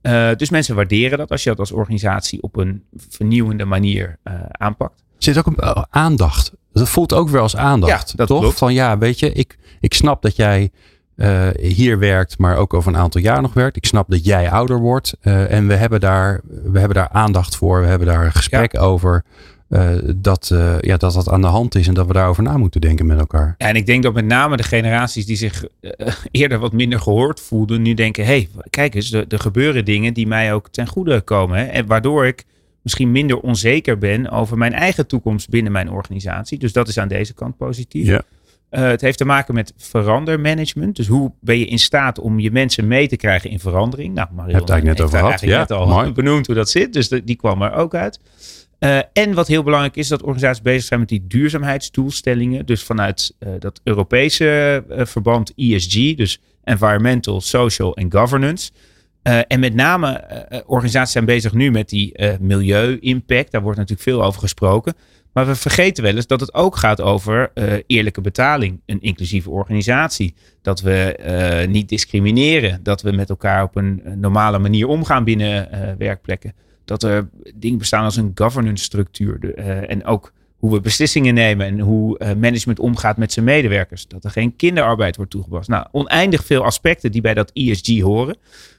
Eh, 0.02 0.30
dus 0.36 0.50
mensen 0.50 0.76
waarderen 0.76 1.18
dat 1.18 1.32
als 1.32 1.44
je 1.44 1.50
dat 1.50 1.60
als 1.60 1.72
organisatie 1.72 2.42
op 2.42 2.58
een 2.58 2.84
vernieuwende 3.10 3.66
manier 3.66 4.18
eh, 4.24 4.34
aanpakt. 4.52 5.00
Er 5.00 5.24
zit 5.24 5.38
ook 5.38 5.46
een 5.46 5.56
eh, 5.56 5.84
aandacht. 5.90 6.52
Dat 6.74 6.90
voelt 6.90 7.14
ook 7.14 7.30
weer 7.30 7.42
als 7.42 7.56
aandacht. 7.56 8.10
Ja, 8.10 8.16
dat 8.16 8.28
toch? 8.28 8.40
klopt. 8.40 8.58
Van 8.58 8.74
ja, 8.74 8.98
weet 8.98 9.20
je, 9.20 9.32
ik, 9.32 9.58
ik 9.80 9.94
snap 9.94 10.22
dat 10.22 10.36
jij 10.36 10.72
hier 11.62 12.00
werkt, 12.00 12.38
maar 12.38 12.58
ook 12.58 12.74
over 12.74 12.94
een 12.94 13.00
aantal 13.00 13.22
jaar 13.22 13.42
nog 13.42 13.54
werkt. 13.54 13.76
Ik 13.76 13.86
snap 13.86 14.10
dat 14.10 14.26
jij 14.26 14.52
ouder 14.52 14.80
wordt. 14.80 15.18
en 15.22 15.68
we 15.68 15.74
hebben, 15.74 16.00
daar, 16.00 16.42
we 16.44 16.80
hebben 16.80 16.98
daar 16.98 17.10
aandacht 17.10 17.56
voor. 17.56 17.82
We 17.82 17.88
hebben 17.88 18.08
daar 18.08 18.26
een 18.26 18.32
gesprek 18.32 18.80
over. 18.80 19.24
Eh, 19.70 19.96
dat, 20.16 20.50
eh, 20.52 20.80
ja, 20.80 20.98
dat 20.98 21.14
dat 21.14 21.30
aan 21.30 21.42
de 21.42 21.48
hand 21.48 21.76
is 21.76 21.88
en 21.88 21.94
dat 21.94 22.08
we 22.08 22.14
daarover 22.14 22.44
na 22.44 22.58
moeten 22.58 22.82
denken 22.82 23.06
met 23.06 23.20
elkaar. 23.20 23.56
Ja, 23.58 23.68
en 23.68 23.76
ik 23.76 23.86
denk 23.86 24.04
dat 24.04 24.14
met 24.14 24.26
name 24.26 24.58
de 24.58 24.64
generaties 24.64 25.26
die 25.26 25.36
zich 25.36 25.66
eh, 25.80 26.14
eerder 26.32 26.60
wat 26.60 26.74
minder 26.74 27.00
gehoord 27.00 27.40
voelden, 27.40 27.82
nu 27.82 27.94
denken: 27.94 28.26
hé, 28.26 28.30
hey, 28.30 28.50
kijk 28.70 28.96
eens, 28.96 29.12
er, 29.12 29.26
er 29.28 29.40
gebeuren 29.40 29.86
dingen 29.86 30.14
die 30.14 30.28
mij 30.28 30.54
ook 30.54 30.70
ten 30.70 30.88
goede 30.88 31.22
komen. 31.22 31.58
Hè? 31.58 31.64
En 31.64 31.86
waardoor 31.86 32.26
ik 32.26 32.46
misschien 32.82 33.12
minder 33.12 33.40
onzeker 33.40 33.98
ben 33.98 34.30
over 34.30 34.58
mijn 34.58 34.74
eigen 34.74 35.08
toekomst 35.08 35.50
binnen 35.50 35.72
mijn 35.72 35.92
organisatie. 35.92 36.60
Dus 36.60 36.74
dat 36.74 36.88
is 36.88 36.98
aan 36.98 37.08
deze 37.08 37.34
kant 37.34 37.58
positief. 37.58 38.06
Ja. 38.06 38.22
Het 38.70 39.02
heeft 39.02 39.18
te 39.18 39.26
maken 39.26 39.54
met 39.54 39.74
verandermanagement. 39.78 40.96
Dus 40.96 41.08
hoe 41.08 41.32
ben 41.40 41.60
je 41.60 41.66
in 41.66 41.80
staat 41.80 42.20
om 42.20 42.40
je 42.40 42.52
mensen 42.52 42.88
mee 42.88 43.08
te 43.08 43.16
krijgen 43.16 43.50
in 43.50 43.60
verandering? 43.60 44.14
Nou, 44.14 44.28
Marion 44.32 44.56
heeft 44.56 44.70
het 44.70 44.84
net 44.84 45.02
over 45.02 45.20
gehad. 45.20 45.42
Ja, 45.42 45.60
net 45.60 45.72
al 45.72 45.88
mooi. 45.88 46.12
benoemd 46.12 46.46
hoe 46.46 46.56
dat 46.56 46.70
zit. 46.70 46.94
Dus 46.94 47.10
die 47.10 47.36
kwam 47.36 47.62
er 47.62 47.74
ook 47.74 47.96
uit. 47.96 48.20
Uh, 48.80 49.00
en 49.14 49.34
wat 49.34 49.48
heel 49.48 49.64
belangrijk 49.64 49.96
is, 49.96 50.08
dat 50.08 50.22
organisaties 50.22 50.62
bezig 50.62 50.84
zijn 50.84 51.00
met 51.00 51.10
die 51.10 51.28
duurzaamheidsdoelstellingen. 51.28 52.66
Dus 52.66 52.84
vanuit 52.84 53.36
uh, 53.40 53.50
dat 53.60 53.82
Europese 53.84 54.84
verband 54.90 55.54
ESG, 55.56 56.16
dus 56.16 56.42
Environmental, 56.64 57.42
Social 57.42 57.96
en 57.96 58.12
Governance. 58.12 58.72
en 59.22 59.60
met 59.60 59.74
name 59.74 60.24
organisaties 60.66 61.12
zijn 61.12 61.26
bezig 61.26 61.54
nu 61.54 61.72
met 61.72 61.90
die 61.90 62.16
milieu-impact. 62.40 63.52
Daar 63.52 63.62
wordt 63.62 63.78
natuurlijk 63.78 64.10
veel 64.10 64.24
over 64.24 64.42
gesproken. 64.42 64.94
Maar 65.34 65.48
we 65.48 65.56
vergeten 65.56 66.04
wel 66.04 66.16
eens 66.16 66.28
dat 66.28 66.40
het 66.40 66.54
ook 66.54 66.76
gaat 66.76 67.02
over 67.02 67.52
eerlijke 67.88 68.22
betaling, 68.22 68.82
een 68.86 69.02
inclusieve 69.02 69.50
organisatie. 69.50 70.34
Dat 70.62 70.82
we 70.82 71.66
niet 71.70 71.90
discrimineren, 71.90 72.80
dat 72.84 73.02
we 73.02 73.12
met 73.12 73.30
elkaar 73.30 73.64
op 73.64 73.76
een 73.76 74.02
normale 74.16 74.60
manier 74.60 74.88
omgaan 74.88 75.24
binnen 75.24 75.70
werkplekken. 75.98 76.54
Dat 76.88 77.04
er 77.04 77.30
dingen 77.56 77.78
bestaan 77.78 78.04
als 78.04 78.16
een 78.16 78.32
governance 78.36 78.84
structuur 78.84 79.56
en 79.88 80.06
ook 80.06 80.34
hoe 80.58 80.72
we 80.72 80.82
beslissingen 80.82 81.34
nemen 81.34 81.68
en 81.68 81.80
hoe 81.80 82.36
management 82.40 82.80
omgaat 82.80 83.18
met 83.18 83.34
zijn 83.34 83.46
medewerkers. 83.46 84.08
Dat 84.08 84.24
er 84.24 84.32
geen 84.32 84.56
kinderarbeid 84.56 85.16
wordt 85.16 85.32
toegepast. 85.32 85.70
Nou, 85.70 85.88
oneindig 85.92 86.46
veel 86.46 86.64
aspecten 86.64 87.12
die 87.12 87.22
bij 87.22 87.34
dat 87.34 87.52
ESG 87.54 88.02
horen. 88.02 88.38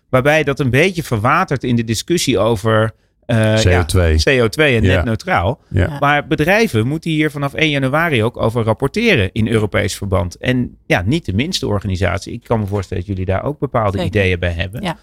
Waarbij 0.09 0.45
dat 0.45 0.61
een 0.61 0.71
beetje 0.71 1.03
verwatert 1.03 1.65
in 1.65 1.77
de 1.77 1.85
discussie 1.85 2.39
over 2.39 2.95
uh, 3.27 3.57
CO2. 3.57 3.63
Ja, 3.63 4.47
CO2 4.47 4.63
en 4.63 4.83
net 4.83 5.05
neutraal. 5.05 5.61
Ja. 5.69 5.99
Maar 6.01 6.27
bedrijven 6.27 6.87
moeten 6.87 7.11
hier 7.11 7.31
vanaf 7.31 7.55
1 7.55 7.71
januari 7.71 8.23
ook 8.23 8.37
over 8.37 8.65
rapporteren 8.65 9.33
in 9.33 9.49
Europees 9.49 9.97
verband. 9.97 10.37
En 10.37 10.77
ja, 10.87 11.03
niet 11.07 11.25
de 11.25 11.35
minste 11.35 11.67
organisatie. 11.67 12.33
Ik 12.33 12.45
kan 12.45 12.61
me 12.61 12.67
voorstellen 12.67 13.05
dat 13.05 13.13
jullie 13.13 13.33
daar 13.33 13.45
ook 13.45 13.59
bepaalde 13.59 14.05
ideeën 14.05 14.39
bij 14.39 14.53
hebben. 14.53 14.83
Ja. 14.83 14.97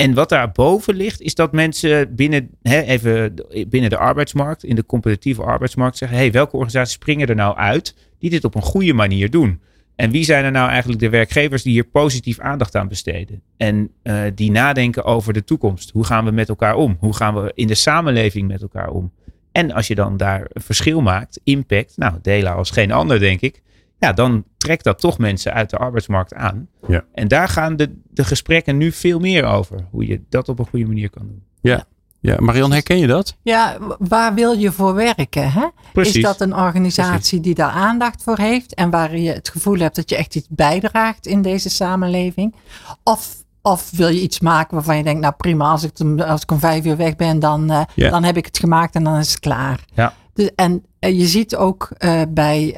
En 0.00 0.14
wat 0.14 0.28
daarboven 0.28 0.94
ligt, 0.94 1.20
is 1.20 1.34
dat 1.34 1.52
mensen 1.52 2.14
binnen, 2.14 2.50
hè, 2.62 2.80
even 2.80 3.34
binnen 3.68 3.90
de 3.90 3.96
arbeidsmarkt, 3.96 4.64
in 4.64 4.74
de 4.74 4.86
competitieve 4.86 5.42
arbeidsmarkt, 5.42 5.96
zeggen: 5.96 6.18
hey, 6.18 6.32
welke 6.32 6.52
organisaties 6.52 6.94
springen 6.94 7.28
er 7.28 7.34
nou 7.34 7.56
uit 7.56 7.94
die 8.18 8.30
dit 8.30 8.44
op 8.44 8.54
een 8.54 8.62
goede 8.62 8.92
manier 8.92 9.30
doen? 9.30 9.60
En 9.96 10.10
wie 10.10 10.24
zijn 10.24 10.44
er 10.44 10.50
nou 10.50 10.68
eigenlijk 10.68 11.00
de 11.00 11.08
werkgevers 11.08 11.62
die 11.62 11.72
hier 11.72 11.84
positief 11.84 12.38
aandacht 12.38 12.76
aan 12.76 12.88
besteden? 12.88 13.42
En 13.56 13.90
uh, 14.02 14.22
die 14.34 14.50
nadenken 14.50 15.04
over 15.04 15.32
de 15.32 15.44
toekomst. 15.44 15.90
Hoe 15.90 16.04
gaan 16.04 16.24
we 16.24 16.30
met 16.30 16.48
elkaar 16.48 16.74
om? 16.74 16.96
Hoe 17.00 17.16
gaan 17.16 17.34
we 17.34 17.52
in 17.54 17.66
de 17.66 17.74
samenleving 17.74 18.48
met 18.48 18.62
elkaar 18.62 18.90
om? 18.90 19.12
En 19.52 19.72
als 19.72 19.86
je 19.86 19.94
dan 19.94 20.16
daar 20.16 20.46
een 20.48 20.62
verschil 20.62 21.00
maakt, 21.00 21.40
impact, 21.44 21.96
nou, 21.96 22.18
delen 22.22 22.54
als 22.54 22.70
geen 22.70 22.92
ander, 22.92 23.18
denk 23.18 23.40
ik. 23.40 23.62
Ja, 24.00 24.12
dan 24.12 24.44
trekt 24.56 24.84
dat 24.84 25.00
toch 25.00 25.18
mensen 25.18 25.52
uit 25.52 25.70
de 25.70 25.76
arbeidsmarkt 25.76 26.34
aan. 26.34 26.68
Ja. 26.86 27.04
En 27.12 27.28
daar 27.28 27.48
gaan 27.48 27.76
de, 27.76 28.00
de 28.10 28.24
gesprekken 28.24 28.76
nu 28.76 28.92
veel 28.92 29.18
meer 29.18 29.44
over. 29.44 29.86
Hoe 29.90 30.06
je 30.06 30.20
dat 30.28 30.48
op 30.48 30.58
een 30.58 30.66
goede 30.66 30.86
manier 30.86 31.10
kan 31.10 31.26
doen. 31.26 31.42
Ja, 31.60 31.84
ja, 32.20 32.36
Marion, 32.38 32.72
herken 32.72 32.98
je 32.98 33.06
dat? 33.06 33.36
Ja, 33.42 33.78
waar 33.98 34.34
wil 34.34 34.52
je 34.52 34.72
voor 34.72 34.94
werken? 34.94 35.52
Hè? 35.52 35.66
Precies. 35.92 36.16
Is 36.16 36.22
dat 36.22 36.40
een 36.40 36.56
organisatie 36.56 37.40
die 37.40 37.54
daar 37.54 37.70
aandacht 37.70 38.22
voor 38.22 38.38
heeft 38.38 38.74
en 38.74 38.90
waar 38.90 39.16
je 39.16 39.32
het 39.32 39.48
gevoel 39.48 39.78
hebt 39.78 39.96
dat 39.96 40.10
je 40.10 40.16
echt 40.16 40.34
iets 40.34 40.46
bijdraagt 40.50 41.26
in 41.26 41.42
deze 41.42 41.70
samenleving? 41.70 42.54
Of, 43.02 43.34
of 43.62 43.90
wil 43.90 44.08
je 44.08 44.20
iets 44.20 44.40
maken 44.40 44.74
waarvan 44.74 44.96
je 44.96 45.02
denkt, 45.02 45.20
nou 45.20 45.34
prima, 45.36 45.70
als 45.70 45.82
ik, 45.82 46.20
als 46.20 46.42
ik 46.42 46.50
om 46.50 46.58
vijf 46.58 46.84
uur 46.84 46.96
weg 46.96 47.16
ben, 47.16 47.38
dan, 47.38 47.70
uh, 47.70 48.10
dan 48.10 48.24
heb 48.24 48.36
ik 48.36 48.46
het 48.46 48.58
gemaakt 48.58 48.94
en 48.94 49.04
dan 49.04 49.16
is 49.16 49.30
het 49.30 49.40
klaar. 49.40 49.84
Ja. 49.94 50.14
De, 50.34 50.52
en 50.54 50.84
je 51.00 51.26
ziet 51.26 51.56
ook 51.56 51.90
uh, 51.98 52.22
bij 52.28 52.74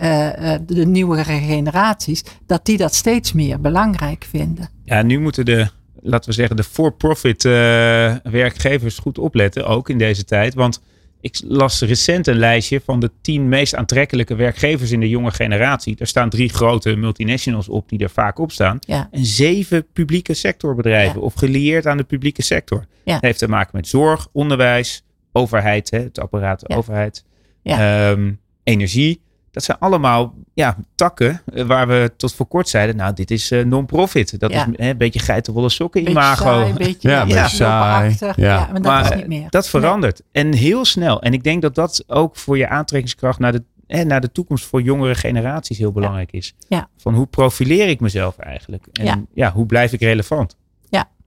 de 0.66 0.86
nieuwere 0.86 1.24
generaties 1.24 2.24
dat 2.46 2.66
die 2.66 2.76
dat 2.76 2.94
steeds 2.94 3.32
meer 3.32 3.60
belangrijk 3.60 4.26
vinden. 4.30 4.68
Ja, 4.84 5.02
nu 5.02 5.20
moeten 5.20 5.44
de 5.44 5.68
laten 6.02 6.28
we 6.28 6.34
zeggen, 6.34 6.56
de 6.56 6.64
for-profit 6.64 7.44
uh, 7.44 7.52
werkgevers 8.22 8.98
goed 8.98 9.18
opletten, 9.18 9.66
ook 9.66 9.88
in 9.88 9.98
deze 9.98 10.24
tijd. 10.24 10.54
Want 10.54 10.82
ik 11.20 11.40
las 11.44 11.80
recent 11.80 12.26
een 12.26 12.38
lijstje 12.38 12.80
van 12.84 13.00
de 13.00 13.10
tien 13.20 13.48
meest 13.48 13.74
aantrekkelijke 13.74 14.34
werkgevers 14.34 14.90
in 14.90 15.00
de 15.00 15.08
jonge 15.08 15.30
generatie. 15.30 15.96
Daar 15.96 16.06
staan 16.06 16.30
drie 16.30 16.48
grote 16.48 16.96
multinationals 16.96 17.68
op 17.68 17.88
die 17.88 17.98
er 17.98 18.10
vaak 18.10 18.38
op 18.38 18.52
staan. 18.52 18.78
Ja. 18.80 19.08
En 19.10 19.24
zeven 19.24 19.86
publieke 19.92 20.34
sectorbedrijven 20.34 21.20
of 21.20 21.34
gelieerd 21.34 21.86
aan 21.86 21.96
de 21.96 22.04
publieke 22.04 22.42
sector. 22.42 22.84
Ja. 23.04 23.12
Dat 23.12 23.22
heeft 23.22 23.38
te 23.38 23.48
maken 23.48 23.70
met 23.72 23.88
zorg, 23.88 24.28
onderwijs, 24.32 25.04
overheid, 25.32 25.90
hè, 25.90 25.98
het 25.98 26.20
apparaat 26.20 26.70
overheid, 26.70 27.24
um, 27.64 28.40
energie. 28.62 29.20
Dat 29.50 29.62
zijn 29.62 29.78
allemaal 29.78 30.34
ja, 30.54 30.76
takken 30.94 31.42
eh, 31.54 31.64
waar 31.64 31.88
we 31.88 32.12
tot 32.16 32.34
voor 32.34 32.46
kort 32.46 32.68
zeiden, 32.68 32.96
nou, 32.96 33.14
dit 33.14 33.30
is 33.30 33.52
uh, 33.52 33.64
non-profit. 33.64 34.40
Dat 34.40 34.50
is 34.50 34.56
hè, 34.56 34.90
een 34.90 34.96
beetje 34.96 35.20
geitenwolle 35.20 35.68
sokken 35.68 36.08
imago. 36.08 36.44
Saai, 36.44 36.72
beetje, 36.72 37.08
ja, 37.10 37.24
ja, 37.26 37.48
saai. 37.48 38.16
Ja. 38.18 38.32
ja, 38.36 38.68
maar 38.72 38.82
dat 38.82 39.10
is 39.10 39.16
niet 39.16 39.26
meer. 39.26 39.50
Dat 39.50 39.68
verandert. 39.68 40.22
En 40.32 40.54
heel 40.54 40.84
snel. 40.84 41.22
En 41.22 41.32
ik 41.32 41.44
denk 41.44 41.62
dat 41.62 41.74
dat 41.74 42.04
ook 42.06 42.36
voor 42.36 42.58
je 42.58 42.68
aantrekkingskracht 42.68 43.38
naar 43.38 43.52
de, 43.52 43.62
hè, 43.86 44.04
naar 44.04 44.20
de 44.20 44.32
toekomst 44.32 44.64
voor 44.64 44.82
jongere 44.82 45.14
generaties 45.14 45.78
heel 45.78 45.92
belangrijk 45.92 46.32
is. 46.32 46.54
Ja. 46.68 46.88
Van 46.96 47.14
hoe 47.14 47.26
profileer 47.26 47.88
ik 47.88 48.00
mezelf 48.00 48.38
eigenlijk? 48.38 48.86
En 48.92 49.28
ja, 49.34 49.52
hoe 49.52 49.66
blijf 49.66 49.92
ik 49.92 50.00
relevant? 50.00 50.56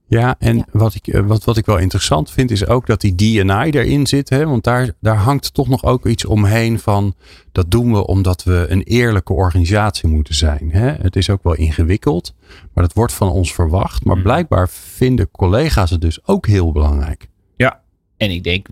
Ja, 0.08 0.36
en 0.40 0.66
Wat, 0.72 0.96
ik, 0.96 1.08
eh, 1.08 1.22
wat, 1.22 1.44
wat 1.44 1.58
ik 1.58 1.66
wel 1.66 1.78
interessant 1.78 2.32
vind 2.32 2.52
is 2.52 2.68
ook 2.68 2.86
dat 2.86 3.02
die 3.02 3.16
DNI 3.16 3.70
erin 3.70 4.08
zit. 4.08 4.30
Hè? 4.30 4.46
Want 4.46 4.64
daar, 4.64 4.92
daar 5.00 5.16
hangt 5.16 5.54
toch 5.54 5.68
nog 5.68 5.84
ook 5.84 6.06
iets 6.06 6.26
omheen 6.26 6.80
van 6.80 7.16
dat 7.52 7.72
doen 7.72 7.92
we 7.92 8.08
omdat 8.08 8.44
we 8.44 8.66
een 8.70 8.84
eerlijke 8.84 9.34
organisatie 9.34 10.10
moeten 10.10 10.36
zijn. 10.36 10.72
Hè? 10.72 10.88
Het 10.88 11.16
is 11.16 11.30
ook 11.30 11.44
wel 11.44 11.56
ingewikkeld, 11.56 12.34
maar 12.74 12.84
dat 12.84 12.94
wordt 12.94 13.14
van 13.14 13.30
ons 13.30 13.54
verwacht. 13.54 14.06
Maar 14.06 14.14
hmm. 14.14 14.24
blijkbaar 14.24 14.70
vinden 14.70 15.32
collega's 15.32 15.90
het 15.90 16.02
dus 16.02 16.28
ook 16.28 16.48
heel 16.48 16.72
belangrijk. 16.72 17.28
Ja, 17.56 17.82
en 18.18 18.32
ik 18.32 18.44
denk 18.44 18.68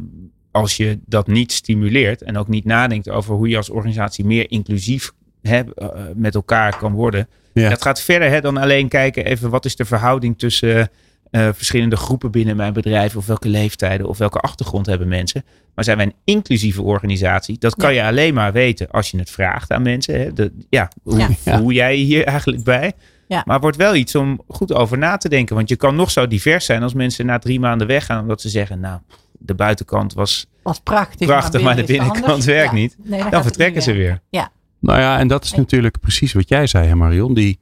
als 0.51 0.77
je 0.77 0.99
dat 1.05 1.27
niet 1.27 1.51
stimuleert 1.51 2.21
en 2.21 2.37
ook 2.37 2.47
niet 2.47 2.65
nadenkt 2.65 3.09
over 3.09 3.35
hoe 3.35 3.49
je 3.49 3.57
als 3.57 3.69
organisatie 3.69 4.25
meer 4.25 4.51
inclusief 4.51 5.11
hè, 5.41 5.73
eh, 5.73 5.87
met 6.15 6.35
elkaar 6.35 6.77
kan 6.77 6.93
worden. 6.93 7.27
Ja. 7.53 7.69
Dat 7.69 7.81
gaat 7.81 8.01
verder 8.01 8.29
hè, 8.29 8.41
dan 8.41 8.57
alleen 8.57 8.87
kijken 8.87 9.25
even 9.25 9.49
wat 9.49 9.65
is 9.65 9.75
de 9.75 9.85
verhouding 9.85 10.39
tussen 10.39 10.89
uh, 11.35 11.49
verschillende 11.53 11.95
groepen 11.95 12.31
binnen 12.31 12.55
mijn 12.55 12.73
bedrijf, 12.73 13.15
of 13.15 13.25
welke 13.25 13.49
leeftijden 13.49 14.07
of 14.07 14.17
welke 14.17 14.39
achtergrond 14.39 14.85
hebben 14.85 15.07
mensen. 15.07 15.43
Maar 15.75 15.83
zijn 15.83 15.97
wij 15.97 16.05
een 16.05 16.15
inclusieve 16.23 16.81
organisatie? 16.81 17.57
Dat 17.57 17.75
kan 17.75 17.93
je 17.93 18.03
alleen 18.03 18.33
maar 18.33 18.51
weten 18.51 18.89
als 18.91 19.11
je 19.11 19.17
het 19.17 19.29
vraagt 19.29 19.71
aan 19.71 19.81
mensen. 19.81 20.19
Hè? 20.19 20.33
De, 20.33 20.51
ja, 20.69 20.91
hoe 21.03 21.17
ja. 21.17 21.57
voel 21.57 21.71
jij 21.71 21.97
je 21.97 22.03
hier 22.03 22.25
eigenlijk 22.25 22.63
bij? 22.63 22.93
Ja. 23.27 23.41
Maar 23.45 23.53
het 23.53 23.63
wordt 23.63 23.77
wel 23.77 23.95
iets 23.95 24.15
om 24.15 24.41
goed 24.47 24.73
over 24.73 24.97
na 24.97 25.17
te 25.17 25.29
denken. 25.29 25.55
Want 25.55 25.69
je 25.69 25.75
kan 25.75 25.95
nog 25.95 26.11
zo 26.11 26.27
divers 26.27 26.65
zijn 26.65 26.83
als 26.83 26.93
mensen 26.93 27.25
na 27.25 27.39
drie 27.39 27.59
maanden 27.59 27.87
weggaan. 27.87 28.21
Omdat 28.21 28.41
ze 28.41 28.49
zeggen, 28.49 28.79
nou, 28.79 28.99
de 29.31 29.55
buitenkant 29.55 30.13
was, 30.13 30.45
was 30.63 30.79
prachtig, 30.79 31.27
prachtig 31.27 31.61
maar, 31.61 31.75
de 31.75 31.83
binnenkant 31.83 32.43
werkt 32.59 32.73
niet. 32.73 32.97
dan 33.29 33.43
vertrekken 33.43 33.81
ze 33.81 33.93
weer. 33.93 34.21
Ja. 34.29 34.51
Nou 34.79 34.99
ja, 34.99 35.19
en 35.19 35.27
dat 35.27 35.43
is 35.43 35.53
natuurlijk 35.53 35.99
precies 35.99 36.33
wat 36.33 36.49
jij 36.49 36.67
zei, 36.67 36.87
hè 36.87 36.95
Marion. 36.95 37.33
Die, 37.33 37.59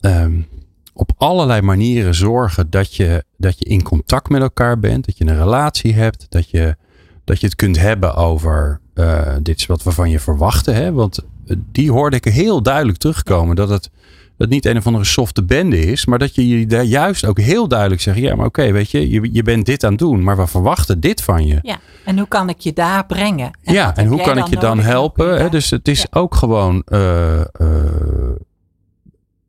um, 0.00 0.46
op 0.92 1.12
allerlei 1.16 1.60
manieren 1.60 2.14
zorgen 2.14 2.70
dat 2.70 2.94
je, 2.94 3.24
dat 3.36 3.58
je 3.58 3.64
in 3.64 3.82
contact 3.82 4.28
met 4.28 4.42
elkaar 4.42 4.78
bent, 4.78 5.06
dat 5.06 5.18
je 5.18 5.26
een 5.26 5.38
relatie 5.38 5.94
hebt, 5.94 6.26
dat 6.28 6.50
je, 6.50 6.76
dat 7.24 7.40
je 7.40 7.46
het 7.46 7.56
kunt 7.56 7.78
hebben 7.78 8.14
over 8.14 8.80
uh, 8.94 9.34
dit 9.42 9.58
is 9.58 9.66
wat 9.66 9.82
we 9.82 9.90
van 9.90 10.10
je 10.10 10.20
verwachten. 10.20 10.74
Hè? 10.74 10.92
Want 10.92 11.18
eh, 11.46 11.56
die 11.72 11.90
hoorde 11.90 12.16
ik 12.16 12.24
heel 12.24 12.62
duidelijk 12.62 12.98
terugkomen. 12.98 13.56
Dat 13.56 13.68
het, 13.68 13.90
dat 14.36 14.48
niet 14.48 14.64
een 14.64 14.76
of 14.76 14.86
andere 14.86 15.04
softe 15.04 15.42
bende 15.44 15.78
is, 15.78 16.06
maar 16.06 16.18
dat 16.18 16.34
je 16.34 16.66
daar 16.66 16.84
juist 16.84 17.26
ook 17.26 17.38
heel 17.38 17.68
duidelijk 17.68 18.00
zegt: 18.00 18.18
ja, 18.18 18.34
maar 18.34 18.46
oké, 18.46 18.72
weet 18.72 18.90
je, 18.90 19.10
je, 19.10 19.28
je 19.32 19.42
bent 19.42 19.66
dit 19.66 19.84
aan 19.84 19.90
het 19.90 19.98
doen, 19.98 20.22
maar 20.22 20.36
we 20.36 20.46
verwachten 20.46 21.00
dit 21.00 21.22
van 21.22 21.46
je. 21.46 21.58
Ja, 21.62 21.78
en 22.04 22.18
hoe 22.18 22.28
kan 22.28 22.48
ik 22.48 22.58
je 22.58 22.72
daar 22.72 23.06
brengen? 23.06 23.50
En 23.62 23.74
ja, 23.74 23.96
en 23.96 24.06
hoe 24.06 24.22
kan 24.22 24.38
ik 24.38 24.46
je 24.46 24.58
dan 24.58 24.80
helpen? 24.80 25.40
Hè? 25.40 25.48
Dus 25.48 25.70
het 25.70 25.88
is 25.88 26.12
ook 26.12 26.34
gewoon. 26.34 26.82
Uh, 26.88 27.40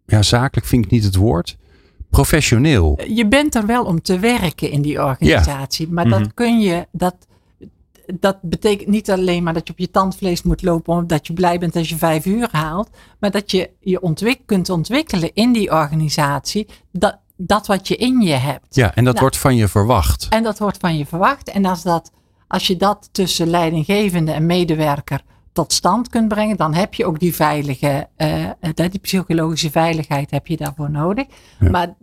ja, 0.05 0.21
zakelijk 0.21 0.67
vind 0.67 0.85
ik 0.85 0.91
niet 0.91 1.03
het 1.03 1.15
woord. 1.15 1.57
Professioneel. 2.09 2.99
Je 3.07 3.27
bent 3.27 3.55
er 3.55 3.65
wel 3.65 3.83
om 3.83 4.01
te 4.01 4.19
werken 4.19 4.71
in 4.71 4.81
die 4.81 5.03
organisatie. 5.03 5.91
Maar 5.91 6.09
dat 6.09 6.19
mhm. 6.19 6.29
kun 6.33 6.59
je, 6.59 6.87
dat, 6.91 7.15
dat 8.19 8.37
betekent 8.41 8.89
niet 8.89 9.11
alleen 9.11 9.43
maar 9.43 9.53
dat 9.53 9.67
je 9.67 9.73
op 9.73 9.79
je 9.79 9.91
tandvlees 9.91 10.43
moet 10.43 10.61
lopen 10.61 10.93
omdat 10.93 11.27
je 11.27 11.33
blij 11.33 11.59
bent 11.59 11.75
als 11.75 11.89
je 11.89 11.97
vijf 11.97 12.25
uur 12.25 12.47
haalt. 12.51 12.89
Maar 13.19 13.31
dat 13.31 13.51
je 13.51 13.69
je 13.79 14.01
ontwik 14.01 14.39
kunt 14.45 14.69
ontwikkelen 14.69 15.33
in 15.33 15.53
die 15.53 15.71
organisatie. 15.71 16.67
Dat, 16.91 17.17
dat 17.35 17.67
wat 17.67 17.87
je 17.87 17.95
in 17.95 18.21
je 18.21 18.33
hebt. 18.33 18.75
Ja, 18.75 18.95
en 18.95 19.03
dat 19.03 19.13
nou, 19.13 19.19
wordt 19.19 19.37
van 19.37 19.55
je 19.55 19.67
verwacht. 19.67 20.27
En 20.29 20.43
dat 20.43 20.59
wordt 20.59 20.77
van 20.77 20.97
je 20.97 21.05
verwacht. 21.05 21.49
En 21.49 21.65
als, 21.65 21.83
dat, 21.83 22.11
als 22.47 22.67
je 22.67 22.75
dat 22.75 23.09
tussen 23.11 23.47
leidinggevende 23.47 24.31
en 24.31 24.45
medewerker 24.45 25.21
tot 25.53 25.73
stand 25.73 26.09
kunt 26.09 26.27
brengen, 26.27 26.57
dan 26.57 26.73
heb 26.73 26.93
je 26.93 27.05
ook 27.05 27.19
die 27.19 27.35
veilige, 27.35 28.07
uh, 28.17 28.49
die 28.89 28.99
psychologische 28.99 29.71
veiligheid 29.71 30.31
heb 30.31 30.47
je 30.47 30.57
daarvoor 30.57 30.91
nodig. 30.91 31.25
Maar 31.59 31.95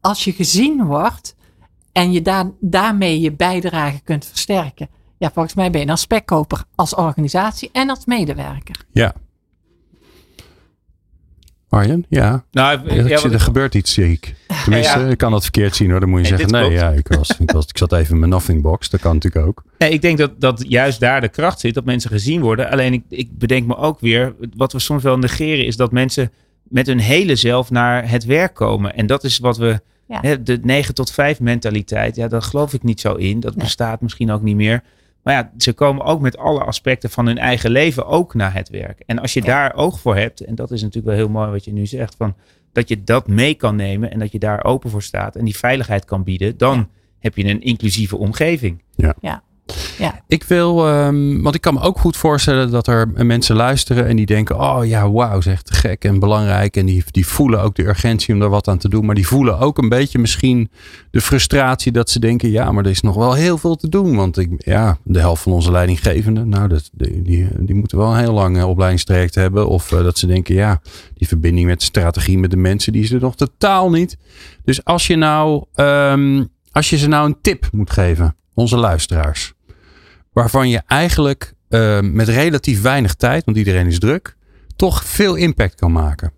als 0.00 0.24
je 0.24 0.32
gezien 0.32 0.84
wordt 0.84 1.36
en 1.92 2.12
je 2.12 2.22
daar, 2.22 2.50
daarmee 2.60 3.20
je 3.20 3.32
bijdrage 3.32 4.00
kunt 4.00 4.24
versterken, 4.26 4.88
ja, 5.18 5.30
volgens 5.30 5.54
mij 5.54 5.70
ben 5.70 5.80
je 5.80 5.86
dan 5.86 5.98
spekkoper 5.98 6.64
als 6.74 6.94
organisatie 6.94 7.70
en 7.72 7.90
als 7.90 8.04
medewerker. 8.04 8.84
Ja. 8.92 9.14
Arjen, 11.70 12.04
ja. 12.08 12.44
Nou, 12.50 12.78
Ja, 12.88 12.94
ja, 12.94 13.02
ik 13.02 13.08
wat 13.08 13.18
zie, 13.20 13.28
er 13.28 13.34
ik- 13.34 13.40
gebeurt 13.40 13.74
iets, 13.74 13.92
zie 13.92 14.10
ik. 14.12 14.34
Tenminste, 14.64 14.98
Ja. 14.98 15.06
ik 15.06 15.18
kan 15.18 15.30
dat 15.30 15.42
verkeerd 15.42 15.76
zien 15.76 15.90
hoor. 15.90 16.00
Dan 16.00 16.08
moet 16.08 16.26
je 16.26 16.28
Nee, 16.34 16.38
zeggen, 16.40 16.60
nee, 16.68 16.70
ja, 16.78 16.90
ik, 16.90 17.08
was, 17.08 17.30
ik, 17.38 17.50
was, 17.50 17.66
ik 17.66 17.78
zat 17.78 17.92
even 17.92 18.12
in 18.12 18.18
mijn 18.18 18.30
nothing 18.30 18.62
box. 18.62 18.90
Dat 18.90 19.00
kan 19.00 19.14
natuurlijk 19.14 19.46
ook. 19.46 19.62
Nee, 19.78 19.90
ik 19.90 20.02
denk 20.02 20.18
dat, 20.18 20.40
dat 20.40 20.64
juist 20.68 21.00
daar 21.00 21.20
de 21.20 21.28
kracht 21.28 21.60
zit, 21.60 21.74
dat 21.74 21.84
mensen 21.84 22.10
gezien 22.10 22.40
worden. 22.40 22.70
Alleen 22.70 22.92
ik, 22.92 23.02
ik 23.08 23.38
bedenk 23.38 23.66
me 23.66 23.76
ook 23.76 24.00
weer, 24.00 24.34
wat 24.56 24.72
we 24.72 24.78
soms 24.78 25.02
wel 25.02 25.18
negeren, 25.18 25.66
is 25.66 25.76
dat 25.76 25.92
mensen 25.92 26.30
met 26.62 26.86
hun 26.86 26.98
hele 27.00 27.36
zelf 27.36 27.70
naar 27.70 28.10
het 28.10 28.24
werk 28.24 28.54
komen. 28.54 28.94
En 28.96 29.06
dat 29.06 29.24
is 29.24 29.38
wat 29.38 29.56
we, 29.58 29.80
Ja. 30.06 30.18
hè, 30.20 30.42
de 30.42 30.58
9 30.62 30.94
tot 30.94 31.10
5 31.10 31.40
mentaliteit, 31.40 32.16
ja, 32.16 32.28
daar 32.28 32.42
geloof 32.42 32.72
ik 32.72 32.82
niet 32.82 33.00
zo 33.00 33.14
in. 33.14 33.40
Dat 33.40 33.54
Nee. 33.54 33.64
bestaat 33.64 34.00
misschien 34.00 34.30
ook 34.30 34.42
niet 34.42 34.56
meer. 34.56 34.82
Maar 35.22 35.34
ja, 35.34 35.50
ze 35.58 35.72
komen 35.72 36.04
ook 36.04 36.20
met 36.20 36.36
alle 36.38 36.60
aspecten 36.64 37.10
van 37.10 37.26
hun 37.26 37.38
eigen 37.38 37.70
leven 37.70 38.06
ook 38.06 38.34
naar 38.34 38.54
het 38.54 38.68
werk. 38.68 39.02
En 39.06 39.18
als 39.18 39.32
je 39.34 39.40
Ja. 39.40 39.46
daar 39.46 39.74
oog 39.74 40.00
voor 40.00 40.16
hebt, 40.16 40.40
en 40.40 40.54
dat 40.54 40.70
is 40.70 40.80
natuurlijk 40.82 41.06
wel 41.06 41.16
heel 41.16 41.28
mooi 41.34 41.50
wat 41.50 41.64
je 41.64 41.72
nu 41.72 41.86
zegt, 41.86 42.14
van 42.16 42.34
dat 42.72 42.88
je 42.88 43.04
dat 43.04 43.26
mee 43.28 43.54
kan 43.54 43.76
nemen 43.76 44.10
en 44.10 44.18
dat 44.18 44.32
je 44.32 44.38
daar 44.38 44.64
open 44.64 44.90
voor 44.90 45.02
staat 45.02 45.36
en 45.36 45.44
die 45.44 45.56
veiligheid 45.56 46.04
kan 46.04 46.24
bieden, 46.24 46.56
dan 46.58 46.76
Ja. 46.76 46.88
heb 47.18 47.36
je 47.36 47.44
een 47.44 47.62
inclusieve 47.62 48.16
omgeving. 48.16 48.82
Ik 50.26 50.44
wil, 50.44 50.86
ehm, 50.88 51.42
want 51.42 51.54
ik 51.54 51.60
kan 51.60 51.74
me 51.74 51.80
ook 51.80 51.98
goed 51.98 52.16
voorstellen 52.16 52.70
dat 52.70 52.86
er 52.86 53.08
mensen 53.24 53.56
luisteren 53.56 54.06
en 54.06 54.16
die 54.16 54.26
denken, 54.26 54.60
oh 54.60 54.86
ja, 54.86 55.10
wauw, 55.10 55.40
zeg 55.40 55.62
te 55.62 55.72
gek 55.72 56.04
en 56.04 56.18
belangrijk. 56.18 56.76
En 56.76 56.86
die, 56.86 57.04
die 57.10 57.26
voelen 57.26 57.62
ook 57.62 57.74
de 57.74 57.86
urgentie 57.86 58.34
om 58.34 58.40
daar 58.40 58.48
wat 58.48 58.68
aan 58.68 58.78
te 58.78 58.88
doen. 58.88 59.06
Maar 59.06 59.14
die 59.14 59.26
voelen 59.26 59.58
ook 59.58 59.78
een 59.78 59.88
beetje 59.88 60.18
misschien 60.18 60.70
de 61.10 61.20
frustratie 61.20 61.92
dat 61.92 62.10
ze 62.10 62.18
denken, 62.18 62.50
ja, 62.50 62.72
maar 62.72 62.84
er 62.84 62.90
is 62.90 63.00
nog 63.00 63.14
wel 63.14 63.34
heel 63.34 63.58
veel 63.58 63.76
te 63.76 63.88
doen. 63.88 64.16
Want 64.16 64.38
ik, 64.38 64.50
ja, 64.58 64.98
de 65.04 65.18
helft 65.18 65.42
van 65.42 65.52
onze 65.52 65.70
leidinggevenden, 65.70 66.48
nou, 66.48 66.68
dat, 66.68 66.90
die, 66.92 67.22
die, 67.22 67.48
die 67.58 67.74
moeten 67.74 67.98
wel 67.98 68.10
een 68.10 68.18
heel 68.18 68.32
lang 68.32 68.56
eh, 68.58 68.68
opleidingstraject 68.68 69.34
hebben. 69.34 69.68
Of 69.68 69.92
eh, 69.92 70.02
dat 70.02 70.18
ze 70.18 70.26
denken, 70.26 70.54
ja, 70.54 70.80
die 71.14 71.28
verbinding 71.28 71.66
met 71.66 71.78
de 71.78 71.84
strategie 71.84 72.38
met 72.38 72.50
de 72.50 72.56
mensen, 72.56 72.92
die 72.92 73.02
is 73.02 73.12
er 73.12 73.20
nog 73.20 73.36
totaal 73.36 73.90
niet. 73.90 74.16
Dus 74.64 74.84
als 74.84 75.06
je 75.06 75.16
nou, 75.16 75.64
ehm, 75.74 76.44
als 76.72 76.90
je 76.90 76.96
ze 76.96 77.08
nou 77.08 77.26
een 77.26 77.38
tip 77.40 77.68
moet 77.72 77.90
geven, 77.90 78.36
onze 78.54 78.76
luisteraars 78.76 79.52
waarvan 80.32 80.68
je 80.68 80.82
eigenlijk 80.86 81.54
eh, 81.68 82.00
met 82.00 82.28
relatief 82.28 82.82
weinig 82.82 83.14
tijd, 83.14 83.44
want 83.44 83.56
iedereen 83.56 83.86
is 83.86 83.98
druk, 83.98 84.36
toch 84.76 85.04
veel 85.04 85.34
impact 85.34 85.74
kan 85.74 85.92
maken. 85.92 86.32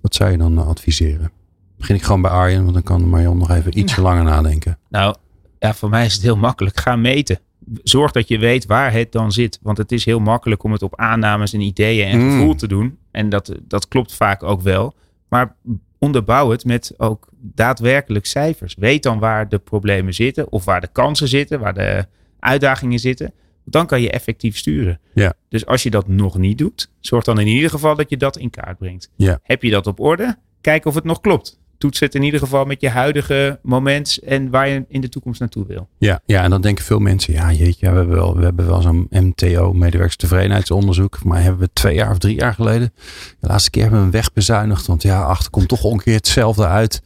Wat 0.00 0.14
zou 0.14 0.30
je 0.30 0.38
dan 0.38 0.58
eh, 0.58 0.66
adviseren? 0.66 1.30
Begin 1.78 1.94
ik 1.96 2.02
gewoon 2.02 2.22
bij 2.22 2.30
Arjen, 2.30 2.62
want 2.62 2.74
dan 2.74 2.82
kan 2.82 3.08
Marion 3.08 3.38
nog 3.38 3.50
even 3.50 3.78
ietsje 3.78 4.00
langer 4.00 4.24
nadenken. 4.24 4.78
Nou, 4.88 5.14
ja, 5.58 5.74
voor 5.74 5.88
mij 5.88 6.04
is 6.04 6.12
het 6.14 6.22
heel 6.22 6.36
makkelijk. 6.36 6.80
Ga 6.80 6.96
meten. 6.96 7.38
Zorg 7.82 8.12
dat 8.12 8.28
je 8.28 8.38
weet 8.38 8.66
waar 8.66 8.92
het 8.92 9.12
dan 9.12 9.32
zit. 9.32 9.58
Want 9.62 9.78
het 9.78 9.92
is 9.92 10.04
heel 10.04 10.18
makkelijk 10.18 10.62
om 10.62 10.72
het 10.72 10.82
op 10.82 10.96
aannames 10.96 11.52
en 11.52 11.60
ideeën 11.60 12.06
en 12.08 12.18
Mm. 12.20 12.30
gevoel 12.30 12.54
te 12.54 12.66
doen. 12.68 12.98
En 13.10 13.28
dat, 13.28 13.54
dat 13.62 13.88
klopt 13.88 14.14
vaak 14.14 14.42
ook 14.42 14.60
wel. 14.60 14.94
Maar 15.28 15.56
onderbouw 15.98 16.50
het 16.50 16.64
met 16.64 16.94
ook 16.96 17.28
daadwerkelijk 17.40 18.26
cijfers. 18.26 18.74
Weet 18.78 19.02
dan 19.02 19.18
waar 19.18 19.48
de 19.48 19.58
problemen 19.58 20.14
zitten. 20.14 20.52
Of 20.52 20.64
waar 20.64 20.80
de 20.80 20.88
kansen 20.92 21.28
zitten. 21.28 21.60
Waar 21.60 21.74
de 21.74 22.06
uitdagingen 22.42 22.98
zitten. 22.98 23.32
Dan 23.64 23.86
kan 23.86 24.00
je 24.00 24.10
effectief 24.10 24.56
sturen. 24.56 25.00
Ja. 25.14 25.32
Dus 25.48 25.66
als 25.66 25.82
je 25.82 25.90
dat 25.90 26.08
nog 26.08 26.38
niet 26.38 26.58
doet. 26.58 26.90
Zorg 27.00 27.24
dan 27.24 27.40
in 27.40 27.46
ieder 27.46 27.70
geval 27.70 27.96
dat 27.96 28.10
je 28.10 28.16
dat 28.16 28.36
in 28.36 28.50
kaart 28.50 28.78
brengt. 28.78 29.10
Ja. 29.16 29.38
Heb 29.42 29.62
je 29.62 29.70
dat 29.70 29.86
op 29.86 30.00
orde? 30.00 30.36
Kijk 30.60 30.84
of 30.84 30.94
het 30.94 31.04
nog 31.04 31.20
klopt. 31.20 31.60
Toets 31.78 32.00
het 32.00 32.14
in 32.14 32.22
ieder 32.22 32.40
geval 32.40 32.64
met 32.64 32.80
je 32.80 32.88
huidige 32.88 33.58
moment 33.62 34.18
en 34.24 34.50
waar 34.50 34.68
je 34.68 34.84
in 34.88 35.00
de 35.00 35.08
toekomst 35.08 35.40
naartoe 35.40 35.66
wil. 35.66 35.88
Ja, 35.98 36.20
ja, 36.24 36.42
en 36.42 36.50
dan 36.50 36.60
denken 36.60 36.84
veel 36.84 36.98
mensen, 36.98 37.32
ja 37.32 37.52
jeetje, 37.52 37.90
we 37.90 37.96
hebben 37.96 38.14
wel, 38.14 38.36
we 38.36 38.44
hebben 38.44 38.66
wel 38.66 38.82
zo'n 38.82 39.06
MTO, 39.10 39.72
medewerkerstevredenheidsonderzoek. 39.72 41.24
Maar 41.24 41.42
hebben 41.42 41.60
we 41.60 41.68
twee 41.72 41.94
jaar 41.94 42.10
of 42.10 42.18
drie 42.18 42.36
jaar 42.36 42.54
geleden, 42.54 42.92
de 43.40 43.46
laatste 43.46 43.70
keer 43.70 43.82
hebben 43.82 44.00
we 44.00 44.04
hem 44.06 44.14
wegbezuinigd. 44.14 44.86
Want 44.86 45.02
ja, 45.02 45.22
achter 45.22 45.50
komt 45.50 45.68
toch 45.68 45.84
ongeveer 45.84 46.14
hetzelfde 46.14 46.66
uit. 46.66 47.02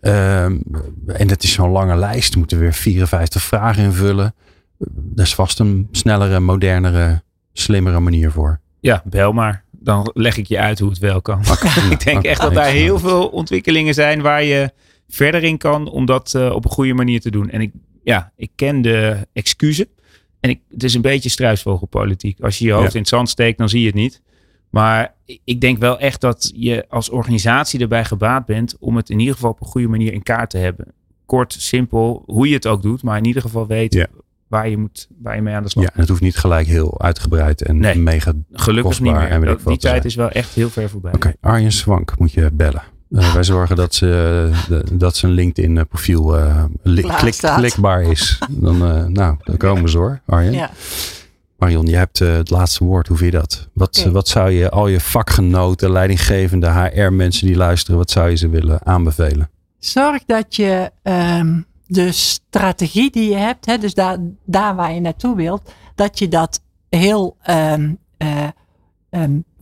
Ehm, 0.00 0.58
en 1.06 1.26
dat 1.26 1.42
is 1.42 1.52
zo'n 1.52 1.70
lange 1.70 1.96
lijst, 1.96 2.32
we 2.32 2.38
moeten 2.38 2.58
weer 2.58 2.74
54 2.74 3.42
vragen 3.42 3.82
invullen. 3.82 4.34
Er 5.16 5.22
is 5.22 5.34
vast 5.34 5.58
een 5.58 5.88
snellere, 5.90 6.40
modernere, 6.40 7.22
slimmere 7.52 8.00
manier 8.00 8.30
voor. 8.30 8.60
Ja, 8.80 9.02
bel 9.04 9.32
maar. 9.32 9.64
Dan 9.70 10.10
leg 10.14 10.36
ik 10.36 10.46
je 10.46 10.58
uit 10.58 10.78
hoe 10.78 10.88
het 10.90 10.98
wel 10.98 11.22
kan. 11.22 11.40
ik 11.90 12.04
denk 12.04 12.24
echt 12.24 12.40
dat 12.40 12.54
daar 12.54 12.66
heel 12.70 12.98
veel 12.98 13.28
ontwikkelingen 13.28 13.94
zijn 13.94 14.20
waar 14.22 14.42
je 14.44 14.70
verder 15.08 15.42
in 15.44 15.58
kan 15.58 15.88
om 15.90 16.04
dat 16.06 16.34
eh, 16.34 16.50
op 16.54 16.64
een 16.64 16.70
goede 16.70 16.94
manier 16.94 17.20
te 17.20 17.30
doen. 17.30 17.50
En 17.50 17.60
ik, 17.60 17.70
ja, 18.02 18.32
ik 18.36 18.50
ken 18.54 18.82
de 18.82 19.26
excuses. 19.32 19.86
En 20.40 20.50
ik, 20.50 20.60
het 20.70 20.82
is 20.84 20.94
een 20.94 21.00
beetje 21.02 21.28
struisvogelpolitiek. 21.28 22.40
Als 22.40 22.58
je 22.58 22.64
je 22.64 22.72
hoofd 22.72 22.86
Ja. 22.86 22.92
in 22.94 23.00
het 23.00 23.08
zand 23.08 23.28
steekt, 23.28 23.58
dan 23.58 23.68
zie 23.68 23.80
je 23.80 23.86
het 23.86 23.94
niet. 23.94 24.22
Maar 24.70 25.14
ik- 25.24 25.40
ik 25.44 25.60
denk 25.60 25.78
wel 25.78 25.98
echt 25.98 26.20
dat 26.20 26.52
je 26.54 26.84
als 26.88 27.10
organisatie 27.10 27.80
erbij 27.80 28.04
gebaat 28.04 28.46
bent 28.46 28.76
om 28.78 28.96
het 28.96 29.10
in 29.10 29.18
ieder 29.18 29.34
geval 29.34 29.50
op 29.50 29.60
een 29.60 29.66
goede 29.66 29.88
manier 29.88 30.12
in 30.12 30.22
kaart 30.22 30.50
te 30.50 30.58
hebben. 30.58 30.86
Kort, 31.26 31.52
simpel, 31.52 32.22
hoe 32.26 32.48
je 32.48 32.54
het 32.54 32.66
ook 32.66 32.82
doet, 32.82 33.02
maar 33.02 33.18
in 33.18 33.24
ieder 33.24 33.42
geval 33.42 33.66
weten 33.66 34.00
Ja. 34.00 34.06
Waar, 34.50 34.68
je 34.68 34.76
moet, 34.76 35.08
waar 35.22 35.34
je 35.36 35.42
mee 35.42 35.54
aan 35.54 35.62
de 35.62 35.68
slag 35.68 35.84
Ja, 35.84 35.90
en 35.94 36.00
het 36.00 36.08
hoeft 36.08 36.20
niet 36.20 36.36
gelijk 36.36 36.66
heel 36.66 37.00
uitgebreid 37.00 37.62
en 37.62 37.78
Nee. 37.78 37.98
mega. 37.98 38.32
Gelukkig 38.52 38.84
kostbaar 38.96 39.22
niet 39.22 39.30
en 39.30 39.40
weet 39.40 39.50
ik 39.58 39.66
die 39.66 39.76
te 39.78 39.86
tijd 39.86 40.04
is 40.04 40.14
wel 40.14 40.28
echt 40.30 40.54
heel 40.54 40.70
ver 40.70 40.90
voorbij. 40.90 41.12
Oké, 41.14 41.32
Arjen 41.40 41.72
Swank 41.72 42.18
moet 42.18 42.32
je 42.32 42.50
bellen. 42.52 42.82
Eh, 43.10 43.34
wij 43.34 43.42
zorgen 43.44 43.76
dat, 43.76 43.94
ze, 43.94 44.50
de- 44.68 44.84
dat 44.92 45.16
zijn 45.16 45.32
LinkedIn 45.32 45.86
profiel 45.88 46.38
eh, 46.38 46.64
li- 46.82 47.02
klik, 47.02 47.36
klikbaar 47.56 48.02
is. 48.02 48.38
Dan, 48.50 48.84
eh, 48.84 49.04
nou, 49.06 49.36
dan 49.44 49.56
komen 49.56 49.90
ze 49.90 49.98
hoor, 49.98 50.20
Arjen. 50.26 50.52
Ja. 50.52 50.70
Marion, 51.58 51.86
je 51.86 51.96
hebt 51.96 52.20
eh, 52.20 52.32
het 52.32 52.50
laatste 52.50 52.84
woord. 52.84 53.06
Hoe 53.08 53.16
vind 53.16 53.32
je 53.32 53.38
dat? 53.38 53.68
Wat, 53.72 54.06
wat 54.12 54.28
zou 54.28 54.50
je 54.50 54.70
al 54.70 54.88
je 54.88 55.00
vakgenoten, 55.00 55.90
leidinggevende, 55.90 56.68
HR-mensen 56.70 57.46
die 57.46 57.56
luisteren, 57.56 57.98
wat 57.98 58.10
zou 58.10 58.30
je 58.30 58.36
ze 58.36 58.48
willen 58.48 58.86
aanbevelen? 58.86 59.50
Zorg 59.78 60.22
dat 60.26 60.56
je 60.56 60.90
ehm, 61.02 61.60
de 61.90 62.12
strategie 62.12 63.10
die 63.10 63.28
je 63.30 63.36
hebt, 63.36 63.66
hè, 63.66 63.78
dus 63.78 63.94
daar, 63.94 64.16
daar 64.44 64.74
waar 64.74 64.92
je 64.92 65.00
naartoe 65.00 65.36
wilt, 65.36 65.72
dat 65.94 66.18
je 66.18 66.28
dat 66.28 66.60
heel 66.88 67.36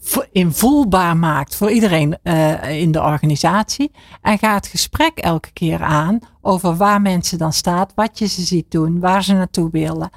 vo- 0.01 0.25
invoelbaar 0.33 1.17
maakt 1.17 1.55
voor 1.55 1.71
iedereen 1.71 2.19
eh, 2.23 2.81
in 2.81 2.93
de 2.93 3.01
organisatie. 3.01 3.91
En 4.23 4.39
ga 4.39 4.55
het 4.55 4.67
gesprek 4.67 5.19
elke 5.19 5.53
keer 5.53 5.83
aan 5.83 6.19
over 6.41 6.77
waar 6.77 7.01
mensen 7.01 7.39
dan 7.39 7.53
staan, 7.53 7.87
wat 7.95 8.19
je 8.19 8.27
ze 8.27 8.43
ziet 8.43 8.71
doen, 8.71 9.01
waar 9.01 9.25
ze 9.25 9.33
naartoe 9.33 9.71
willen. 9.71 10.11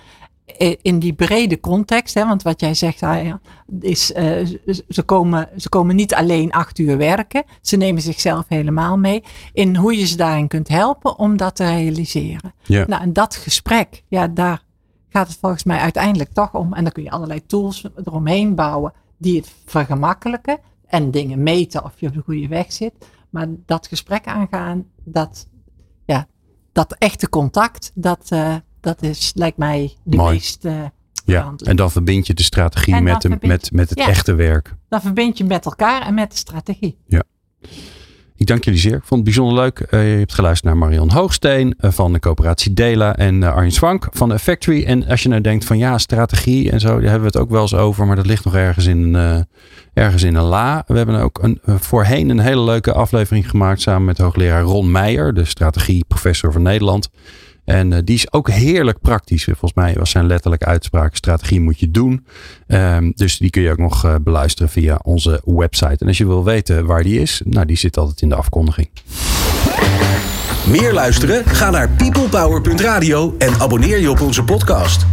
In 0.82 1.00
die 1.00 1.14
brede 1.14 1.60
context, 1.60 2.14
hè, 2.14 2.26
want 2.26 2.42
wat 2.42 2.60
jij 2.60 2.74
zegt, 2.74 3.04
ah 3.04 3.34
is 3.80 4.14
eh, 4.14 4.46
ze, 4.90 5.04
komen, 5.04 5.50
ze 5.58 5.70
komen 5.70 5.96
niet 5.96 6.14
alleen 6.14 6.52
acht 6.52 6.80
uur 6.80 6.98
werken, 6.98 7.44
ze 7.62 7.78
nemen 7.78 8.02
zichzelf 8.02 8.46
helemaal 8.48 8.98
mee 8.98 9.24
in 9.54 9.76
hoe 9.76 9.98
je 9.98 10.06
ze 10.06 10.18
daarin 10.18 10.48
kunt 10.48 10.68
helpen 10.68 11.18
om 11.20 11.38
dat 11.38 11.56
te 11.56 11.66
realiseren. 11.66 12.54
Ja. 12.64 12.86
Nou, 12.88 13.02
en 13.02 13.14
dat 13.14 13.36
gesprek, 13.36 14.04
ja, 14.08 14.28
daar 14.28 14.64
gaat 15.10 15.28
het 15.28 15.38
volgens 15.38 15.64
mij 15.64 15.80
uiteindelijk 15.80 16.34
toch 16.34 16.54
om. 16.54 16.74
En 16.74 16.84
dan 16.84 16.92
kun 16.92 17.04
je 17.04 17.12
allerlei 17.12 17.46
tools 17.46 17.88
eromheen 18.04 18.56
bouwen 18.56 18.94
die 19.18 19.38
het 19.38 19.54
vergemakkelijken 19.66 20.60
en 20.86 21.12
dingen 21.12 21.44
meten 21.44 21.84
of 21.84 21.94
je 21.96 22.08
op 22.08 22.14
de 22.14 22.22
goede 22.26 22.48
weg 22.48 22.72
zit. 22.72 22.94
Maar 23.30 23.48
dat 23.66 23.88
gesprek 23.88 24.28
aangaan, 24.28 24.86
dat, 25.04 25.48
ja, 26.06 26.28
dat 26.72 26.96
echte 26.98 27.30
contact, 27.30 27.92
dat, 27.94 28.28
eh, 28.30 28.56
dat 28.82 29.02
is, 29.02 29.32
lijkt 29.36 29.58
mij 29.58 29.94
de 30.04 30.18
Mooi. 30.18 30.34
meest. 30.34 30.66
eh, 30.66 30.74
Ja, 31.26 31.54
en 31.64 31.76
dan 31.76 31.92
verbind 31.92 32.28
je 32.28 32.34
de 32.34 32.44
strategie 32.44 32.94
En 32.96 33.04
met, 33.04 33.22
de, 33.22 33.38
met, 33.42 33.72
met 33.72 33.90
het 33.90 34.00
Ja. 34.00 34.08
echte 34.08 34.34
werk. 34.36 34.74
dan 34.90 35.02
verbind 35.02 35.38
je 35.38 35.44
met 35.44 35.66
elkaar 35.66 36.02
en 36.02 36.14
met 36.14 36.32
de 36.32 36.38
strategie. 36.38 36.98
Ik 38.36 38.48
dank 38.48 38.64
jullie 38.64 38.80
zeer. 38.80 38.96
Ik 38.96 39.04
vond 39.04 39.10
het 39.10 39.24
bijzonder 39.24 39.56
leuk. 39.64 39.80
Eh, 39.80 40.12
je 40.14 40.18
hebt 40.18 40.34
geluisterd 40.34 40.74
naar 40.74 40.78
Marion 40.88 41.12
Hoogsteen 41.12 41.74
eh, 41.78 41.92
van 41.92 42.14
de 42.14 42.20
coöperatie 42.20 42.74
Dela 42.74 43.16
en 43.16 43.42
uh, 43.42 43.54
Arjen 43.54 43.72
Swank 43.72 44.08
van 44.12 44.30
de 44.30 44.40
Factory. 44.40 44.84
En 44.84 45.08
als 45.08 45.24
je 45.24 45.30
nou 45.30 45.42
denkt 45.42 45.66
van 45.66 45.78
ja, 45.78 45.98
strategie 45.98 46.72
en 46.72 46.80
zo, 46.80 46.88
daar 46.88 47.02
hebben 47.02 47.20
we 47.20 47.26
het 47.26 47.38
ook 47.38 47.50
wel 47.50 47.62
eens 47.62 47.74
over, 47.76 48.06
maar 48.08 48.16
dat 48.16 48.26
ligt 48.26 48.46
nog 48.46 48.56
ergens 48.56 48.86
in, 48.86 49.16
ergens 49.94 50.24
in 50.24 50.36
een 50.36 50.44
la. 50.44 50.84
We 50.88 50.98
hebben 50.98 51.16
ook 51.20 51.44
een, 51.44 51.60
voorheen 51.66 52.30
een 52.30 52.40
hele 52.40 52.62
leuke 52.62 52.94
aflevering 52.94 53.50
gemaakt 53.50 53.82
samen 53.82 54.06
met 54.06 54.18
hoogleraar 54.18 54.62
Ron 54.62 54.92
Meijer, 54.92 55.34
de 55.34 55.46
strategieprofessor 55.46 56.52
van 56.52 56.62
Nederland. 56.62 57.10
En 57.66 57.92
uh, 57.92 57.98
die 58.04 58.16
is 58.16 58.34
ook 58.34 58.50
heerlijk 58.50 59.00
praktisch. 59.02 59.44
Volgens 59.44 59.74
mij 59.74 59.94
was 59.94 60.10
zijn 60.10 60.26
letterlijke 60.26 60.66
uitspraak: 60.66 61.16
strategie 61.16 61.62
moet 61.62 61.80
je 61.80 61.92
doen. 61.92 62.26
Um, 62.68 63.12
dus 63.16 63.38
die 63.38 63.50
kun 63.50 63.62
je 63.62 63.72
ook 63.72 63.78
nog 63.78 64.06
uh, 64.06 64.16
beluisteren 64.22 64.72
via 64.72 65.00
onze 65.04 65.42
website. 65.46 65.98
En 65.98 66.08
als 66.08 66.18
je 66.18 66.28
wil 66.28 66.44
weten 66.44 66.86
waar 66.86 67.04
die 67.04 67.20
is, 67.20 67.42
nou, 67.46 67.66
die 67.66 67.78
zit 67.78 67.98
altijd 67.98 68.22
in 68.22 68.30
de 68.30 68.36
afkondiging. 68.36 68.90
Meer 70.68 70.94
luisteren? 70.94 71.46
Ga 71.46 71.70
naar 71.70 71.90
peoplepower.radio 71.90 73.36
en 73.38 73.60
abonneer 73.60 74.00
je 74.00 74.10
op 74.10 74.22
onze 74.22 74.44
podcast. 74.44 75.06